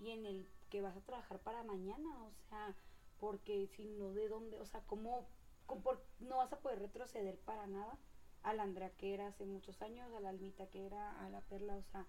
[0.01, 2.75] y en el que vas a trabajar para mañana, o sea,
[3.21, 4.59] porque si no, ¿de dónde?
[4.61, 5.29] O sea, ¿cómo,
[5.67, 7.99] cómo por- no vas a poder retroceder para nada
[8.43, 11.41] a la Andrea que era hace muchos años, a la Almita que era, a la
[11.43, 12.07] Perla, o sea,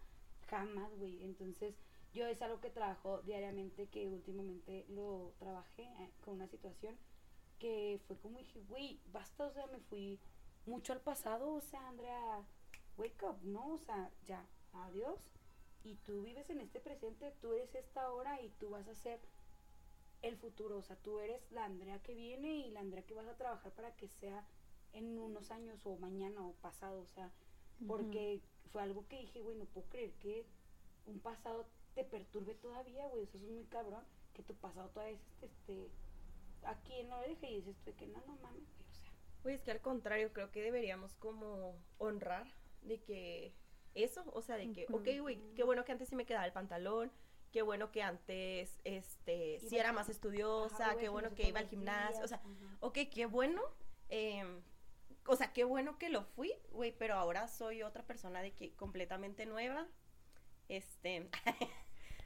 [0.48, 1.24] jamás, güey.
[1.24, 1.76] Entonces,
[2.14, 6.98] yo es algo que trabajo diariamente, que últimamente lo trabajé eh, con una situación
[7.60, 10.20] que fue como dije, güey, basta, o sea, me fui
[10.66, 12.46] mucho al pasado, o sea, Andrea,
[12.98, 13.74] wake up, ¿no?
[13.74, 15.20] O sea, ya, adiós.
[15.84, 19.20] Y tú vives en este presente, tú eres esta hora y tú vas a ser
[20.22, 23.28] el futuro, o sea, tú eres la Andrea que viene y la Andrea que vas
[23.28, 24.46] a trabajar para que sea
[24.94, 27.32] en unos años o mañana o pasado, o sea,
[27.88, 28.42] porque
[28.72, 30.46] fue algo que dije, güey, no puedo creer que
[31.06, 31.66] un pasado
[31.96, 34.04] te perturbe todavía, güey, eso es muy cabrón,
[34.34, 35.90] que tu pasado todavía esté, esté
[36.66, 39.12] aquí en la oreja y dices tú de que no, no mames, güey, o sea,
[39.42, 42.48] Pues es que al contrario, creo que deberíamos como honrar
[42.82, 43.54] de que
[43.96, 46.54] eso, o sea, de que, ok, güey, qué bueno que antes sí me quedaba el
[46.54, 47.12] pantalón,
[47.52, 51.48] qué bueno que antes, este, sí Iba era más estudiosa, ajá, qué güey, bueno que
[51.48, 52.78] iba al gimnasio, o sea, ajá.
[52.80, 53.62] ok, qué bueno,
[54.10, 54.64] em,
[55.28, 58.74] o sea, qué bueno que lo fui, güey, pero ahora soy otra persona de que
[58.76, 59.88] completamente nueva,
[60.68, 61.30] este,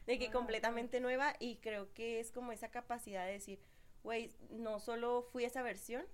[0.07, 3.59] de que completamente nueva y creo que es como esa capacidad de decir,
[4.03, 6.05] güey, no solo fui esa versión,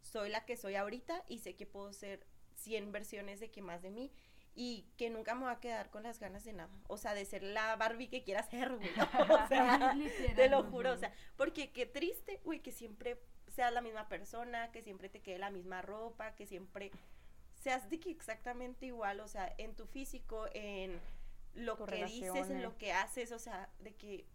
[0.00, 2.26] soy la que soy ahorita y sé que puedo ser
[2.56, 4.10] 100 versiones de que más de mí
[4.54, 7.24] y que nunca me voy a quedar con las ganas de nada, o sea, de
[7.24, 8.90] ser la Barbie que quiera ser, güey,
[9.30, 9.94] o sea,
[10.36, 14.72] te lo juro, o sea, porque qué triste, güey, que siempre seas la misma persona,
[14.72, 16.90] que siempre te quede la misma ropa, que siempre
[17.60, 21.00] seas de que exactamente igual, o sea, en tu físico, en
[21.54, 24.26] lo que dices, en lo que haces, o sea, de que,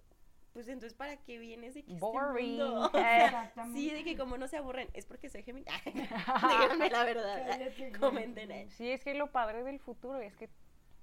[0.54, 2.58] pues entonces, ¿para qué vienes de que este Boring.
[2.58, 2.82] mundo?
[2.86, 3.80] O sea, Exactamente.
[3.80, 5.66] sí, de que como no se aburren, es porque soy Gemini.
[5.86, 7.60] Díganme la verdad,
[8.00, 8.70] comenten ahí.
[8.72, 10.50] Sí, es que lo padre del futuro es que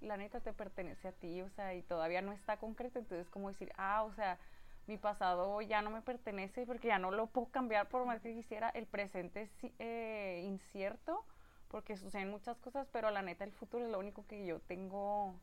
[0.01, 3.49] la neta te pertenece a ti, o sea, y todavía no está concreto, entonces como
[3.49, 4.39] decir, ah, o sea,
[4.87, 8.35] mi pasado ya no me pertenece porque ya no lo puedo cambiar por más que
[8.35, 11.25] quisiera, el presente es eh, incierto
[11.69, 15.35] porque suceden muchas cosas, pero la neta el futuro es lo único que yo tengo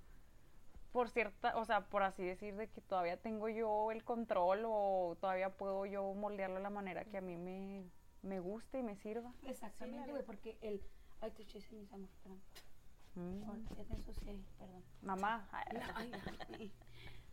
[0.92, 5.18] por cierta, o sea, por así decir, de que todavía tengo yo el control o
[5.20, 7.84] todavía puedo yo moldearlo de la manera que a mí me,
[8.22, 9.34] me guste y me sirva.
[9.46, 10.82] Exactamente, güey, porque el,
[11.22, 12.42] ay, te eché ceniza, amor, perdón,
[13.14, 13.42] Mm.
[13.76, 14.84] Ya te ensucié, perdón.
[15.02, 16.12] Mamá, Ay,
[16.50, 16.72] ay.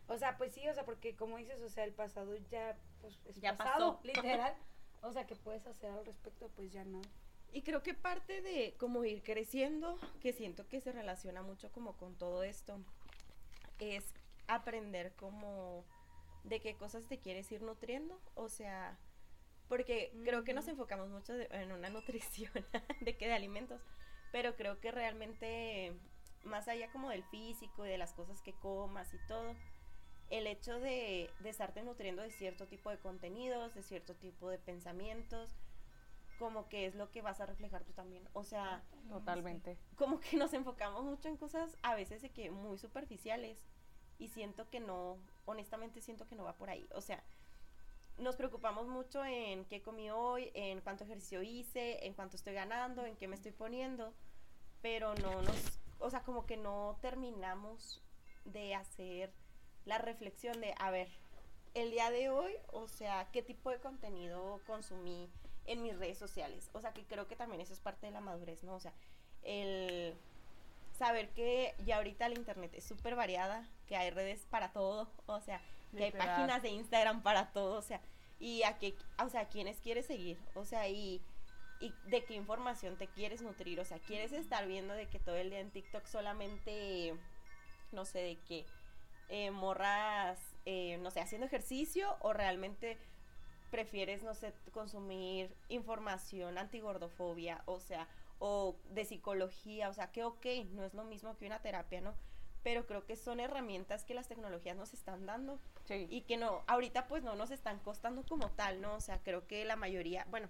[0.07, 3.17] O sea, pues sí, o sea, porque como dices, o sea, el pasado ya, pues,
[3.25, 4.07] es Ya pasado, pasó.
[4.07, 4.53] literal.
[5.01, 6.99] O sea, que puedes hacer al respecto, pues ya no.
[7.53, 11.95] Y creo que parte de como ir creciendo, que siento que se relaciona mucho como
[11.95, 12.79] con todo esto,
[13.79, 14.13] es
[14.47, 15.85] aprender como
[16.43, 18.97] de qué cosas te quieres ir nutriendo, o sea,
[19.67, 22.51] porque creo que nos enfocamos mucho de- en una nutrición
[23.01, 23.81] de que de alimentos,
[24.31, 25.93] pero creo que realmente
[26.43, 29.55] más allá como del físico y de las cosas que comas y todo,
[30.29, 34.59] el hecho de, de estarte nutriendo de cierto tipo de contenidos, de cierto tipo de
[34.59, 35.55] pensamientos,
[36.39, 38.27] como que es lo que vas a reflejar tú también.
[38.33, 39.77] O sea, Totalmente.
[39.95, 43.63] como que nos enfocamos mucho en cosas a veces de que muy superficiales
[44.17, 46.87] y siento que no, honestamente siento que no va por ahí.
[46.95, 47.21] O sea,
[48.17, 53.05] nos preocupamos mucho en qué comí hoy, en cuánto ejercicio hice, en cuánto estoy ganando,
[53.05, 54.13] en qué me estoy poniendo,
[54.81, 58.01] pero no nos, o sea, como que no terminamos
[58.45, 59.33] de hacer
[59.85, 61.09] la reflexión de, a ver,
[61.73, 65.29] el día de hoy, o sea, qué tipo de contenido consumí
[65.65, 66.69] en mis redes sociales.
[66.73, 68.75] O sea, que creo que también eso es parte de la madurez, ¿no?
[68.75, 68.93] O sea,
[69.43, 70.15] el
[70.97, 75.39] saber que ya ahorita la internet es súper variada, que hay redes para todo, o
[75.39, 75.61] sea,
[75.95, 78.01] que hay páginas de Instagram para todo, o sea,
[78.39, 81.21] y a qué, o sea, quiénes quieres seguir, o sea, y,
[81.79, 85.37] y de qué información te quieres nutrir, o sea, quieres estar viendo de que todo
[85.37, 87.15] el día en TikTok solamente,
[87.93, 88.65] no sé, de qué,
[89.29, 92.97] eh, morras, eh, no sé, haciendo ejercicio o realmente
[93.69, 98.07] prefieres, no sé, consumir información antigordofobia, o sea,
[98.39, 102.13] o de psicología, o sea, que ok, no es lo mismo que una terapia, ¿no?
[102.63, 106.07] Pero creo que son herramientas que las tecnologías nos están dando Sí.
[106.09, 108.95] y que no, ahorita pues no nos están costando como tal, ¿no?
[108.95, 110.49] O sea, creo que la mayoría, bueno,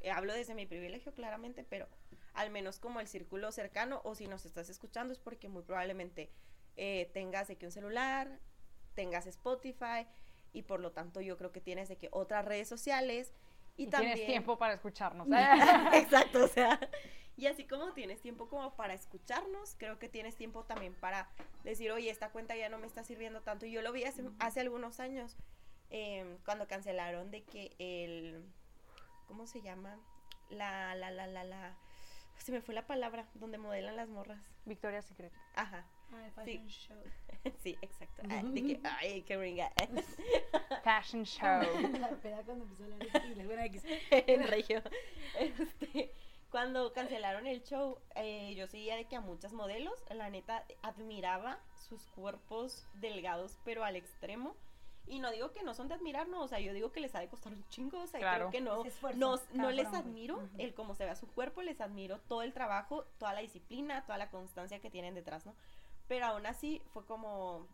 [0.00, 1.86] eh, hablo desde mi privilegio claramente, pero
[2.34, 6.30] al menos como el círculo cercano o si nos estás escuchando es porque muy probablemente
[6.76, 8.38] eh, tengas que un celular,
[8.94, 10.06] tengas Spotify
[10.52, 13.32] y por lo tanto yo creo que tienes de que otras redes sociales
[13.76, 15.26] y, Y, también tienes tiempo para escucharnos.
[15.94, 16.78] Exacto, o sea,
[17.40, 21.30] y así como tienes tiempo como para escucharnos, creo que tienes tiempo también para
[21.64, 23.64] decir, oye, esta cuenta ya no me está sirviendo tanto.
[23.64, 25.38] Y yo lo vi hace, hace algunos años,
[25.88, 28.44] eh, cuando cancelaron de que el,
[29.26, 29.98] ¿cómo se llama?
[30.50, 31.78] La, la, la, la, la,
[32.36, 34.52] se me fue la palabra, donde modelan las morras.
[34.66, 35.32] Victoria's Secret.
[35.54, 37.02] Ajá, Ah, el fashion show.
[37.62, 38.22] sí, exacto.
[38.28, 39.70] Ah, de que, ay, qué ringa.
[40.84, 41.62] Fashion show.
[41.98, 43.44] La peda cuando empezó a.
[43.44, 43.82] Bueno, X.
[44.10, 44.82] en regio.
[45.38, 46.12] Este,
[46.50, 51.58] cuando cancelaron el show, eh, yo seguía de que a muchas modelos, la neta, admiraba
[51.88, 54.56] sus cuerpos delgados, pero al extremo.
[55.06, 57.12] Y no digo que no son de admirar, no, o sea, yo digo que les
[57.16, 58.50] ha de costar un chingo, o sea, Claro.
[58.50, 60.48] creo que no, Es esfuerzo, no, les admiro Ujú.
[60.58, 64.18] el cómo se vea su cuerpo, les admiro todo el trabajo, toda la disciplina, toda
[64.18, 65.56] la constancia que tienen detrás, ¿no?
[66.10, 67.68] Pero aún así fue como,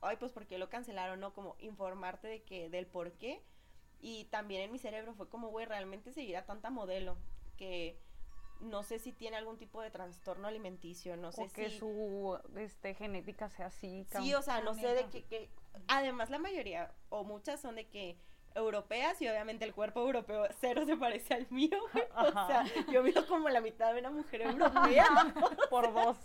[0.00, 1.32] ay, pues, ¿por qué lo cancelaron, no?
[1.32, 3.44] Como informarte de que, del por qué.
[4.00, 7.16] Y también en mi cerebro fue como, güey, realmente seguir a tanta modelo
[7.56, 7.96] que
[8.58, 11.78] no sé si tiene algún tipo de trastorno alimenticio, no sé o que si...
[11.78, 14.04] su este, genética sea así.
[14.18, 15.22] Sí, o sea, no sé de qué...
[15.22, 15.48] que-
[15.86, 18.18] Además, la mayoría, o muchas son de que
[18.56, 22.04] europeas y obviamente el cuerpo europeo cero se parece al mío, güey.
[22.16, 22.46] O Ajá.
[22.64, 25.06] sea, yo mido como la mitad de una mujer europea.
[25.70, 26.16] por dos.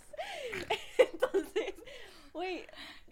[1.12, 1.74] Entonces,
[2.32, 2.66] güey,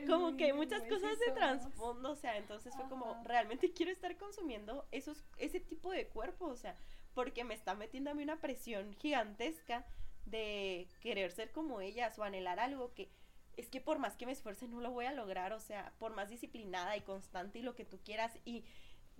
[0.06, 4.86] como que muchas cosas de trasfondo, o sea, entonces fue como, realmente quiero estar consumiendo
[4.90, 6.76] esos, ese tipo de cuerpo, o sea,
[7.14, 9.86] porque me está metiendo a mí una presión gigantesca
[10.26, 13.10] de querer ser como ellas o anhelar algo que
[13.56, 16.14] es que por más que me esfuerce no lo voy a lograr, o sea, por
[16.14, 18.64] más disciplinada y constante y lo que tú quieras y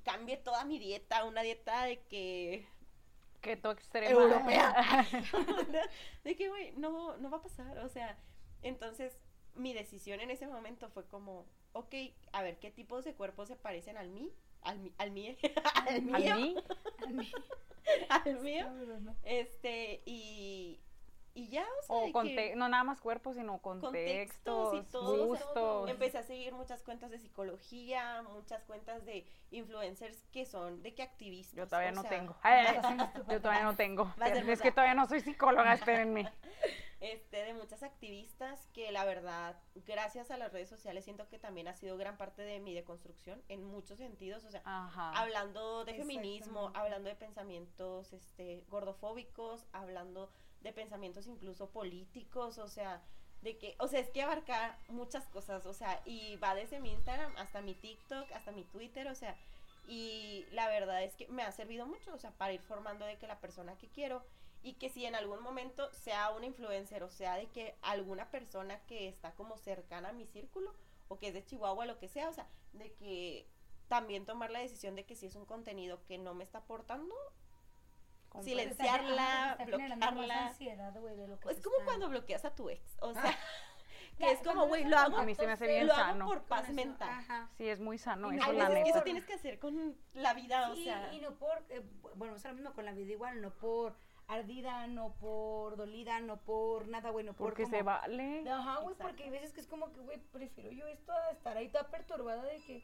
[0.02, 2.66] cambie toda mi dieta, una dieta de que
[3.40, 4.11] Keto extrema.
[4.11, 4.74] Europea.
[6.24, 7.78] de que, güey, no, no va a pasar.
[7.78, 8.19] O sea,
[8.62, 9.20] entonces
[9.55, 11.95] mi decisión en ese momento fue como, ok,
[12.32, 14.32] a ver, ¿qué tipos de cuerpos se parecen al mí?
[14.62, 15.35] Al, mí- al mío.
[15.89, 16.37] al ¿A mío.
[16.37, 16.57] mí?
[17.07, 17.32] Al mí.
[18.09, 18.66] Al mío.
[18.66, 19.16] Cabrón, ¿no?
[19.24, 20.78] Este, y,
[21.35, 25.12] y ya, o sea, O que no nada más cuerpos, sino Contextos contextos, y todo,
[25.31, 25.91] o sea, gustos.
[25.91, 31.03] empecé a seguir muchas cuentas de psicología, muchas cuentas de influencers que son de que
[31.03, 31.57] activistas.
[31.57, 32.37] Yo todavía o no sea, tengo.
[32.43, 32.66] Ay,
[33.31, 34.12] yo todavía no tengo.
[34.47, 36.31] Es que todavía no soy psicóloga, espérenme.
[37.01, 39.56] Este, de muchas activistas que la verdad,
[39.86, 43.43] gracias a las redes sociales, siento que también ha sido gran parte de mi deconstrucción
[43.48, 45.10] en muchos sentidos, o sea, Ajá.
[45.18, 53.02] hablando de feminismo, hablando de pensamientos este, gordofóbicos, hablando de pensamientos incluso políticos, o sea,
[53.40, 56.93] de que, o sea, es que abarca muchas cosas, o sea, y va desde mi
[56.93, 59.36] Instagram hasta mi TikTok, hasta mi Twitter, o sea,
[59.89, 63.16] y la verdad es que me ha servido mucho, o sea, para ir formando de
[63.16, 64.22] que la persona que quiero
[64.62, 68.78] y que si en algún momento sea una influencer, o sea, de que alguna persona
[68.87, 70.74] que está como cercana a mi círculo
[71.09, 73.49] o que es de Chihuahua, lo que sea, o sea, de que
[73.89, 77.15] también tomar la decisión de que si es un contenido que no me está aportando,
[78.43, 80.47] silenciarla, está bloquearla.
[80.47, 83.23] ansiedad, güey, de lo que Es como está- cuando bloqueas a tu ex, o sea,
[84.19, 86.03] que Ya, es como, güey, lo hago, A mí se me hace bien lo hago
[86.12, 86.27] sano.
[86.27, 87.09] por paz eso, mental.
[87.11, 87.51] Ajá.
[87.57, 89.03] Sí, es muy sano Y eso, la neta.
[89.03, 91.82] tienes que hacer con la vida, o sea, y no por, eh,
[92.15, 93.97] bueno, es lo mismo con la vida igual, no por
[94.35, 98.48] ardida, no por dolida, no por nada bueno, por Porque como- se vale.
[98.48, 101.57] Ajá, güey, porque hay veces que es como que, güey, prefiero yo esto a estar
[101.57, 102.82] ahí toda perturbada de que,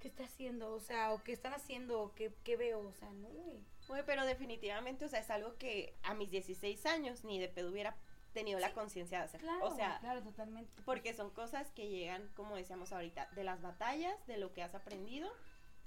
[0.00, 0.72] ¿qué está haciendo?
[0.74, 3.60] O sea, o qué están haciendo, o qué, qué veo, o sea, no, güey.
[3.88, 7.70] Güey, pero definitivamente, o sea, es algo que a mis 16 años ni de pedo
[7.70, 7.96] hubiera
[8.32, 9.40] tenido la conciencia de hacer.
[9.40, 10.82] Claro, o sea, claro, totalmente.
[10.84, 14.74] porque son cosas que llegan, como decíamos ahorita, de las batallas, de lo que has
[14.74, 15.30] aprendido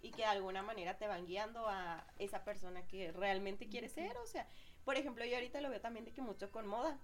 [0.01, 4.15] y que de alguna manera te van guiando a esa persona que realmente quieres ser.
[4.17, 4.47] O sea,
[4.85, 6.97] por ejemplo, yo ahorita lo veo también de que mucho con moda.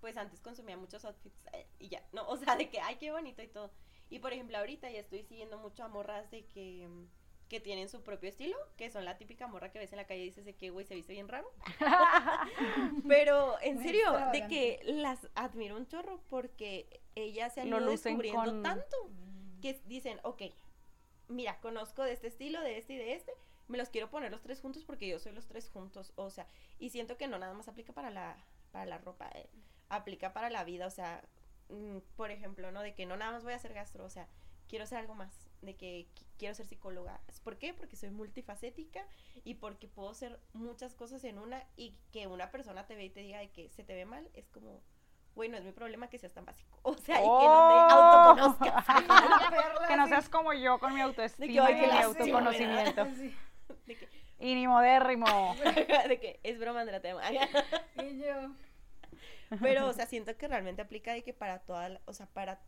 [0.00, 3.12] Pues antes consumía muchos outfits eh, y ya, no, o sea, de que, ay, qué
[3.12, 3.70] bonito y todo.
[4.10, 7.06] Y por ejemplo, ahorita ya estoy siguiendo mucho a morras de que, mm,
[7.48, 10.22] que tienen su propio estilo, que son la típica morra que ves en la calle
[10.22, 11.48] y dices de que, güey, se viste bien raro.
[13.08, 18.42] Pero en serio, de que las admiro un chorro porque ellas se han ido descubriendo
[18.44, 18.96] con- tanto
[19.62, 20.42] que dicen, ok,
[21.28, 23.32] mira, conozco de este estilo, de este y de este,
[23.68, 26.46] me los quiero poner los tres juntos porque yo soy los tres juntos, o sea,
[26.78, 28.36] y siento que no nada más aplica para la,
[28.72, 29.48] para la ropa, eh,
[29.88, 31.22] aplica para la vida, o sea,
[31.68, 32.80] mm, por ejemplo, ¿no?
[32.82, 34.28] De que no nada más voy a hacer gastro, o sea,
[34.68, 37.20] quiero hacer algo más, de que qui- quiero ser psicóloga.
[37.44, 37.72] ¿Por qué?
[37.74, 39.04] Porque soy multifacética
[39.44, 43.10] y porque puedo hacer muchas cosas en una y que una persona te ve y
[43.10, 44.80] te diga de que se te ve mal, es como,
[45.34, 46.78] bueno, es mi problema que seas tan básico.
[46.82, 47.98] O sea, y que no te ¡Oh!
[47.98, 48.86] autoconozcas.
[49.88, 53.06] que no seas como yo con mi autoestima ay, y mi autoconocimiento.
[53.16, 53.34] Sí.
[53.86, 55.26] de, que, Y ni modérrimo.
[56.08, 57.14] de que es broma, Andrea, te.
[58.04, 58.52] Y yo,
[59.60, 62.60] Pero, o sea, siento que realmente aplica de que para toda, la- o sea, para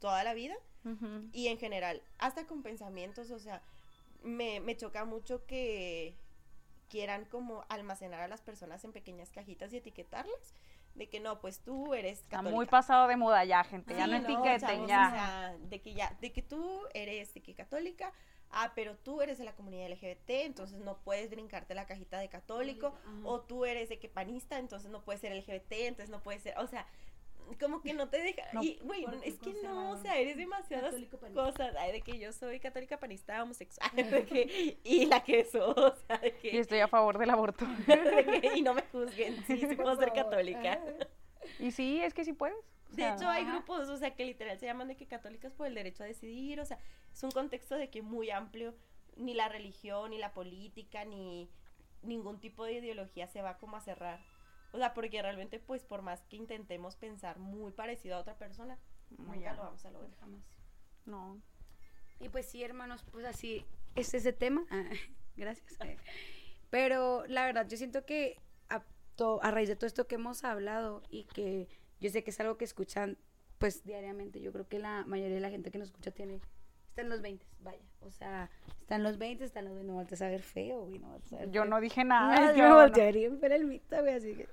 [0.00, 0.54] toda la vida
[0.84, 1.28] Ujú.
[1.32, 3.62] y en general, hasta con pensamientos, o sea,
[4.22, 6.16] me, me choca mucho que
[6.88, 10.54] quieran como almacenar a las personas en pequeñas cajitas y etiquetarlas,
[10.94, 12.54] de que no, pues tú eres Está católica.
[12.54, 13.94] muy pasado de moda ya, gente.
[13.96, 15.06] Ya Sí, no no, etiqueten, chavos, ya.
[15.08, 18.12] O sea, de que ya, de que tú eres de que católica,
[18.54, 22.28] ah, pero tú eres de la comunidad LGBT, entonces no puedes brincarte la cajita de
[22.28, 23.10] católico, Ajá.
[23.24, 26.56] o tú eres de que panista, entonces no puedes ser LGBT, entonces no puedes ser,
[26.58, 26.86] o sea,
[27.60, 28.62] como que no te deja, No.
[28.62, 30.94] y güey, es que no, o sea, eres demasiadas
[31.34, 35.60] cosas, ay, de que yo soy católica panista homosexual, de que, y la que soy,
[35.76, 37.66] o sea, de Y que, estoy a favor del aborto.
[37.86, 40.80] de que- y no me juzguen, sí, sí puedo ser católica.
[41.58, 42.56] Y sí, es que sí puedes.
[42.96, 45.74] De hecho, hay grupos, o sea, que literal se llaman de que católicas por el
[45.74, 46.78] derecho a decidir, o sea,
[47.12, 48.74] es un contexto de que muy amplio,
[49.16, 51.50] ni la religión, ni la política, ni
[52.02, 54.20] ningún tipo de ideología se va como a cerrar.
[54.72, 58.78] O sea, porque realmente, pues, por más que intentemos pensar muy parecido a otra persona,
[59.10, 59.54] muy nunca ya.
[59.54, 60.10] lo vamos a lograr.
[60.18, 60.42] jamás.
[61.06, 61.40] No.
[62.20, 63.64] Y pues sí, hermanos, pues así
[63.94, 64.64] es ese tema.
[64.70, 64.84] Ah,
[65.36, 65.78] gracias.
[66.70, 68.82] Pero la verdad, yo siento que a,
[69.16, 71.68] to- a raíz de todo esto que hemos hablado y que
[72.04, 73.16] yo sé que es algo que escuchan
[73.58, 76.40] pues diariamente, yo creo que la mayoría de la gente que nos escucha tiene,
[76.88, 77.80] está en los 20, vaya.
[78.00, 78.50] O sea,
[78.80, 81.14] está en los 20, está en los 20, no voltees a ver feo, güey, no
[81.14, 81.64] a Yo feo.
[81.64, 82.46] no dije No, nada.
[82.46, 82.76] es que yo me no.
[82.76, 84.48] volteé a ver bien feo el mito, güey, así que...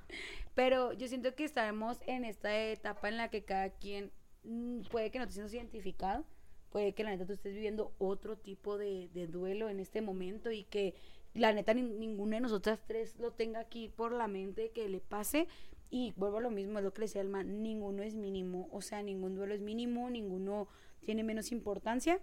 [0.56, 4.12] Pero yo siento que estamos en esta etapa en la que cada quien
[4.44, 6.24] mm, puede que no te sientas identificado,
[6.70, 10.52] puede que la neta tú estés viviendo otro tipo de, de duelo en este momento
[10.52, 10.96] y que
[11.34, 15.00] la neta ni- ninguna de nosotras tres lo tenga aquí por la mente que le
[15.02, 15.48] pase.
[15.94, 18.82] Y vuelvo a lo mismo, es lo que le decía Alma, ninguno es mínimo, o
[18.82, 20.70] sea, ningún duelo es mínimo, ninguno
[21.02, 22.20] tiene menos importancia.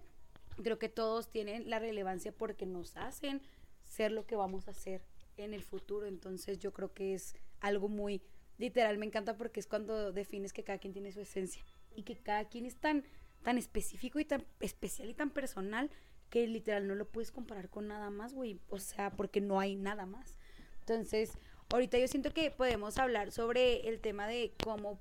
[0.63, 3.43] Creo que todos tienen la relevancia porque nos hacen
[3.85, 5.03] ser lo que vamos a ser
[5.37, 6.07] en el futuro.
[6.07, 8.23] Entonces yo creo que es algo muy
[8.57, 8.97] literal.
[8.97, 11.63] Me encanta porque es cuando defines que cada quien tiene su esencia
[11.95, 13.05] y que cada quien es tan,
[13.43, 15.91] tan específico y tan especial y tan personal
[16.31, 18.61] que literal no lo puedes comparar con nada más, güey.
[18.69, 20.37] O sea, porque no hay nada más.
[20.81, 21.39] Entonces,
[21.71, 24.99] ahorita yo siento que podemos hablar sobre el tema de cómo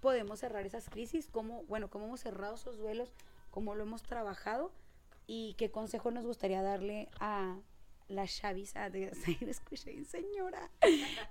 [0.00, 3.12] podemos cerrar esas crisis, cómo, bueno, cómo hemos cerrado esos duelos,
[3.50, 4.72] cómo lo hemos trabajado
[5.26, 7.58] y qué consejo nos gustaría darle a
[8.08, 8.24] la
[8.90, 10.70] de me escuché señora.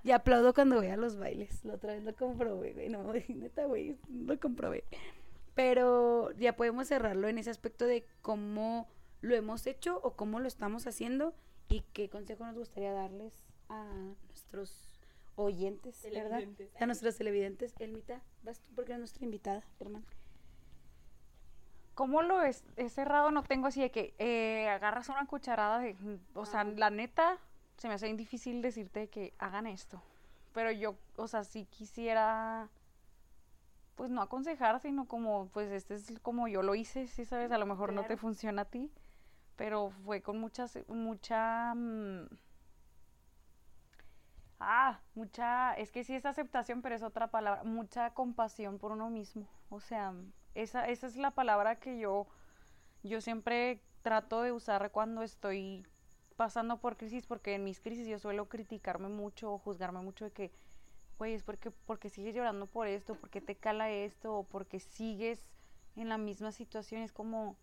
[0.04, 1.64] Y aplaudo cuando vea los bailes.
[1.64, 2.88] La otra vez lo comprobé, güey.
[2.88, 4.84] No, neta, güey, lo comprobé.
[5.54, 8.86] Pero ya podemos cerrarlo en ese aspecto de cómo
[9.20, 11.34] lo hemos hecho o cómo lo estamos haciendo
[11.68, 13.34] y qué consejo nos gustaría darles
[13.68, 14.14] a
[14.48, 14.88] nuestros
[15.36, 16.42] oyentes, ¿verdad?
[16.80, 17.74] A nuestros televidentes.
[17.78, 20.06] Elmita, vas tú porque eres nuestra invitada, hermano.
[21.94, 23.30] ¿Cómo lo he, he cerrado?
[23.30, 25.96] No tengo así de que eh, agarras una cucharada de...
[26.34, 26.70] O sea, Ajá.
[26.76, 27.38] la neta,
[27.76, 30.02] se me hace bien difícil decirte que hagan esto.
[30.54, 32.68] Pero yo, o sea, sí quisiera,
[33.96, 37.58] pues no aconsejar, sino como, pues este es como yo lo hice, sí sabes, a
[37.58, 38.20] lo mejor no te Claro.
[38.20, 38.90] funciona a ti,
[39.56, 41.74] pero fue con mucha, se- mucha...
[41.74, 42.26] mm,
[44.60, 49.08] Ah, mucha, es que sí es aceptación, pero es otra palabra, mucha compasión por uno
[49.08, 49.46] mismo.
[49.70, 50.14] O sea,
[50.54, 52.26] esa, esa es la palabra que yo,
[53.02, 55.86] yo siempre trato de usar cuando estoy
[56.36, 60.32] pasando por crisis, porque en mis crisis yo suelo criticarme mucho o juzgarme mucho de
[60.32, 60.52] que,
[61.18, 65.48] güey, es porque, porque sigues llorando por esto, porque te cala esto, o porque sigues
[65.96, 67.56] en la misma situación, es como,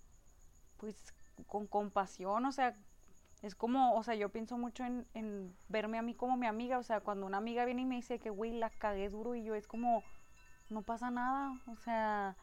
[0.77, 1.13] pues,
[1.47, 2.77] con compasión, o sea,
[3.41, 6.77] es como, o sea, yo pienso mucho en, en verme a mí como mi amiga,
[6.79, 9.43] o sea, cuando una amiga viene y me dice que, güey, la cagué duro y
[9.43, 10.03] yo es como,
[10.69, 12.35] no pasa nada, o sea,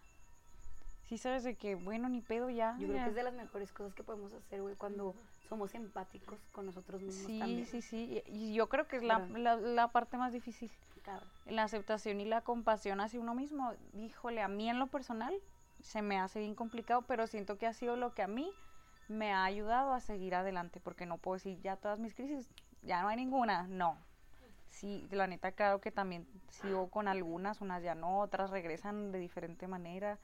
[1.08, 2.76] sí sabes de que, bueno, ni pedo ya.
[2.78, 5.14] Yo creo que es de las mejores cosas que podemos hacer, güey, cuando
[5.48, 7.66] somos empáticos con nosotros mismos Sí, también.
[7.66, 10.70] sí, sí, y yo creo que es la, la parte más difícil,
[11.02, 11.26] Claro.
[11.46, 13.72] la aceptación y la compasión hacia uno mismo.
[13.92, 15.34] Híjole, a mí en lo personal
[15.80, 18.54] se me hace bien complicado, pero siento que ha sido lo que a mí
[19.08, 22.50] me ha ayudado a seguir adelante, porque no puedo decir ya todas mis crisis,
[22.82, 23.96] ya no hay ninguna, no.
[24.70, 29.18] Sí, la neta, claro que también sigo con algunas, unas ya no, otras regresan de
[29.18, 30.18] diferente manera,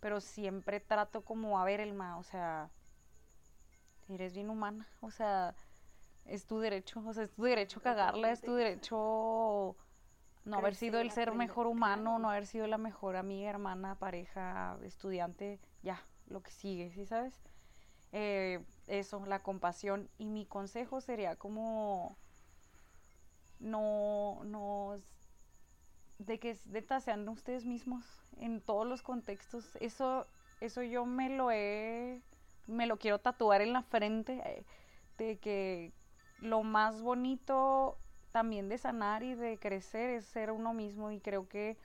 [0.00, 2.68] pero siempre trato como a ver el ma, o sea,
[4.08, 5.54] eres bien humana, o sea,
[6.24, 9.76] es tu derecho, o sea, es tu derecho cagarla, es tu derecho
[10.44, 14.76] no haber sido el ser mejor humano, no haber sido la mejor amiga, hermana, pareja,
[14.82, 17.40] estudiante, ya, lo que sigue, ¿sí sabes?
[18.12, 20.08] Eh, eso, la compasión.
[20.18, 22.18] Y mi consejo sería como
[23.60, 25.00] no, no,
[26.18, 28.04] de que neta sean ustedes mismos
[28.38, 29.76] en todos los contextos.
[29.80, 30.26] Eso,
[30.60, 32.22] eso yo me lo he,
[32.66, 34.64] me lo quiero tatuar en la frente, eh,
[35.18, 35.92] de que
[36.38, 37.98] lo más bonito
[38.32, 41.76] también de sanar y de crecer es ser uno mismo y creo que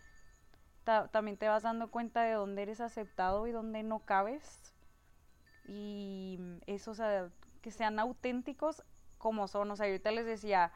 [0.83, 4.73] ta- también te vas dando cuenta de dónde eres aceptado y dónde no cabes
[5.67, 7.29] y eso, o sea,
[7.61, 8.83] que sean auténticos
[9.17, 10.71] como son, o sea, ahorita les decía,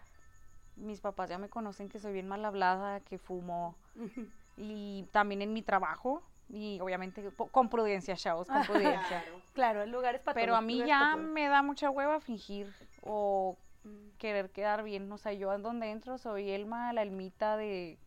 [0.76, 3.76] mis papás ya me conocen que soy bien mal hablada, que fumo
[4.58, 9.22] y también en mi trabajo y obviamente con prudencia, chavos, con prudencia.
[9.24, 9.42] Claro.
[9.54, 12.74] Claro, el lugar es para Pero todos, a mí ya me da mucha hueva fingir
[13.02, 14.10] o Mm.
[14.18, 15.12] querer quedar bien.
[15.12, 17.98] O sea, yo en donde entro soy Elma, la Elmita de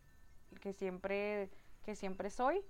[0.61, 1.49] que siempre,
[1.83, 2.63] que siempre soy,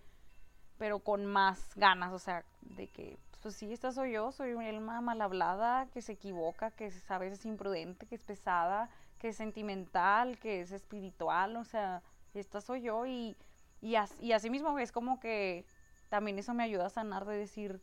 [0.78, 4.68] pero con más ganas, o sea, de que, pues sí, esta soy yo, soy una
[4.68, 8.90] Elma mal hablada, que se equivoca, que es a veces imprudente, que es pesada,
[9.20, 12.02] que es sentimental, que es espiritual, o sea,
[12.34, 13.38] esta soy yo y,
[13.82, 15.64] y, as- y así mismo es como que
[16.10, 17.80] también eso me ayuda a sanar de decir,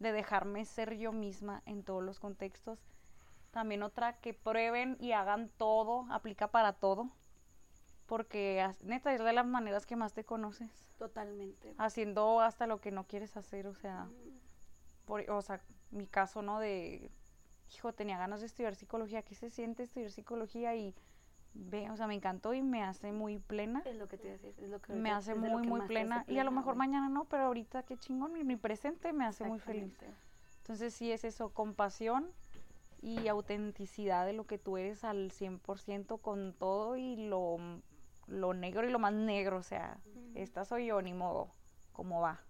[0.00, 2.78] de dejarme ser yo misma en todos los contextos.
[3.52, 7.08] También otra, que prueben y hagan todo, aplica para todo.
[8.04, 10.84] Porque neta es de las maneras que más te conoces.
[10.98, 11.74] Totalmente.
[11.78, 14.29] Haciendo hasta lo que no quieres hacer, o sea, Mm.
[15.10, 15.60] Por, o sea,
[15.90, 16.60] mi caso, ¿no?
[16.60, 17.10] De,
[17.74, 19.22] hijo, tenía ganas de estudiar psicología.
[19.22, 20.76] ¿Qué se siente estudiar psicología?
[20.76, 20.94] Y,
[21.52, 23.82] ve, o sea, me encantó y me hace muy plena.
[23.84, 25.88] Es lo que te iba a decir, es lo que Me hace muy, muy hace
[25.88, 26.24] plena.
[26.28, 26.78] Y a lo plena, mejor güey.
[26.86, 28.32] mañana no, pero ahorita qué chingón.
[28.32, 29.92] Mi, mi presente me hace muy feliz.
[30.58, 32.30] Entonces sí es eso, compasión
[33.02, 37.56] y autenticidad de lo que tú eres al 100% con todo y lo,
[38.28, 40.20] lo negro y lo más negro, o sea, Ujú.
[40.36, 41.52] esta soy yo, ni modo,
[41.92, 42.44] cómo va.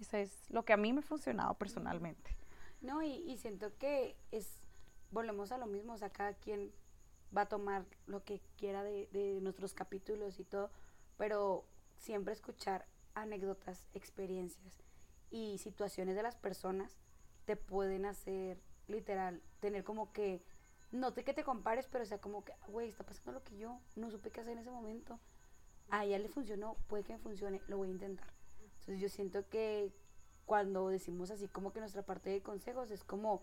[0.00, 2.36] Eso es lo que a mí me ha funcionado personalmente.
[2.80, 4.60] No, y, siento que es,
[5.10, 6.72] volvemos a lo mismo, o sea, cada quien
[7.36, 10.70] va a tomar lo que quiera de, nuestros capítulos y todo,
[11.16, 11.64] pero
[11.96, 14.82] siempre escuchar anécdotas, experiencias
[15.30, 16.96] y situaciones de las personas
[17.46, 20.44] te pueden hacer literal tener como que
[20.92, 23.80] no te que te compares, pero sea como que, güey, está pasando lo que yo
[23.96, 25.18] no supe qué hacer en ese momento.
[25.88, 28.35] A ella le funcionó, puede que me funcione, lo voy a intentar.
[28.86, 29.92] Entonces yo siento que
[30.44, 33.42] cuando decimos así como que nuestra parte de consejos es como,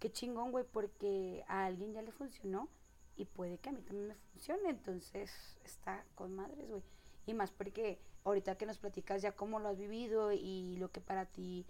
[0.00, 2.68] qué chingón, güey, porque a alguien ya le funcionó
[3.16, 4.70] y puede que a mí también me funcione.
[4.70, 5.30] Entonces
[5.64, 6.82] está con madres, güey.
[7.26, 11.00] Y más porque ahorita que nos platicas ya cómo lo has vivido y lo que
[11.00, 11.64] para ti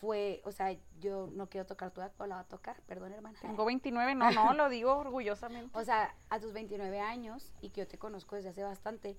[0.00, 3.38] fue, o sea, yo no quiero tocar tu edad, la va a tocar, perdón, hermana.
[3.40, 5.70] Tengo 29, no, no, lo digo orgullosamente.
[5.78, 9.16] O sea, a tus 29 años y que yo te conozco desde hace bastante,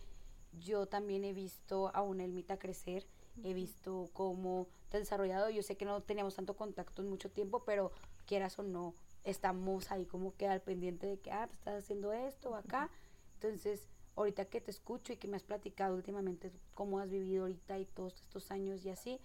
[0.54, 3.06] yo también he visto a una Elmita crecer,
[3.44, 5.50] he visto cómo te has desarrollado.
[5.50, 7.92] Yo sé que no teníamos tanto contacto en mucho tiempo, pero
[8.26, 8.94] quieras o no,
[9.24, 12.90] estamos ahí como que al pendiente de que, ah, pues estás haciendo esto acá.
[13.36, 17.78] Entonces, ahorita que te escucho y que me has platicado últimamente cómo has vivido ahorita
[17.80, 19.20] y todos estos años y así,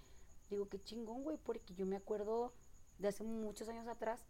[0.48, 2.52] digo, qué chingón, güey, porque yo me acuerdo
[2.98, 4.20] de hace muchos años atrás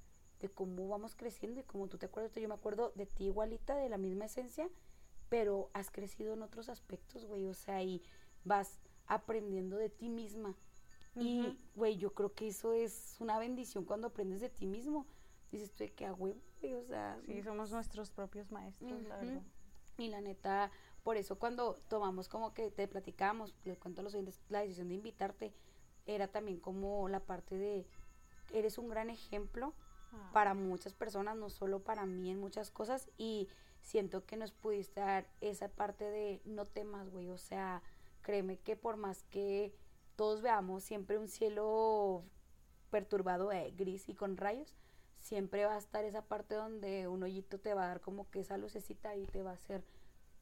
[0.40, 3.76] de cómo vamos creciendo y como tú te acuerdas, yo me acuerdo de ti igualita,
[3.76, 4.68] de la misma esencia,
[5.28, 8.02] pero has crecido en otros aspectos, güey, o sea, y
[8.44, 8.78] vas
[9.10, 10.54] aprendiendo de ti misma.
[11.16, 15.06] Y, güey, yo creo que eso es una bendición cuando aprendes de ti mismo.
[15.50, 19.16] Dices tú de que, ah, güey, güey, o sea, Sí, somos nuestros propios maestros, la
[19.16, 19.42] verdad.
[19.98, 20.70] y la neta,
[21.02, 24.88] por eso cuando tomamos como que te platicamos, les cuento a los oyentes, la decisión
[24.88, 25.52] de invitarte,
[26.06, 27.86] era también como la parte de,
[28.52, 29.74] eres un gran ejemplo
[30.12, 30.30] Ah.
[30.32, 33.46] para muchas personas, no solo para mí en muchas cosas y
[33.80, 37.80] siento que nos pudiste dar esa parte de no temas, güey, o sea,
[38.22, 39.74] créeme que por más que
[40.16, 42.24] todos veamos siempre un cielo
[42.90, 44.76] perturbado, eh, gris y con rayos,
[45.18, 48.40] siempre va a estar esa parte donde un hoyito te va a dar como que
[48.40, 49.84] esa lucecita y te va a hacer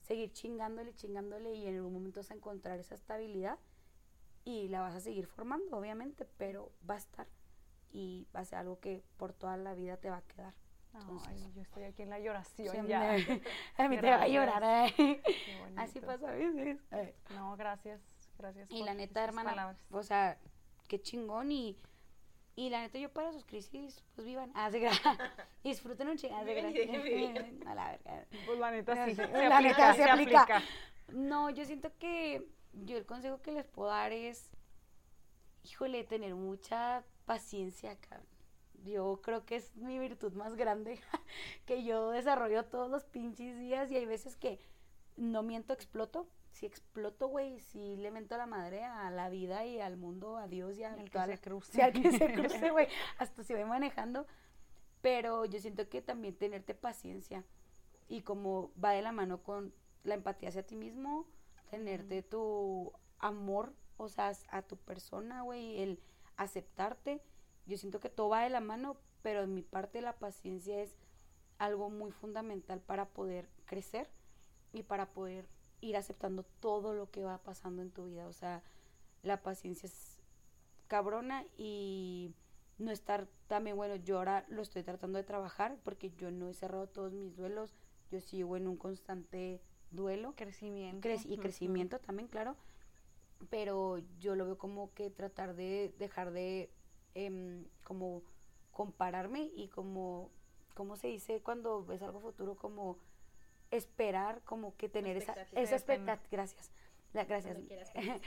[0.03, 3.59] seguir chingándole, chingándole y en algún momento vas a encontrar esa estabilidad
[4.45, 7.27] y la vas a seguir formando, obviamente, pero va a estar
[7.91, 10.55] y va a ser algo que por toda la vida te va a quedar.
[10.95, 13.01] Entonces, Ay, yo estoy aquí en la lloración Sí, ya.
[13.01, 13.43] me-
[13.85, 14.31] a mí te va a Gracias.
[14.31, 14.63] llorar,
[14.99, 15.23] eh.
[15.77, 16.79] Así pasa a veces.
[16.93, 17.15] Eh.
[17.35, 18.01] No, gracias,
[18.39, 18.69] gracias.
[18.71, 19.79] Y por la neta, hermana, palabras.
[19.91, 20.39] o sea,
[20.89, 21.77] qué chingón y,
[22.57, 24.81] y la neta yo para sus crisis, pues vivan, ah, se
[25.63, 27.63] disfruten un chingón, se Viven y gra- dejen vivir.
[27.69, 28.27] a la verga.
[28.47, 30.43] Pues la neta sí, se la aplica, neta se se aplica.
[30.43, 30.63] aplica.
[31.13, 34.51] No, yo siento que yo el consejo que les puedo dar es,
[35.63, 38.27] híjole, tener mucha paciencia, cabrón.
[38.85, 41.01] Yo creo que es mi virtud más grande,
[41.67, 44.61] que yo desarrollo todos los pinches días y hay veces que
[45.17, 46.29] no miento, exploto.
[46.53, 50.39] Si exploto, güey, si le mento a la madre a la vida y al mundo,
[50.39, 51.73] a Dios y a Al que se cruce.
[51.73, 52.89] Sí, al que se cruce, güey,
[53.19, 54.27] hasta si voy manejando.
[55.03, 57.45] Pero yo siento que también tenerte paciencia
[58.09, 59.73] y como va de la mano con
[60.03, 61.27] la empatía hacia ti mismo,
[61.71, 66.01] tenerte tu amor, o sea, a tu persona, güey, el
[66.37, 67.21] aceptarte.
[67.69, 70.97] Yo siento que todo va de la mano, pero en mi parte la paciencia es
[71.59, 74.09] algo muy fundamental para poder crecer
[74.73, 75.47] y para poder
[75.81, 78.27] ir aceptando todo lo que va pasando en tu vida.
[78.27, 78.63] O sea,
[79.23, 80.19] la paciencia es
[80.89, 82.33] cabrona y
[82.79, 86.55] no estar también, bueno, yo ahora lo estoy tratando de trabajar porque yo no he
[86.55, 87.75] cerrado todos mis duelos,
[88.11, 91.07] yo sigo en un constante duelo Crecimiento.
[91.07, 92.57] crec- y crecimiento también, claro,
[93.51, 96.71] pero yo lo veo como que tratar de dejar de
[97.15, 98.23] em, como
[98.73, 100.31] compararme y como,
[100.75, 102.57] ¿cómo se dice cuando ves algo futuro?
[102.57, 102.99] Como
[103.71, 105.63] esperar, como que tener esa, Expectativa.
[105.63, 106.71] esa expectativa, gracias,
[107.13, 107.59] la, gracias,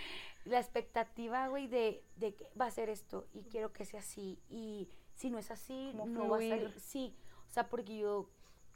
[0.46, 4.40] la expectativa, güey, de, de que va a ser esto y quiero que sea así
[4.50, 7.16] y si no es así, Como no va a salir, sí,
[7.48, 8.30] o sea, porque yo,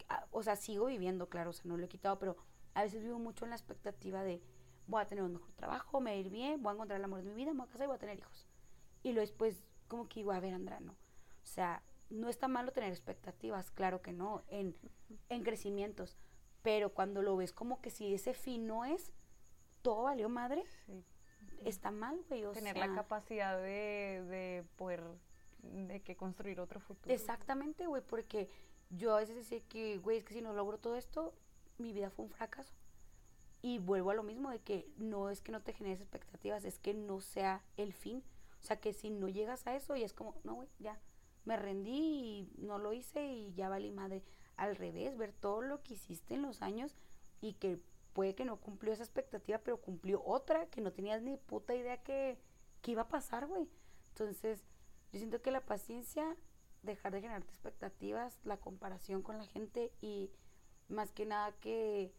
[0.09, 2.37] ah, o sea, sigo viviendo, claro, o sea, no lo he quitado, pero
[2.73, 4.41] a veces vivo mucho en la expectativa de
[4.87, 7.05] voy a tener un mejor trabajo, me va a ir bien, voy a encontrar el
[7.05, 8.47] amor de mi vida, me voy a casar y voy a tener hijos.
[9.03, 10.93] Y luego después, como que digo, a ver, Andra, no.
[10.93, 14.75] O sea, no está malo tener expectativas, claro que no, en,
[15.29, 16.17] en crecimientos,
[16.61, 19.11] pero cuando lo ves como que si ese fin no es,
[19.81, 21.03] todo valió madre, Sí.
[21.63, 22.45] está mal, güey.
[22.45, 25.03] O Tener sea, la capacidad de, de poder,
[25.61, 27.13] de que construir otro futuro.
[27.13, 28.49] Exactamente, güey, porque
[28.89, 31.33] yo a veces decía que, güey, es que si no logro todo esto,
[31.77, 32.73] mi vida fue un fracaso.
[33.61, 36.77] Y vuelvo a lo mismo de que no es que no te generes expectativas, es
[36.79, 38.23] que no sea el fin.
[38.65, 40.99] O sea, que si no llegas a eso y es como, no, güey, ya,
[41.43, 44.23] me rendí y no lo hice y ya valí madre.
[44.57, 46.95] Al revés, ver todo lo que hiciste en los años
[47.41, 47.79] y que
[48.13, 52.01] puede que no cumplió esa expectativa, pero cumplió otra que no tenías ni puta idea
[52.01, 52.39] que,
[52.81, 53.69] que iba a pasar, güey.
[54.07, 54.63] Entonces,
[55.13, 56.35] yo siento que la paciencia,
[56.81, 60.31] dejar de generarte expectativas, la comparación con la gente y
[60.87, 62.15] más que nada que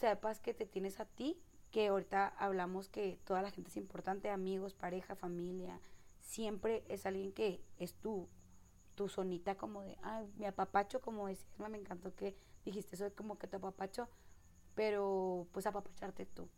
[0.00, 1.40] sepas que te tienes a ti,
[1.70, 5.80] que ahorita hablamos que toda la gente es importante, amigos, pareja, familia,
[6.20, 8.28] siempre es alguien que es tu,
[8.94, 13.38] tu sonita como de, ay, mi apapacho, como decías, me encantó que dijiste eso como
[13.38, 14.08] que tu apapacho,
[14.74, 16.48] pero pues apapacharte tú,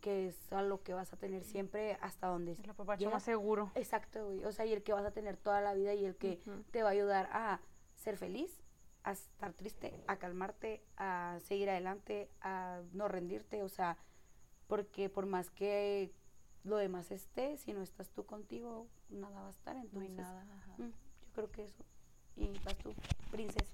[0.00, 3.12] que es a lo que vas a tener siempre hasta donde Es el apapacho llega.
[3.12, 3.70] más seguro.
[3.74, 4.44] Exacto, güey.
[4.44, 6.82] O sea, y el que vas a tener toda la vida y el que te
[6.82, 7.60] va a ayudar a
[7.94, 8.62] ser feliz,
[9.04, 13.62] a estar triste, a calmarte, a seguir adelante, a no rendirte.
[13.62, 13.96] O sea,
[14.66, 16.12] porque por más que
[16.64, 19.76] lo demás esté, si no estás tú contigo, nada va a estar.
[19.76, 20.42] No hay Entonces, nada.
[20.56, 20.74] ajá.
[20.78, 20.90] mm,
[21.22, 21.84] yo creo que eso.
[22.36, 22.94] Y vas tú,
[23.30, 23.72] princesa.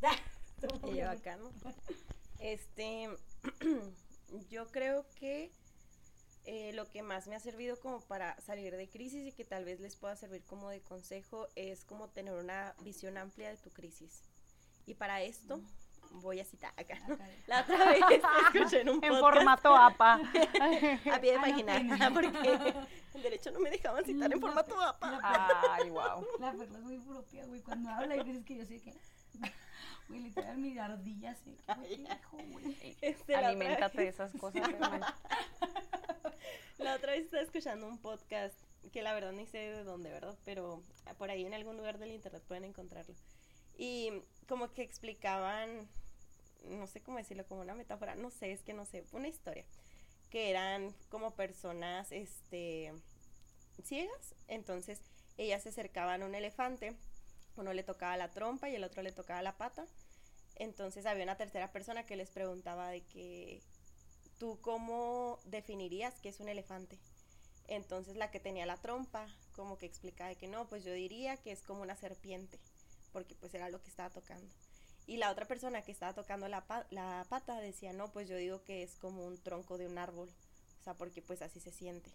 [0.86, 1.50] Y yo acá, ¿no?
[2.40, 3.08] Este,
[4.50, 5.50] yo creo que
[6.44, 9.64] eh, lo que más me ha servido como para salir de crisis y que tal
[9.64, 13.70] vez les pueda servir como de consejo es como tener una visión amplia de tu
[13.70, 14.22] crisis.
[14.84, 15.62] Y para esto
[16.20, 16.98] voy a citar acá.
[17.08, 17.18] ¿no?
[17.46, 18.00] La otra vez
[18.54, 20.14] escuché en un En podcast formato APA.
[21.14, 22.10] a pie de página, Anótenme.
[22.12, 22.74] porque
[23.14, 25.48] en derecho no me dejaban citar en formato APA.
[25.72, 26.26] Ay, wow.
[26.40, 27.60] La perla es muy propia, güey.
[27.62, 28.94] Cuando habla y dices que yo sé que.
[30.08, 31.56] Güey, literal, mi ardilla se.
[31.74, 32.96] Güey, ¿qué dijo, güey?
[33.00, 34.62] Este, Aliméntate de esas cosas.
[36.78, 38.54] La otra vez estaba escuchando un podcast
[38.92, 40.36] que la verdad no sé de dónde, ¿verdad?
[40.44, 40.82] Pero
[41.18, 43.14] por ahí en algún lugar del internet pueden encontrarlo.
[43.76, 45.88] Y como que explicaban,
[46.68, 49.64] no sé cómo decirlo, como una metáfora, no sé, es que no sé, una historia,
[50.30, 52.92] que eran como personas, este,
[53.82, 55.02] ciegas, entonces
[55.36, 56.96] ellas se acercaban a un elefante
[57.56, 59.86] Uno le tocaba la trompa y el otro le tocaba la pata.
[60.56, 63.62] Entonces había una tercera persona que les preguntaba de que,
[64.38, 66.98] ¿tú cómo definirías que es un elefante?
[67.68, 71.36] Entonces la que tenía la trompa como que explicaba de que no, pues yo diría
[71.38, 72.60] que es como una serpiente,
[73.12, 74.54] porque pues era lo que estaba tocando.
[75.06, 78.62] Y la otra persona que estaba tocando la, la pata decía, no, pues yo digo
[78.62, 80.30] que es como un tronco de un árbol,
[80.80, 82.10] o sea, porque pues así se siente.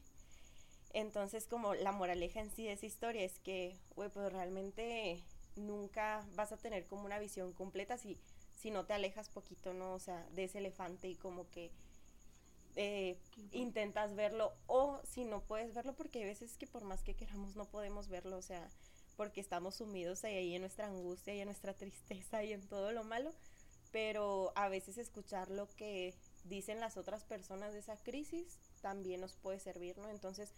[0.92, 5.24] Entonces, como la moraleja en sí de esa historia es que, güey, pues realmente
[5.56, 8.18] nunca vas a tener como una visión completa si,
[8.56, 9.94] si no te alejas poquito, ¿no?
[9.94, 11.72] O sea, de ese elefante y como que
[12.76, 13.18] eh,
[13.52, 17.56] intentas verlo o si no puedes verlo porque hay veces que por más que queramos
[17.56, 18.68] no podemos verlo, o sea,
[19.20, 23.04] porque estamos sumidos ahí en nuestra angustia y en nuestra tristeza y en todo lo
[23.04, 23.34] malo,
[23.92, 26.16] pero a veces escuchar lo que
[26.46, 30.08] dicen las otras personas de esa crisis también nos puede servir, ¿no?
[30.08, 30.54] Entonces,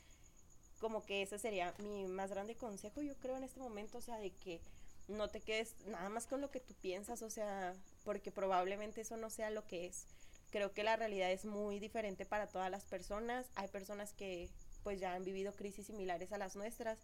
[0.80, 4.20] como que ese sería mi más grande consejo, yo creo, en este momento, o sea,
[4.20, 4.62] de que
[5.08, 7.74] no te quedes nada más con lo que tú piensas, o sea,
[8.04, 10.06] porque probablemente eso no sea lo que es.
[10.52, 13.48] Creo que la realidad es muy diferente para todas las personas.
[13.56, 14.52] Hay personas que
[14.84, 17.00] pues ya han vivido crisis similares a las nuestras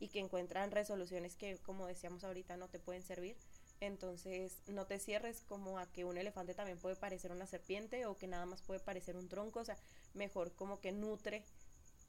[0.00, 3.36] y que encuentran resoluciones que, como decíamos ahorita, no te pueden servir.
[3.80, 8.16] Entonces, no te cierres como a que un elefante también puede parecer una serpiente o
[8.16, 9.60] que nada más puede parecer un tronco.
[9.60, 9.76] O sea,
[10.14, 11.44] mejor como que nutre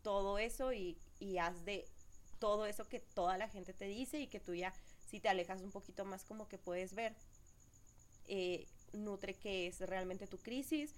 [0.02, 1.86] todo eso y, y haz de
[2.40, 4.74] todo eso que toda la gente te dice y que tú ya,
[5.06, 7.14] si te alejas un poquito más, como que puedes ver,
[8.28, 10.92] eh, nutre que es realmente tu crisis,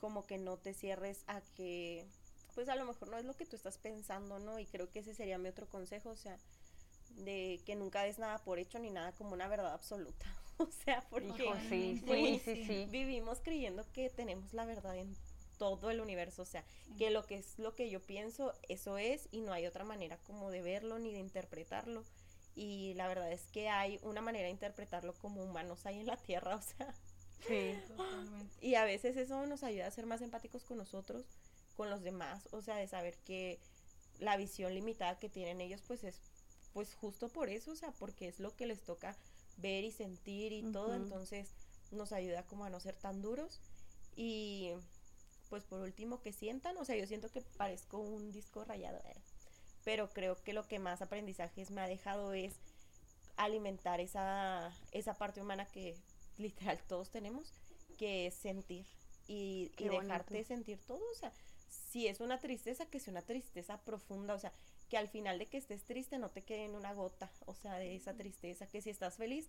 [0.00, 2.06] como que no te cierres a que
[2.54, 4.58] pues a lo mejor no es lo que tú estás pensando, ¿no?
[4.58, 6.38] Y creo que ese sería mi otro consejo, o sea,
[7.10, 10.26] de que nunca des nada por hecho ni nada como una verdad absoluta.
[10.60, 15.16] O sea, porque sí, sí, sí, sí, vivimos creyendo que tenemos la verdad en
[15.56, 16.64] todo el universo, o sea,
[16.98, 20.16] que lo que es lo que yo pienso, eso es y no hay otra manera
[20.26, 22.02] como de verlo ni de interpretarlo.
[22.56, 26.16] Y la verdad es que hay una manera de interpretarlo como humanos hay en la
[26.16, 26.92] Tierra, o sea.
[27.46, 27.78] Sí,
[28.60, 31.24] Y a veces eso nos ayuda a ser más empáticos con nosotros
[31.78, 33.60] con los demás, o sea, de saber que
[34.18, 36.20] la visión limitada que tienen ellos, pues es
[36.72, 39.16] pues justo por eso, o sea, porque es lo que les toca
[39.58, 41.54] ver y sentir y todo, entonces
[41.92, 43.60] nos ayuda como a no ser tan duros.
[44.16, 44.72] Y
[45.50, 49.20] pues por último que sientan, o sea, yo siento que parezco un disco rayado, ¿eh?
[49.84, 52.54] pero creo que lo que más aprendizajes me ha dejado es
[53.36, 55.96] alimentar esa, esa parte humana que
[56.38, 57.54] literal todos tenemos,
[57.96, 58.84] que es sentir
[59.28, 61.32] y, y dejarte sentir todo, o sea,
[61.88, 64.52] si es una tristeza, que sea una tristeza profunda, o sea,
[64.88, 67.74] que al final de que estés triste no te quede en una gota, o sea,
[67.78, 69.48] de esa tristeza, que si estás feliz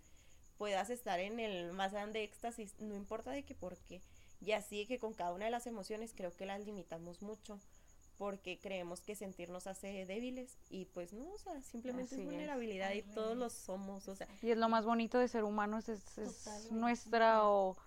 [0.57, 4.01] puedas estar en el más grande éxtasis, no importa de qué por qué.
[4.41, 7.59] Y así que con cada una de las emociones creo que las limitamos mucho
[8.17, 13.01] porque creemos que sentirnos hace débiles y pues no, o sea, simplemente es vulnerabilidad y
[13.01, 14.27] todos lo somos, o sea.
[14.41, 17.77] Y es lo más bonito de ser humano, es, es, nuestra o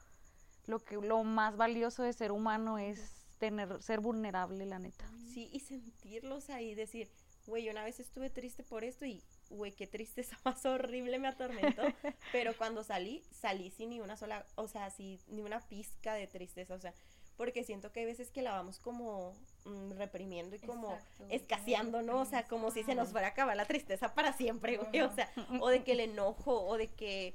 [0.67, 5.05] lo que lo más valioso de ser humano es tener, ser vulnerable, la neta.
[5.35, 7.11] Sí, y sentirlos ahí, decir,
[7.49, 9.21] güey, una vez estuve triste por esto y,
[9.51, 11.83] güey, qué tristeza más horrible me atormentó.
[12.33, 16.29] pero cuando salí, salí sin ni una sola, o sea, sin ni una pizca de
[16.29, 16.95] tristeza, o sea,
[17.37, 20.97] porque siento que hay veces que la vamos como mm, reprimiendo y como
[21.29, 22.21] escaseando, ¿no?
[22.21, 25.13] O sea, como si se nos fuera a acabar la tristeza para siempre, güey, o
[25.13, 25.29] sea,
[25.59, 27.35] o de que el enojo, o de que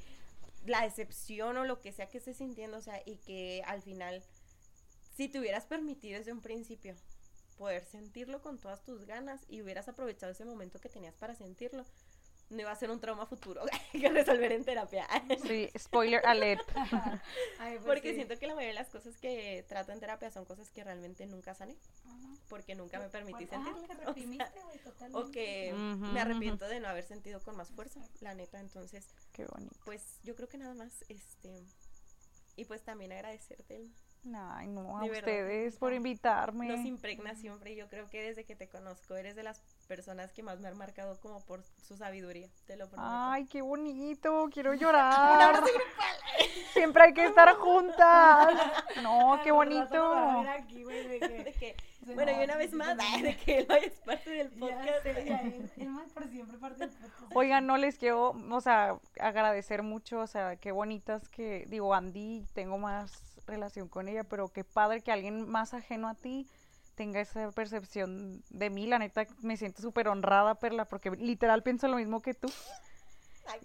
[0.65, 4.23] la decepción o lo que sea que esté sintiendo, o sea, y que al final
[5.17, 6.95] si te hubieras permitido desde un principio
[7.57, 11.83] poder sentirlo con todas tus ganas y hubieras aprovechado ese momento que tenías para sentirlo,
[12.51, 15.07] no iba a ser un trauma futuro que resolver en terapia.
[15.45, 16.61] Sí, spoiler alert.
[17.57, 20.69] Pues porque siento que la mayoría de las cosas que trato en terapia son cosas
[20.69, 21.75] que realmente nunca sané.
[22.47, 24.13] Porque nunca me permití sentirlo.
[25.13, 28.59] o, que me arrepiento de no haber sentido con más fuerza, la neta.
[28.59, 29.75] Entonces, Qué bonito.
[29.83, 31.65] pues yo creo que nada más, este,
[32.55, 33.89] y pues también agradecerte,
[34.35, 36.67] Ay, no, a ustedes por invitarme.
[36.67, 37.75] Nos impregna siempre.
[37.75, 40.77] Yo creo que desde que te conozco eres de las personas que más me han
[40.77, 42.49] marcado como por su sabiduría.
[42.65, 43.09] Te lo prometo.
[43.09, 44.49] Ay, qué bonito.
[44.51, 45.63] Quiero llorar.
[46.73, 48.59] siempre hay que estar juntas.
[49.01, 50.43] No, qué bonito.
[52.13, 55.05] bueno, y una vez más, de que él es parte del podcast.
[56.13, 57.35] por siempre parte del podcast.
[57.35, 62.45] Oigan, no les quiero, o sea, agradecer mucho, o sea, qué bonitas que, digo, Andy,
[62.53, 66.47] tengo más relación con ella, pero qué padre que alguien más ajeno a ti
[66.95, 68.87] tenga esa percepción de mí.
[68.87, 72.49] La neta, me siento súper honrada, Perla, porque literal pienso lo mismo que tú.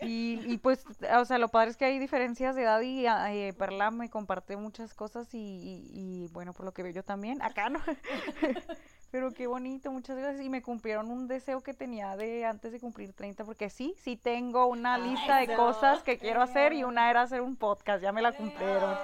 [0.00, 0.84] Y, y, pues,
[1.16, 4.56] o sea, lo padre es que hay diferencias de edad y eh, Perla me comparte
[4.56, 7.80] muchas cosas y, y, bueno, por lo que veo yo también, acá no.
[9.10, 10.44] Pero qué bonito, muchas gracias.
[10.44, 14.16] Y me cumplieron un deseo que tenía de antes de cumplir 30, porque sí, sí
[14.16, 18.12] tengo una lista de cosas que quiero hacer y una era hacer un podcast, ya
[18.12, 18.96] me la cumplieron.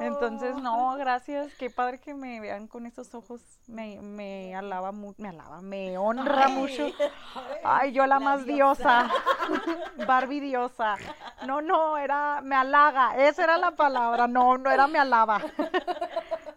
[0.00, 1.52] Entonces, no, gracias.
[1.54, 3.40] Qué padre que me vean con esos ojos.
[3.66, 6.86] Me, me alaba, me alaba, me honra mucho.
[7.64, 9.08] Ay, yo la, la más diosa.
[9.48, 10.06] diosa.
[10.06, 10.96] Barbie diosa.
[11.46, 13.16] No, no, era, me halaga.
[13.16, 14.26] Esa era la palabra.
[14.26, 15.40] No, no era me alaba.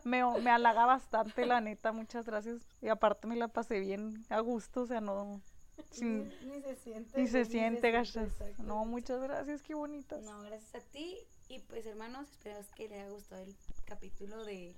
[0.03, 1.91] Me, me halaga bastante, la neta.
[1.91, 2.61] Muchas gracias.
[2.79, 5.41] Y aparte me la pasé bien a gusto, o sea, no.
[5.89, 7.19] sin- Ni se siente.
[7.19, 8.45] ni se siente, exacto.
[8.59, 10.21] No, muchas gracias, qué bonitas.
[10.21, 11.17] No, gracias a ti.
[11.47, 13.55] Y pues, hermanos, esperamos que les haya gustado el
[13.85, 14.75] capítulo de,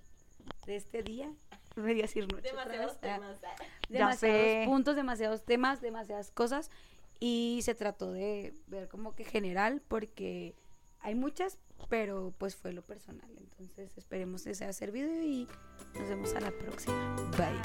[0.65, 1.31] de este día.
[1.75, 3.11] Me di a decir noche otra Demasiados vez.
[3.11, 3.41] Ah, temas.
[3.89, 4.63] Demasiados sé.
[4.65, 6.71] puntos, demasiados temas, demasiadas cosas.
[7.19, 10.55] Y se trató de ver como que general, porque
[10.99, 11.57] hay muchas,
[11.89, 13.29] pero pues fue lo personal.
[13.37, 15.47] Entonces esperemos que les haya servido y
[15.95, 17.15] nos vemos a la próxima.
[17.37, 17.57] Bye.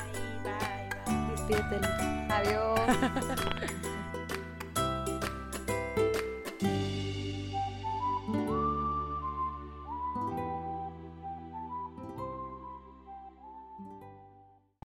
[1.48, 2.26] Bye, bye, bye.
[2.30, 2.80] Adiós.